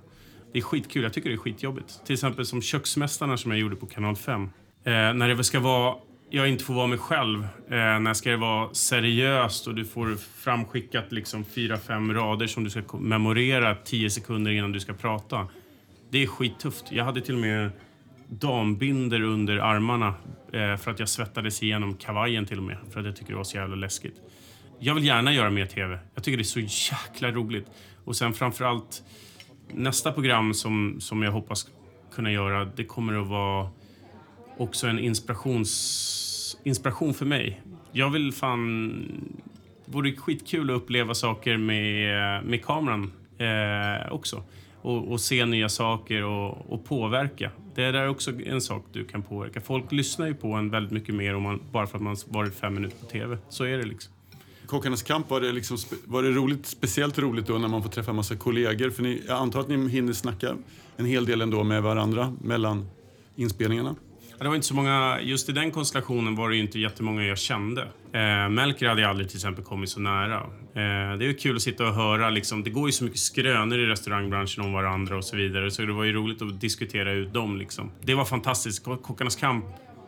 Det 0.52 0.58
är 0.58 0.62
skitkul. 0.62 1.02
Jag 1.02 1.12
tycker 1.12 1.28
det 1.28 1.34
är 1.34 1.38
skitjobbigt. 1.38 2.06
Till 2.06 2.14
exempel 2.14 2.46
som 2.46 2.62
Köksmästarna 2.62 3.36
som 3.36 3.50
jag 3.50 3.60
gjorde 3.60 3.76
på 3.76 3.86
Kanal 3.86 4.16
5. 4.16 4.42
Eh, 4.42 4.48
när 4.84 5.28
det 5.28 5.44
ska 5.44 5.60
vara 5.60 5.94
jag 6.30 6.48
inte 6.48 6.64
får 6.64 6.74
vara 6.74 6.86
mig 6.86 6.98
själv. 6.98 7.42
Eh, 7.42 8.00
när 8.00 8.14
ska 8.14 8.30
det 8.30 8.36
vara 8.36 8.74
seriöst 8.74 9.66
och 9.66 9.74
du 9.74 9.84
får 9.84 10.16
framskickat 10.16 11.12
liksom 11.12 11.44
fyra, 11.44 11.76
fem 11.76 12.14
rader 12.14 12.46
som 12.46 12.64
du 12.64 12.70
ska 12.70 12.96
memorera 12.98 13.74
tio 13.74 14.10
sekunder 14.10 14.50
innan 14.50 14.72
du 14.72 14.80
ska 14.80 14.92
prata. 14.92 15.48
Det 16.10 16.22
är 16.22 16.26
skittufft. 16.26 16.92
Jag 16.92 17.04
hade 17.04 17.20
till 17.20 17.34
och 17.34 17.40
med 17.40 17.70
dambinder 18.28 19.20
under 19.22 19.56
armarna 19.56 20.14
eh, 20.52 20.76
för 20.76 20.90
att 20.90 20.98
jag 20.98 21.08
svettades 21.08 21.62
igenom 21.62 21.96
kavajen 21.96 22.46
till 22.46 22.58
och 22.58 22.64
med. 22.64 22.76
För 22.90 23.00
att 23.00 23.06
jag 23.06 23.16
tycker 23.16 23.30
det 23.30 23.36
var 23.36 23.44
så 23.44 23.56
jävla 23.56 23.76
läskigt. 23.76 24.20
Jag 24.78 24.94
vill 24.94 25.04
gärna 25.04 25.32
göra 25.32 25.50
mer 25.50 25.66
TV. 25.66 25.98
Jag 26.14 26.24
tycker 26.24 26.36
det 26.36 26.42
är 26.42 26.68
så 26.68 26.94
jäkla 26.94 27.30
roligt. 27.30 27.66
Och 28.04 28.16
sen 28.16 28.32
framförallt 28.32 29.02
nästa 29.72 30.12
program 30.12 30.54
som, 30.54 30.96
som 31.00 31.22
jag 31.22 31.32
hoppas 31.32 31.66
kunna 32.12 32.32
göra, 32.32 32.64
det 32.64 32.84
kommer 32.84 33.20
att 33.22 33.28
vara 33.28 33.68
också 34.56 34.86
en 34.86 34.98
inspirations, 34.98 36.56
inspiration 36.64 37.14
för 37.14 37.26
mig. 37.26 37.62
Jag 37.92 38.10
vill 38.10 38.32
fan... 38.32 39.32
Det 39.84 39.92
vore 39.92 40.12
skitkul 40.12 40.70
att 40.70 40.76
uppleva 40.76 41.14
saker 41.14 41.56
med, 41.56 42.44
med 42.44 42.64
kameran 42.64 43.12
eh, 43.38 44.12
också. 44.12 44.42
Och, 44.82 45.12
och, 45.12 45.20
se 45.20 45.46
nya 45.46 45.68
saker 45.68 46.24
och, 46.24 46.72
och, 46.72 46.84
påverka. 46.84 47.50
Det 47.74 47.84
är 47.84 48.08
också 48.08 48.40
en 48.40 48.60
sak 48.60 48.84
du 48.92 49.04
kan 49.04 49.22
påverka. 49.22 49.60
Folk 49.60 49.92
lyssnar 49.92 50.26
ju 50.26 50.34
på 50.34 50.52
en 50.52 50.70
väldigt 50.70 50.92
mycket 50.92 51.14
mer 51.14 51.34
om 51.34 51.42
man, 51.42 51.62
bara 51.72 51.86
för 51.86 51.96
att 51.96 52.02
man 52.02 52.16
varit 52.28 52.54
fem 52.54 52.74
minuter 52.74 52.96
på 52.98 53.06
TV. 53.06 53.38
Så 53.48 53.64
är 53.64 53.78
det 53.78 53.86
liksom. 53.86 54.12
Kockarnas 54.66 55.02
kamp, 55.02 55.30
var 55.30 55.40
det, 55.40 55.52
liksom, 55.52 55.76
var 56.04 56.22
det 56.22 56.30
roligt, 56.30 56.66
speciellt 56.66 57.18
roligt 57.18 57.46
då 57.46 57.58
när 57.58 57.68
man 57.68 57.82
får 57.82 57.90
träffa 57.90 58.10
en 58.10 58.16
massa 58.16 58.36
kollegor? 58.36 58.90
För 58.90 59.02
ni, 59.02 59.22
jag 59.28 59.38
antar 59.38 59.60
att 59.60 59.68
ni 59.68 59.88
hinner 59.88 60.12
snacka 60.12 60.56
en 60.96 61.06
hel 61.06 61.26
del 61.26 61.40
ändå 61.40 61.64
med 61.64 61.82
varandra 61.82 62.36
mellan 62.40 62.88
inspelningarna? 63.36 63.94
Det 64.38 64.48
var 64.48 64.54
inte 64.54 64.66
så 64.66 64.74
många, 64.74 65.20
just 65.22 65.48
i 65.48 65.52
den 65.52 65.70
konstellationen 65.70 66.36
var 66.36 66.50
det 66.50 66.56
inte 66.56 66.78
jättemånga 66.78 67.24
jag 67.24 67.38
kände. 67.38 67.82
Eh, 68.12 68.48
Melker 68.48 68.88
hade 68.88 69.00
jag 69.00 69.10
aldrig 69.10 69.28
till 69.28 69.36
exempel 69.36 69.64
kommit 69.64 69.90
så 69.90 70.00
nära. 70.00 70.36
Eh, 70.36 71.18
det 71.18 71.26
är 71.26 71.38
kul 71.38 71.56
att 71.56 71.62
sitta 71.62 71.86
och 71.86 71.94
höra, 71.94 72.30
liksom, 72.30 72.64
det 72.64 72.70
går 72.70 72.88
ju 72.88 72.92
så 72.92 73.04
mycket 73.04 73.18
skrönor 73.18 73.78
i 73.78 73.86
restaurangbranschen 73.86 74.64
om 74.64 74.72
varandra 74.72 75.16
och 75.16 75.24
så 75.24 75.36
vidare. 75.36 75.70
Så 75.70 75.82
det 75.82 75.92
var 75.92 76.04
ju 76.04 76.12
roligt 76.12 76.42
att 76.42 76.60
diskutera 76.60 77.12
ut 77.12 77.34
dem. 77.34 77.56
Liksom. 77.56 77.90
Det 78.02 78.14
var 78.14 78.24
fantastiskt. 78.24 78.84
Kockarnas 78.84 79.36
kamp, 79.36 79.64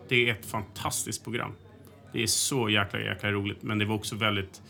det 0.09 0.29
är 0.29 0.33
ett 0.33 0.47
fantastiskt 0.47 1.25
program. 1.25 1.53
Det 2.13 2.23
är 2.23 2.27
så 2.27 2.71
jäkla, 2.71 3.01
jäkla 3.01 3.31
roligt. 3.31 3.63
Men 3.63 3.79
det 3.79 3.85
var 3.85 3.95
också 3.95 4.17
väldigt... 4.17 4.63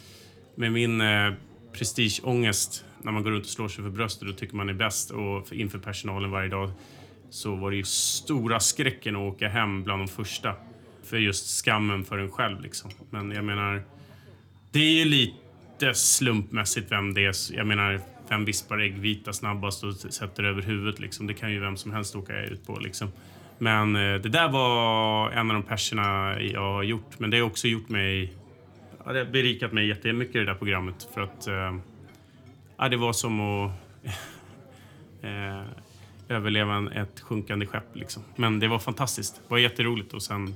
Med 0.54 0.72
min 0.72 1.00
eh, 1.00 1.32
prestigeångest, 1.72 2.84
när 3.02 3.12
man 3.12 3.22
går 3.22 3.30
runt 3.30 3.44
och 3.44 3.50
slår 3.50 3.68
sig 3.68 3.84
för 3.84 3.90
bröstet 3.90 4.28
och 4.28 4.38
tycker 4.38 4.56
man 4.56 4.68
är 4.68 4.74
bäst 4.74 5.10
och 5.10 5.52
inför 5.52 5.78
personalen 5.78 6.30
varje 6.30 6.48
dag 6.48 6.70
så 7.30 7.54
var 7.54 7.70
det 7.70 7.76
ju 7.76 7.84
stora 7.84 8.60
skräcken 8.60 9.16
att 9.16 9.34
åka 9.34 9.48
hem 9.48 9.82
bland 9.82 10.00
de 10.00 10.08
första. 10.08 10.54
För 11.04 11.16
just 11.16 11.64
skammen 11.64 12.04
för 12.04 12.18
en 12.18 12.30
själv. 12.30 12.60
Liksom. 12.60 12.90
Men 13.10 13.30
jag 13.30 13.44
menar, 13.44 13.82
det 14.72 14.78
är 14.78 14.92
ju 14.92 15.04
lite 15.04 15.94
slumpmässigt 15.94 16.92
vem 16.92 17.14
det 17.14 17.24
är. 17.24 17.34
Jag 17.56 17.66
menar, 17.66 18.00
vem 18.28 18.44
vispar 18.44 18.78
äggvita 18.78 19.32
snabbast 19.32 19.84
och 19.84 19.94
sätter 19.94 20.44
över 20.44 20.62
huvudet. 20.62 21.00
Liksom. 21.00 21.26
Det 21.26 21.34
kan 21.34 21.52
ju 21.52 21.60
vem 21.60 21.76
som 21.76 21.92
helst 21.92 22.16
åka 22.16 22.44
ut 22.44 22.66
på. 22.66 22.78
Liksom. 22.78 23.08
Men 23.58 23.96
eh, 23.96 24.14
det 24.14 24.28
där 24.28 24.48
var 24.48 25.30
en 25.30 25.50
av 25.50 25.54
de 25.54 25.62
perserna 25.62 26.40
jag 26.40 26.60
har 26.60 26.82
gjort. 26.82 27.18
Men 27.18 27.30
det 27.30 27.38
har 27.38 27.46
också 27.46 27.68
gjort 27.68 27.88
mig... 27.88 28.32
Ja, 29.04 29.12
det 29.12 29.18
har 29.18 29.26
berikat 29.26 29.72
mig 29.72 29.88
jättemycket 29.88 30.34
det 30.34 30.44
där 30.44 30.54
programmet. 30.54 31.08
För 31.14 31.20
att... 31.20 31.46
Eh, 31.46 31.76
ja, 32.76 32.88
det 32.88 32.96
var 32.96 33.12
som 33.12 33.40
att... 33.40 33.70
eh, 35.22 35.62
överleva 36.28 36.90
ett 36.94 37.20
sjunkande 37.20 37.66
skepp. 37.66 37.96
Liksom. 37.96 38.22
Men 38.36 38.60
det 38.60 38.68
var 38.68 38.78
fantastiskt. 38.78 39.34
Det 39.34 39.50
var 39.50 39.58
jätteroligt. 39.58 40.14
Och 40.14 40.22
sen 40.22 40.54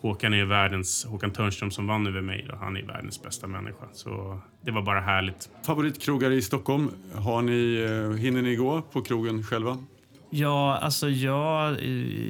Håkan 0.00 0.34
är 0.34 0.44
världens, 0.44 1.04
Håkan 1.04 1.30
Törnström 1.30 1.70
som 1.70 1.86
vann 1.86 2.06
över 2.06 2.20
mig. 2.20 2.46
Då, 2.48 2.56
han 2.56 2.76
är 2.76 2.82
världens 2.82 3.22
bästa 3.22 3.46
människa. 3.46 3.84
Så 3.92 4.40
det 4.60 4.70
var 4.70 4.82
bara 4.82 5.00
härligt. 5.00 5.50
Favoritkrogar 5.66 6.30
i 6.30 6.42
Stockholm? 6.42 6.90
Har 7.14 7.42
ni, 7.42 7.74
eh, 7.74 8.18
hinner 8.18 8.42
ni 8.42 8.56
gå 8.56 8.82
på 8.82 9.02
krogen 9.02 9.42
själva? 9.42 9.78
Ja, 10.38 10.76
alltså 10.76 11.08
jag... 11.08 11.82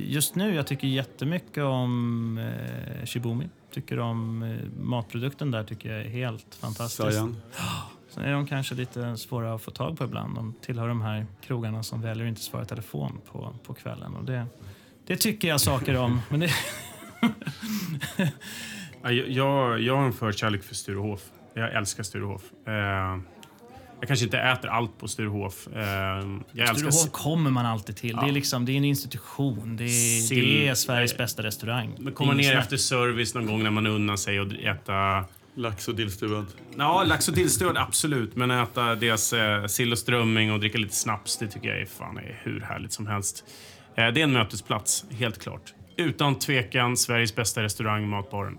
Just 0.04 0.34
nu, 0.34 0.54
jag 0.54 0.66
tycker 0.66 0.86
jättemycket 0.88 1.64
om 1.64 2.38
eh, 2.38 3.06
Shibumi. 3.06 3.48
Tycker 3.72 3.98
om 3.98 4.42
eh, 4.42 4.80
matprodukten 4.80 5.50
där, 5.50 5.64
tycker 5.64 5.92
jag 5.92 6.00
är 6.00 6.08
helt 6.10 6.54
fantastisk. 6.54 7.12
Sayan. 7.12 7.36
Sen 8.08 8.24
är 8.24 8.32
de 8.32 8.46
kanske 8.46 8.74
lite 8.74 9.16
svåra 9.16 9.54
att 9.54 9.62
få 9.62 9.70
tag 9.70 9.98
på 9.98 10.04
ibland. 10.04 10.34
De 10.34 10.54
tillhör 10.60 10.88
de 10.88 11.00
här 11.00 11.26
krogarna 11.40 11.82
som 11.82 12.02
väljer 12.02 12.24
att 12.24 12.28
inte 12.28 12.40
svara 12.40 12.62
i 12.62 12.66
telefon 12.66 13.20
på, 13.32 13.54
på 13.66 13.74
kvällen. 13.74 14.14
Och 14.14 14.24
det, 14.24 14.46
det 15.06 15.16
tycker 15.16 15.48
jag 15.48 15.60
saker 15.60 15.96
om. 15.96 16.20
Men 16.28 16.40
det 16.40 16.50
jag, 19.28 19.80
jag 19.80 19.96
har 19.96 20.04
en 20.04 20.12
förkärlek 20.12 20.62
för 20.62 20.74
Sturehof. 20.74 21.20
Jag 21.54 21.74
älskar 21.74 22.02
Sturehof. 22.02 22.42
Eh, 22.66 23.18
jag 24.00 24.08
kanske 24.08 24.24
inte 24.24 24.38
äter 24.38 24.68
allt 24.68 24.98
på 24.98 25.08
Sturehof. 25.08 25.68
Eh, 25.74 25.82
jag 26.52 26.76
Sturehof 26.76 27.12
kommer 27.12 27.50
man 27.50 27.66
alltid 27.66 27.96
till. 27.96 28.10
Ja. 28.10 28.20
Det, 28.20 28.28
är 28.28 28.32
liksom, 28.32 28.64
det 28.64 28.72
är 28.72 28.76
en 28.76 28.84
institution. 28.84 29.76
Det 29.76 29.84
är, 29.84 30.34
det 30.34 30.68
är 30.68 30.74
Sveriges 30.74 31.16
bästa 31.16 31.42
restaurang. 31.42 31.94
Men 31.98 32.12
kommer 32.12 32.34
ner 32.34 32.50
snack. 32.50 32.62
efter 32.62 32.76
service 32.76 33.34
någon 33.34 33.46
gång 33.46 33.62
när 33.62 33.70
man 33.70 33.86
unnar 33.86 34.16
sig 34.16 34.40
och 34.40 34.52
äta 34.52 35.24
Lax 35.58 35.88
och 35.88 35.94
dillstuvad? 35.94 36.46
Ja, 36.78 37.04
lax 37.04 37.28
och 37.28 37.34
dillstuvad 37.34 37.76
absolut. 37.76 38.36
Men 38.36 38.50
äta 38.50 38.94
deras 38.94 39.32
eh, 39.32 39.66
sill 39.66 39.92
och 39.92 39.98
strömming 39.98 40.52
och 40.52 40.60
dricka 40.60 40.78
lite 40.78 40.94
snaps, 40.94 41.36
det 41.38 41.48
tycker 41.48 41.68
jag 41.68 41.80
är, 41.80 41.86
fan, 41.86 42.18
är 42.18 42.40
hur 42.42 42.60
härligt 42.60 42.92
som 42.92 43.06
helst. 43.06 43.44
Eh, 43.94 44.08
det 44.08 44.20
är 44.20 44.24
en 44.24 44.32
mötesplats, 44.32 45.04
helt 45.10 45.38
klart. 45.38 45.74
Utan 45.96 46.38
tvekan 46.38 46.96
Sveriges 46.96 47.34
bästa 47.34 47.62
restaurang, 47.62 48.08
Matbaren. 48.08 48.58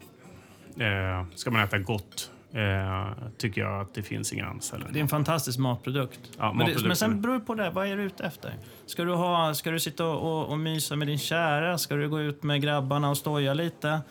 Eh, 0.80 1.26
ska 1.36 1.52
man 1.52 1.64
äta 1.64 1.80
gott 1.80 2.32
eh, 2.54 3.08
tycker 3.38 3.62
jag 3.62 3.82
att 3.82 3.94
det 3.94 4.04
finns 4.04 4.34
annat 4.34 4.64
ställe. 4.64 4.86
Det 4.92 5.00
är 5.00 5.02
en 5.02 5.08
fantastisk 5.08 5.60
matprodukt. 5.60 6.20
Ja, 6.38 6.54
men, 6.54 6.68
det, 6.68 6.88
men 6.88 6.96
sen 6.96 7.22
beror 7.22 7.34
det 7.34 7.40
på 7.40 7.56
det. 7.56 7.70
Vad 7.70 7.88
är 7.88 7.98
du 7.98 8.04
ute 8.04 8.24
efter? 8.24 8.54
Ska 8.86 9.04
du, 9.04 9.14
ha, 9.14 9.54
ska 9.54 9.72
du 9.72 9.80
sitta 9.80 10.06
och, 10.06 10.40
och, 10.40 10.50
och 10.50 10.60
mysa 10.60 10.96
med 10.96 11.08
din 11.08 11.18
kära? 11.18 11.78
Ska 11.78 11.96
du 11.96 12.10
gå 12.10 12.22
ut 12.22 12.44
med 12.44 12.62
grabbarna 12.62 13.10
och 13.10 13.18
stoja 13.18 13.54
lite? 13.54 14.02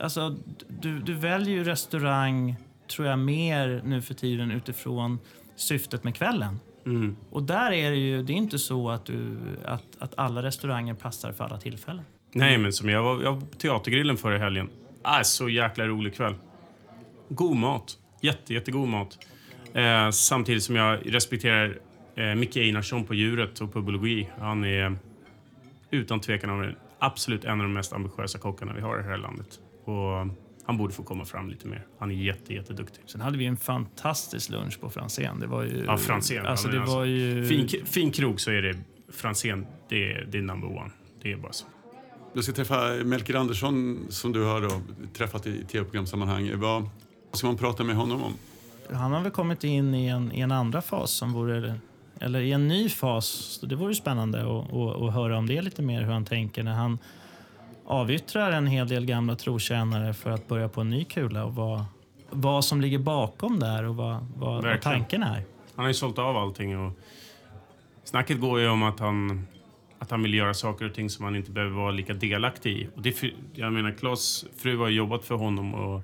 Alltså, 0.00 0.36
du, 0.68 0.98
du 0.98 1.14
väljer 1.14 1.54
ju 1.54 1.64
restaurang, 1.64 2.56
tror 2.86 3.08
jag, 3.08 3.18
mer 3.18 3.82
nu 3.84 4.02
för 4.02 4.14
tiden 4.14 4.50
utifrån 4.50 5.18
syftet 5.56 6.04
med 6.04 6.14
kvällen. 6.14 6.60
Mm. 6.86 7.16
Och 7.30 7.42
där 7.42 7.72
är 7.72 7.90
det 7.90 7.96
ju, 7.96 8.22
det 8.22 8.32
är 8.32 8.36
inte 8.36 8.58
så 8.58 8.90
att, 8.90 9.04
du, 9.04 9.36
att, 9.64 9.84
att 9.98 10.18
alla 10.18 10.42
restauranger 10.42 10.94
passar 10.94 11.32
för 11.32 11.44
alla 11.44 11.58
tillfällen. 11.58 12.04
Nej, 12.32 12.58
men 12.58 12.72
som 12.72 12.88
jag 12.88 13.02
var, 13.02 13.22
jag 13.22 13.32
var 13.32 13.40
på 13.40 13.56
Teatergrillen 13.56 14.16
förra 14.16 14.38
helgen. 14.38 14.68
Ah, 15.02 15.24
så 15.24 15.48
jäkla 15.48 15.86
rolig 15.86 16.14
kväll. 16.14 16.34
God 17.28 17.56
mat. 17.56 17.98
Jätte, 18.20 18.54
jättegod 18.54 18.88
mat. 18.88 19.18
Eh, 19.72 20.10
samtidigt 20.10 20.62
som 20.62 20.76
jag 20.76 21.14
respekterar 21.14 21.78
eh, 22.14 22.34
Micke 22.34 22.56
Einarsson 22.56 23.04
på 23.04 23.14
djuret 23.14 23.60
och 23.60 23.72
pubologi. 23.72 24.28
Han 24.38 24.64
är 24.64 24.96
utan 25.90 26.20
tvekan 26.20 26.74
absolut 26.98 27.44
en 27.44 27.50
av 27.50 27.58
de 27.58 27.72
mest 27.72 27.92
ambitiösa 27.92 28.38
kockarna 28.38 28.72
vi 28.72 28.80
har 28.80 28.98
i 28.98 29.02
det 29.02 29.08
här 29.08 29.18
landet. 29.18 29.58
Och 29.84 30.26
han 30.64 30.76
borde 30.76 30.94
få 30.94 31.02
komma 31.02 31.24
fram 31.24 31.50
lite 31.50 31.68
mer. 31.68 31.86
Han 31.98 32.10
är 32.10 32.14
jätte, 32.14 32.54
jätteduktig. 32.54 33.02
Sen 33.06 33.20
hade 33.20 33.38
vi 33.38 33.44
en 33.44 33.56
fantastisk 33.56 34.50
lunch 34.50 34.80
på 34.80 34.90
Franzén. 34.90 35.40
Det 35.40 35.46
var 35.46 35.62
ju... 35.62 35.84
Ja, 35.86 35.96
Franzén. 35.96 36.46
Alltså, 36.46 36.68
det 36.68 36.80
var 36.80 37.04
ju... 37.04 37.44
fin, 37.44 37.86
fin 37.86 38.10
krog 38.10 38.40
så 38.40 38.50
är 38.50 38.62
det 38.62 38.76
Franzén, 39.12 39.66
det, 39.88 40.12
är, 40.12 40.28
det 40.30 40.38
är 40.38 40.42
number 40.42 40.68
one. 40.68 40.90
Det 41.22 41.32
är 41.32 41.36
bara 41.36 41.52
så. 41.52 41.66
Du 42.34 42.42
ska 42.42 42.52
träffa 42.52 42.90
Melker 43.04 43.34
Andersson 43.34 44.06
som 44.08 44.32
du 44.32 44.44
har 44.44 44.60
då, 44.60 44.80
träffat 45.12 45.46
i 45.46 45.64
tv-programsammanhang. 45.64 46.60
Vad 46.60 46.88
ska 47.32 47.46
man 47.46 47.56
prata 47.56 47.84
med 47.84 47.96
honom 47.96 48.22
om? 48.22 48.34
Han 48.96 49.12
har 49.12 49.20
väl 49.20 49.32
kommit 49.32 49.64
in 49.64 49.94
i 49.94 50.06
en, 50.06 50.32
i 50.32 50.40
en 50.40 50.52
andra 50.52 50.82
fas 50.82 51.10
som 51.10 51.32
vore 51.32 51.74
eller 52.20 52.40
i 52.40 52.52
en 52.52 52.68
ny 52.68 52.88
fas. 52.88 53.60
Det 53.62 53.74
vore 53.74 53.94
spännande 53.94 54.40
att, 54.40 54.72
att, 54.74 55.02
att 55.02 55.14
höra 55.14 55.38
om 55.38 55.46
det 55.46 55.62
lite 55.62 55.82
mer, 55.82 56.02
hur 56.02 56.12
han 56.12 56.24
tänker 56.24 56.62
när 56.62 56.74
han 56.74 56.98
avyttrar 57.84 58.52
en 58.52 58.66
hel 58.66 58.88
del 58.88 59.06
gamla 59.06 59.36
trotjänare 59.36 60.14
för 60.14 60.30
att 60.30 60.48
börja 60.48 60.68
på 60.68 60.80
en 60.80 60.90
ny 60.90 61.04
kula 61.04 61.44
och 61.44 61.54
vad, 61.54 61.84
vad 62.30 62.64
som 62.64 62.80
ligger 62.80 62.98
bakom 62.98 63.58
där 63.58 63.84
och 63.84 63.96
vad, 63.96 64.26
vad, 64.36 64.64
vad 64.64 64.80
tanken 64.82 65.22
är. 65.22 65.44
Han 65.74 65.84
har 65.84 65.88
ju 65.88 65.94
sålt 65.94 66.18
av 66.18 66.36
allting 66.36 66.78
och 66.78 66.92
snacket 68.04 68.40
går 68.40 68.60
ju 68.60 68.68
om 68.68 68.82
att 68.82 69.00
han, 69.00 69.46
att 69.98 70.10
han 70.10 70.22
vill 70.22 70.34
göra 70.34 70.54
saker 70.54 70.84
och 70.84 70.94
ting 70.94 71.10
som 71.10 71.24
han 71.24 71.36
inte 71.36 71.50
behöver 71.50 71.76
vara 71.76 71.90
lika 71.90 72.14
delaktig 72.14 72.72
i. 72.72 72.88
Och 72.96 73.02
det, 73.02 73.22
jag 73.54 73.72
menar, 73.72 73.90
Klas 73.90 74.44
fru 74.56 74.78
har 74.78 74.88
jobbat 74.88 75.24
för 75.24 75.34
honom 75.34 75.74
och 75.74 76.02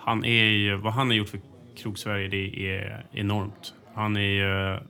han 0.00 0.24
är 0.24 0.44
ju, 0.44 0.76
vad 0.76 0.92
han 0.92 1.06
har 1.06 1.14
gjort 1.14 1.28
för 1.28 1.40
Krogsverige, 1.76 2.28
det 2.28 2.68
är 2.68 3.06
enormt. 3.12 3.74
Han 3.94 4.16
är 4.16 4.82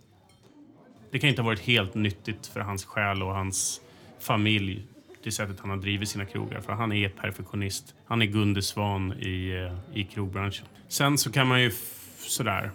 Det 1.10 1.18
kan 1.18 1.30
inte 1.30 1.42
ha 1.42 1.46
varit 1.46 1.60
helt 1.60 1.94
nyttigt 1.94 2.46
för 2.46 2.60
hans 2.60 2.84
själ 2.84 3.22
och 3.22 3.34
hans 3.34 3.80
familj 4.20 4.86
det 5.22 5.32
sättet 5.32 5.60
han 5.60 5.70
har 5.70 5.76
drivit 5.76 6.08
sina 6.08 6.24
krogar. 6.24 6.60
För 6.60 6.72
han 6.72 6.92
är 6.92 7.08
perfektionist. 7.08 7.94
Han 8.04 8.22
är 8.22 8.26
Gunde 8.26 8.62
Svan 8.62 9.12
i, 9.12 9.50
eh, 9.50 9.98
i 9.98 10.04
krogbranschen. 10.04 10.66
Sen 10.88 11.18
så 11.18 11.32
kan 11.32 11.46
man 11.46 11.62
ju 11.62 11.72
sådär... 12.18 12.70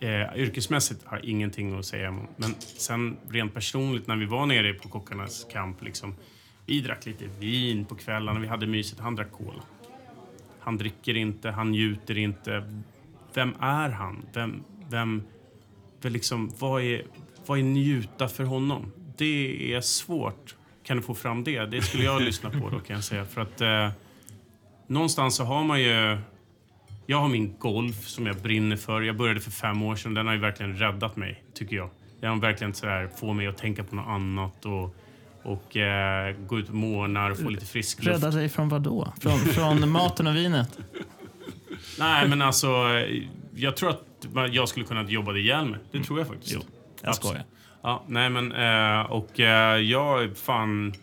Eh, 0.00 0.36
yrkesmässigt 0.36 1.04
har 1.04 1.16
jag 1.16 1.24
ingenting 1.24 1.78
att 1.78 1.86
säga. 1.86 2.10
Men 2.36 2.54
sen 2.60 3.16
rent 3.28 3.54
personligt 3.54 4.06
när 4.06 4.16
vi 4.16 4.26
var 4.26 4.46
nere 4.46 4.74
på 4.74 4.88
Kockarnas 4.88 5.46
kamp. 5.52 5.82
Liksom, 5.82 6.14
vi 6.66 6.80
drack 6.80 7.06
lite 7.06 7.24
vin 7.38 7.84
på 7.84 7.94
kvällarna, 7.94 8.40
vi 8.40 8.46
hade 8.46 8.66
mysigt. 8.66 9.00
Han 9.00 9.14
drack 9.14 9.32
cola. 9.32 9.62
Han 10.68 10.76
dricker 10.76 11.16
inte, 11.16 11.50
han 11.50 11.70
njuter 11.70 12.18
inte. 12.18 12.62
Vem 13.34 13.54
är 13.60 13.88
han? 13.90 14.26
Vem, 14.32 14.64
vem, 14.90 15.22
vem 16.00 16.12
liksom, 16.12 16.52
vad 16.58 16.82
är, 16.82 17.02
vad 17.46 17.58
är 17.58 17.62
njuta 17.62 18.28
för 18.28 18.44
honom? 18.44 18.92
Det 19.16 19.74
är 19.74 19.80
svårt. 19.80 20.54
Kan 20.82 20.96
du 20.96 21.02
få 21.02 21.14
fram 21.14 21.44
det? 21.44 21.66
Det 21.66 21.82
skulle 21.82 22.04
jag 22.04 22.22
lyssna 22.22 22.50
på 22.50 22.70
då 22.70 22.78
kan 22.78 22.96
jag 22.96 23.04
säga. 23.04 23.24
För 23.24 23.40
att 23.40 23.60
eh, 23.60 23.90
någonstans 24.86 25.36
så 25.36 25.44
har 25.44 25.64
man 25.64 25.80
ju... 25.80 26.18
Jag 27.06 27.18
har 27.18 27.28
min 27.28 27.54
golf 27.58 28.08
som 28.08 28.26
jag 28.26 28.36
brinner 28.36 28.76
för. 28.76 29.02
Jag 29.02 29.16
började 29.16 29.40
för 29.40 29.50
fem 29.50 29.82
år 29.82 29.96
sedan. 29.96 30.14
Den 30.14 30.26
har 30.26 30.34
ju 30.34 30.40
verkligen 30.40 30.76
räddat 30.76 31.16
mig, 31.16 31.42
tycker 31.54 31.76
jag. 31.76 31.90
Den 32.20 32.30
har 32.30 32.36
verkligen 32.36 32.74
så 32.74 32.86
här, 32.86 33.08
få 33.16 33.32
mig 33.32 33.46
att 33.46 33.58
tänka 33.58 33.84
på 33.84 33.94
något 33.96 34.08
annat 34.08 34.64
och, 34.64 34.96
och 35.42 35.76
eh, 35.76 36.36
gå 36.46 36.58
ut 36.58 36.70
morgnar 36.70 37.30
och 37.30 37.38
få 37.38 37.48
lite 37.48 37.66
frisk 37.66 38.04
luft. 38.04 38.24
Rädda 38.24 38.36
dig 38.36 38.48
från 38.48 38.68
vad 38.68 38.82
då? 38.82 39.12
Från, 39.20 39.38
från 39.38 39.90
maten 39.90 40.26
och 40.26 40.36
vinet? 40.36 40.78
Nej, 41.98 42.28
men 42.28 42.42
alltså... 42.42 42.68
Jag 43.54 43.76
tror 43.76 43.90
att 43.90 44.04
jag 44.52 44.68
skulle 44.68 44.86
kunna 44.86 45.02
jobba 45.02 45.36
ihjäl 45.36 45.64
mig. 45.64 45.80
Det 45.92 46.02
tror 46.02 46.18
jag 46.18 46.28
faktiskt. 46.28 46.54
Jo, 46.54 46.60
jag 47.02 47.14
skojar. 47.14 47.44
Ja, 47.82 48.04
nej 48.06 48.30
men... 48.30 48.52
Eh, 48.52 49.12
och 49.12 49.40
eh, 49.40 49.80
jag... 49.80 50.36
Fan... 50.36 50.94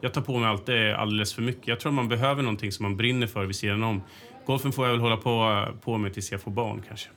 Jag 0.00 0.14
tar 0.14 0.20
på 0.20 0.38
mig 0.38 0.48
alltid 0.48 0.92
alldeles 0.92 1.34
för 1.34 1.42
mycket. 1.42 1.68
Jag 1.68 1.80
tror 1.80 1.92
man 1.92 2.08
behöver 2.08 2.42
någonting 2.42 2.72
som 2.72 2.82
man 2.82 2.96
brinner 2.96 3.26
för 3.26 3.44
vid 3.44 3.56
sidan 3.56 3.82
om. 3.82 4.02
Golfen 4.46 4.72
får 4.72 4.86
jag 4.86 4.92
väl 4.92 5.00
hålla 5.00 5.16
på, 5.16 5.64
på 5.84 5.98
med 5.98 6.14
tills 6.14 6.32
jag 6.32 6.40
får 6.40 6.50
barn 6.50 6.82
kanske. 6.88 7.08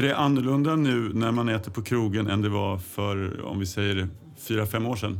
Är 0.00 0.04
det 0.04 0.16
annorlunda 0.16 0.76
nu 0.76 1.12
när 1.14 1.32
man 1.32 1.48
äter 1.48 1.70
på 1.72 1.82
krogen 1.82 2.26
än 2.26 2.42
det 2.42 2.48
var 2.48 2.78
för, 2.78 3.44
om 3.44 3.58
vi 3.58 3.66
säger 3.66 4.08
fyra, 4.36 4.66
fem 4.66 4.86
år 4.86 4.96
sedan? 4.96 5.18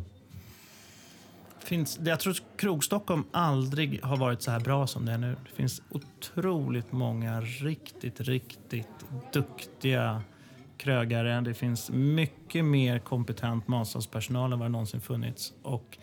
Finns, 1.58 1.98
jag 2.04 2.20
tror 2.20 2.32
att 2.32 2.60
Krogstockholm 2.60 3.24
aldrig 3.32 4.04
har 4.04 4.16
varit 4.16 4.42
så 4.42 4.50
här 4.50 4.60
bra 4.60 4.86
som 4.86 5.06
det 5.06 5.12
är 5.12 5.18
nu. 5.18 5.36
Det 5.50 5.56
finns 5.56 5.82
otroligt 5.90 6.92
många 6.92 7.40
riktigt, 7.40 8.20
riktigt 8.20 8.88
duktiga 9.32 10.22
krögare. 10.76 11.40
Det 11.40 11.54
finns 11.54 11.90
mycket 11.90 12.64
mer 12.64 12.98
kompetent 12.98 13.68
matsalspersonal 13.68 14.52
än 14.52 14.58
vad 14.58 14.68
det 14.68 14.72
någonsin 14.72 15.00
funnits. 15.00 15.52
Och 15.62 15.98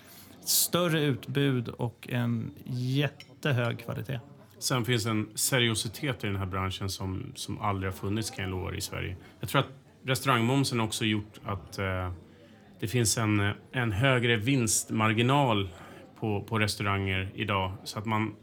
större 0.46 1.02
utbud 1.02 1.68
och 1.68 2.08
en 2.12 2.52
jättehög 2.66 3.80
kvalitet. 3.80 4.20
Sen 4.60 4.86
finns 4.86 5.06
en 5.06 5.28
seriositet 5.36 6.24
i 6.24 6.28
den 6.28 6.36
här 6.36 6.46
branschen 6.46 6.90
som, 6.90 7.32
som 7.36 7.62
aldrig 7.62 7.92
har 7.92 7.98
funnits 7.98 8.30
kan 8.30 8.44
jag 8.44 8.52
lova 8.52 8.76
i 8.76 8.82
Sverige. 8.82 9.16
Jag 9.40 9.50
tror 9.50 9.60
att 9.60 9.70
restaurangmomsen 10.04 10.80
också 10.80 11.06
gjort 11.06 11.40
att 11.46 11.80
eh, 11.80 12.12
det 12.80 12.88
finns 12.88 13.18
en, 13.18 13.52
en 13.72 13.92
högre 13.92 14.38
vinstmarginal 14.38 15.70
på, 16.20 16.44
på 16.44 16.60
restauranger 16.60 17.32
idag. 17.36 17.72
Så 17.84 18.00
att 18.00 18.06
man 18.06 18.36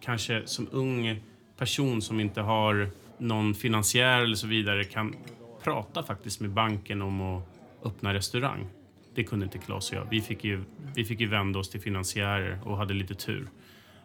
kanske 0.00 0.42
som 0.46 0.68
ung 0.70 1.22
person 1.56 2.02
som 2.02 2.20
inte 2.20 2.40
har 2.40 2.90
någon 3.18 3.54
finansiär 3.54 4.22
eller 4.22 4.36
så 4.36 4.46
vidare 4.46 4.84
kan 4.84 5.14
prata 5.62 6.02
faktiskt 6.02 6.40
med 6.40 6.50
banken 6.50 7.02
om 7.02 7.20
att 7.20 7.42
öppna 7.84 8.14
restaurang. 8.14 8.66
Det 9.14 9.24
kunde 9.24 9.44
inte 9.44 9.58
Claes 9.58 9.90
och 9.90 9.96
jag. 9.96 10.06
Vi 10.10 10.20
fick 10.20 10.44
ju, 10.44 10.64
vi 10.94 11.04
fick 11.04 11.20
ju 11.20 11.26
vända 11.26 11.58
oss 11.58 11.70
till 11.70 11.80
finansiärer 11.80 12.58
och 12.64 12.76
hade 12.76 12.94
lite 12.94 13.14
tur. 13.14 13.48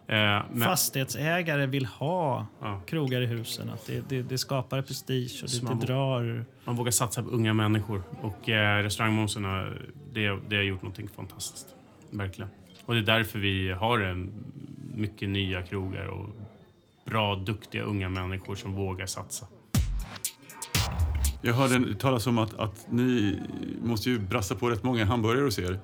Eh, 0.06 0.16
men- 0.16 0.60
Fastighetsägare 0.60 1.66
vill 1.66 1.86
ha 1.86 2.46
Ja. 2.60 2.80
krogar 2.86 3.20
i 3.20 3.26
husen. 3.26 3.70
Att 3.70 3.86
det, 3.86 4.08
det, 4.08 4.22
det 4.22 4.38
skapar 4.38 4.82
prestige 4.82 5.40
och 5.42 5.48
det, 5.48 5.56
Smart. 5.56 5.80
det 5.80 5.86
drar... 5.86 6.44
Man 6.64 6.76
vågar 6.76 6.90
satsa 6.90 7.22
på 7.22 7.28
unga 7.30 7.54
människor. 7.54 8.02
Och 8.22 8.48
eh, 8.48 8.82
restaurangmomsen 8.82 9.44
har, 9.44 9.82
det, 10.12 10.38
det 10.48 10.56
har 10.56 10.62
gjort 10.62 10.82
någonting 10.82 11.08
fantastiskt. 11.16 11.66
Verkligen. 12.10 12.50
Och 12.86 12.94
det 12.94 13.00
är 13.00 13.04
därför 13.18 13.38
vi 13.38 13.70
har 13.72 13.98
en, 14.00 14.32
mycket 14.94 15.28
nya 15.28 15.62
krogar 15.62 16.06
och 16.06 16.28
bra, 17.04 17.34
duktiga 17.36 17.82
unga 17.82 18.08
människor 18.08 18.54
som 18.54 18.72
vågar 18.74 19.06
satsa. 19.06 19.46
Jag 21.42 21.54
hörde 21.54 21.94
talas 21.94 22.26
om 22.26 22.38
att, 22.38 22.54
att 22.54 22.86
ni 22.90 23.38
måste 23.82 24.10
ju 24.10 24.18
brassa 24.18 24.54
på 24.54 24.70
rätt 24.70 24.82
många 24.82 25.04
hamburgare 25.04 25.44
hos 25.44 25.58
er. 25.58 25.78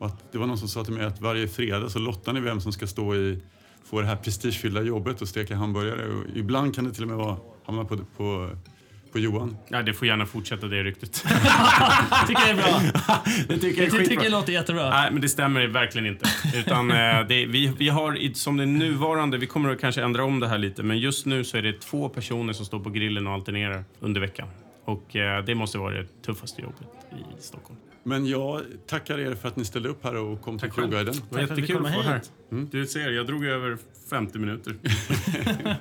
Och 0.00 0.06
att 0.06 0.32
det 0.32 0.38
var 0.38 0.46
någon 0.46 0.58
som 0.58 0.68
sa 0.68 0.84
till 0.84 0.92
mig 0.92 1.06
att 1.06 1.20
varje 1.20 1.48
fredag 1.48 1.88
så 1.88 1.98
lottar 1.98 2.32
ni 2.32 2.40
vem 2.40 2.60
som 2.60 2.72
ska 2.72 2.86
stå 2.86 3.14
i, 3.14 3.38
få 3.84 4.00
det 4.00 4.06
här 4.06 4.16
prestigefyllda 4.16 4.82
jobbet 4.82 5.22
och 5.22 5.28
steka 5.28 5.56
hamburgare. 5.56 6.08
Och 6.08 6.24
ibland 6.34 6.74
kan 6.74 6.84
det 6.84 6.92
till 6.92 7.02
och 7.02 7.08
med 7.08 7.16
vara, 7.16 7.36
hamna 7.64 7.84
på, 7.84 7.96
på, 8.16 8.50
på 9.12 9.18
Johan. 9.18 9.56
Ja, 9.68 9.82
det 9.82 9.94
får 9.94 10.08
gärna 10.08 10.26
fortsätta 10.26 10.66
det 10.66 10.82
ryktet. 10.82 11.12
tycker 12.28 12.44
det 12.44 12.50
är 12.50 12.54
bra. 12.54 12.80
det 13.48 13.58
tycker 13.58 13.82
Jag 13.82 14.08
tycker 14.08 14.22
det 14.22 14.28
låter 14.28 14.52
jättebra. 14.52 14.90
Nej, 14.90 15.12
men 15.12 15.22
det 15.22 15.28
stämmer 15.28 15.66
verkligen 15.66 16.06
inte. 16.06 16.28
Utan, 16.54 16.90
eh, 16.90 16.96
det, 17.28 17.46
vi, 17.46 17.72
vi 17.78 17.88
har 17.88 18.34
som 18.34 18.56
det 18.56 18.66
nuvarande, 18.66 19.38
vi 19.38 19.46
kommer 19.46 19.70
att 19.70 19.80
kanske 19.80 20.02
ändra 20.02 20.24
om 20.24 20.40
det 20.40 20.48
här 20.48 20.58
lite, 20.58 20.82
men 20.82 20.98
just 20.98 21.26
nu 21.26 21.44
så 21.44 21.56
är 21.56 21.62
det 21.62 21.80
två 21.80 22.08
personer 22.08 22.52
som 22.52 22.66
står 22.66 22.80
på 22.80 22.90
grillen 22.90 23.26
och 23.26 23.32
alternerar 23.32 23.84
under 24.00 24.20
veckan. 24.20 24.48
Och 24.84 25.16
eh, 25.16 25.44
det 25.44 25.54
måste 25.54 25.78
vara 25.78 25.94
det 25.94 26.22
tuffaste 26.22 26.62
jobbet 26.62 26.88
i 27.12 27.42
Stockholm. 27.42 27.78
Men 28.02 28.26
jag 28.26 28.62
tackar 28.86 29.18
er 29.18 29.34
för 29.34 29.48
att 29.48 29.56
ni 29.56 29.64
ställde 29.64 29.88
upp 29.88 30.04
här 30.04 30.14
och 30.16 30.40
kom 30.42 30.58
till 30.58 30.68
Tack 30.68 30.76
själv. 30.76 30.90
Krogguiden. 30.90 31.14
Det 31.14 31.34
var 31.34 31.38
Tack 31.40 31.48
för 31.48 31.54
att 31.54 31.58
vi 31.58 31.62
jättekul 31.62 31.86
att 31.86 31.92
vara 31.94 32.02
här. 32.02 32.14
hit. 32.14 32.32
Mm. 32.52 32.68
Du 32.72 32.86
ser, 32.86 33.10
jag 33.10 33.26
drog 33.26 33.44
över 33.44 33.78
50 34.10 34.38
minuter. 34.38 34.76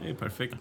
det 0.04 0.10
är 0.10 0.14
perfekt. 0.14 0.56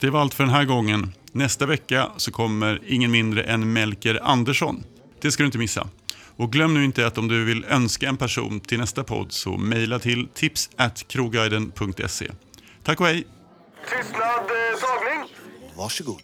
Det 0.00 0.10
var 0.10 0.20
allt 0.20 0.34
för 0.34 0.44
den 0.44 0.52
här 0.52 0.64
gången. 0.64 1.12
Nästa 1.32 1.66
vecka 1.66 2.10
så 2.16 2.30
kommer 2.32 2.80
ingen 2.86 3.10
mindre 3.10 3.42
än 3.42 3.72
Melker 3.72 4.20
Andersson. 4.22 4.84
Det 5.20 5.30
ska 5.30 5.42
du 5.42 5.46
inte 5.46 5.58
missa. 5.58 5.88
Och 6.36 6.52
glöm 6.52 6.74
nu 6.74 6.84
inte 6.84 7.06
att 7.06 7.18
om 7.18 7.28
du 7.28 7.44
vill 7.44 7.64
önska 7.64 8.08
en 8.08 8.16
person 8.16 8.60
till 8.60 8.78
nästa 8.78 9.04
podd 9.04 9.32
så 9.32 9.56
mejla 9.56 9.98
till 9.98 10.28
tips@krogguiden.se. 10.34 12.30
Tack 12.82 13.00
och 13.00 13.06
hej! 13.06 13.26
Tystnad, 13.90 14.20
eh, 14.22 14.80
tagning. 14.80 15.28
Varsågod. 15.76 16.22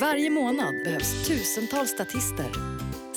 Varje 0.00 0.30
månad 0.30 0.74
behövs 0.84 1.28
tusentals 1.28 1.90
statister. 1.90 2.71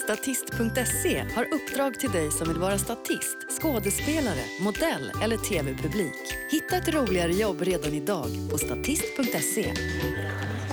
Statist.se 0.06 1.26
har 1.36 1.54
uppdrag 1.54 2.00
till 2.00 2.12
dig 2.12 2.32
som 2.32 2.48
vill 2.48 2.58
vara 2.58 2.78
statist, 2.78 3.38
skådespelare, 3.62 4.46
modell 4.62 5.12
eller 5.24 5.38
tv-publik. 5.38 6.38
Hitta 6.52 6.78
ett 6.78 6.94
roligare 6.94 7.32
jobb 7.32 7.62
redan 7.62 7.94
idag 7.94 8.28
på 8.52 8.58
statist.se. 8.58 9.74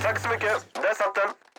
Tack 0.02 0.20
så 0.20 0.28
mycket. 0.28 0.74
Där 0.74 0.94
satt 0.94 1.14
den. 1.14 1.51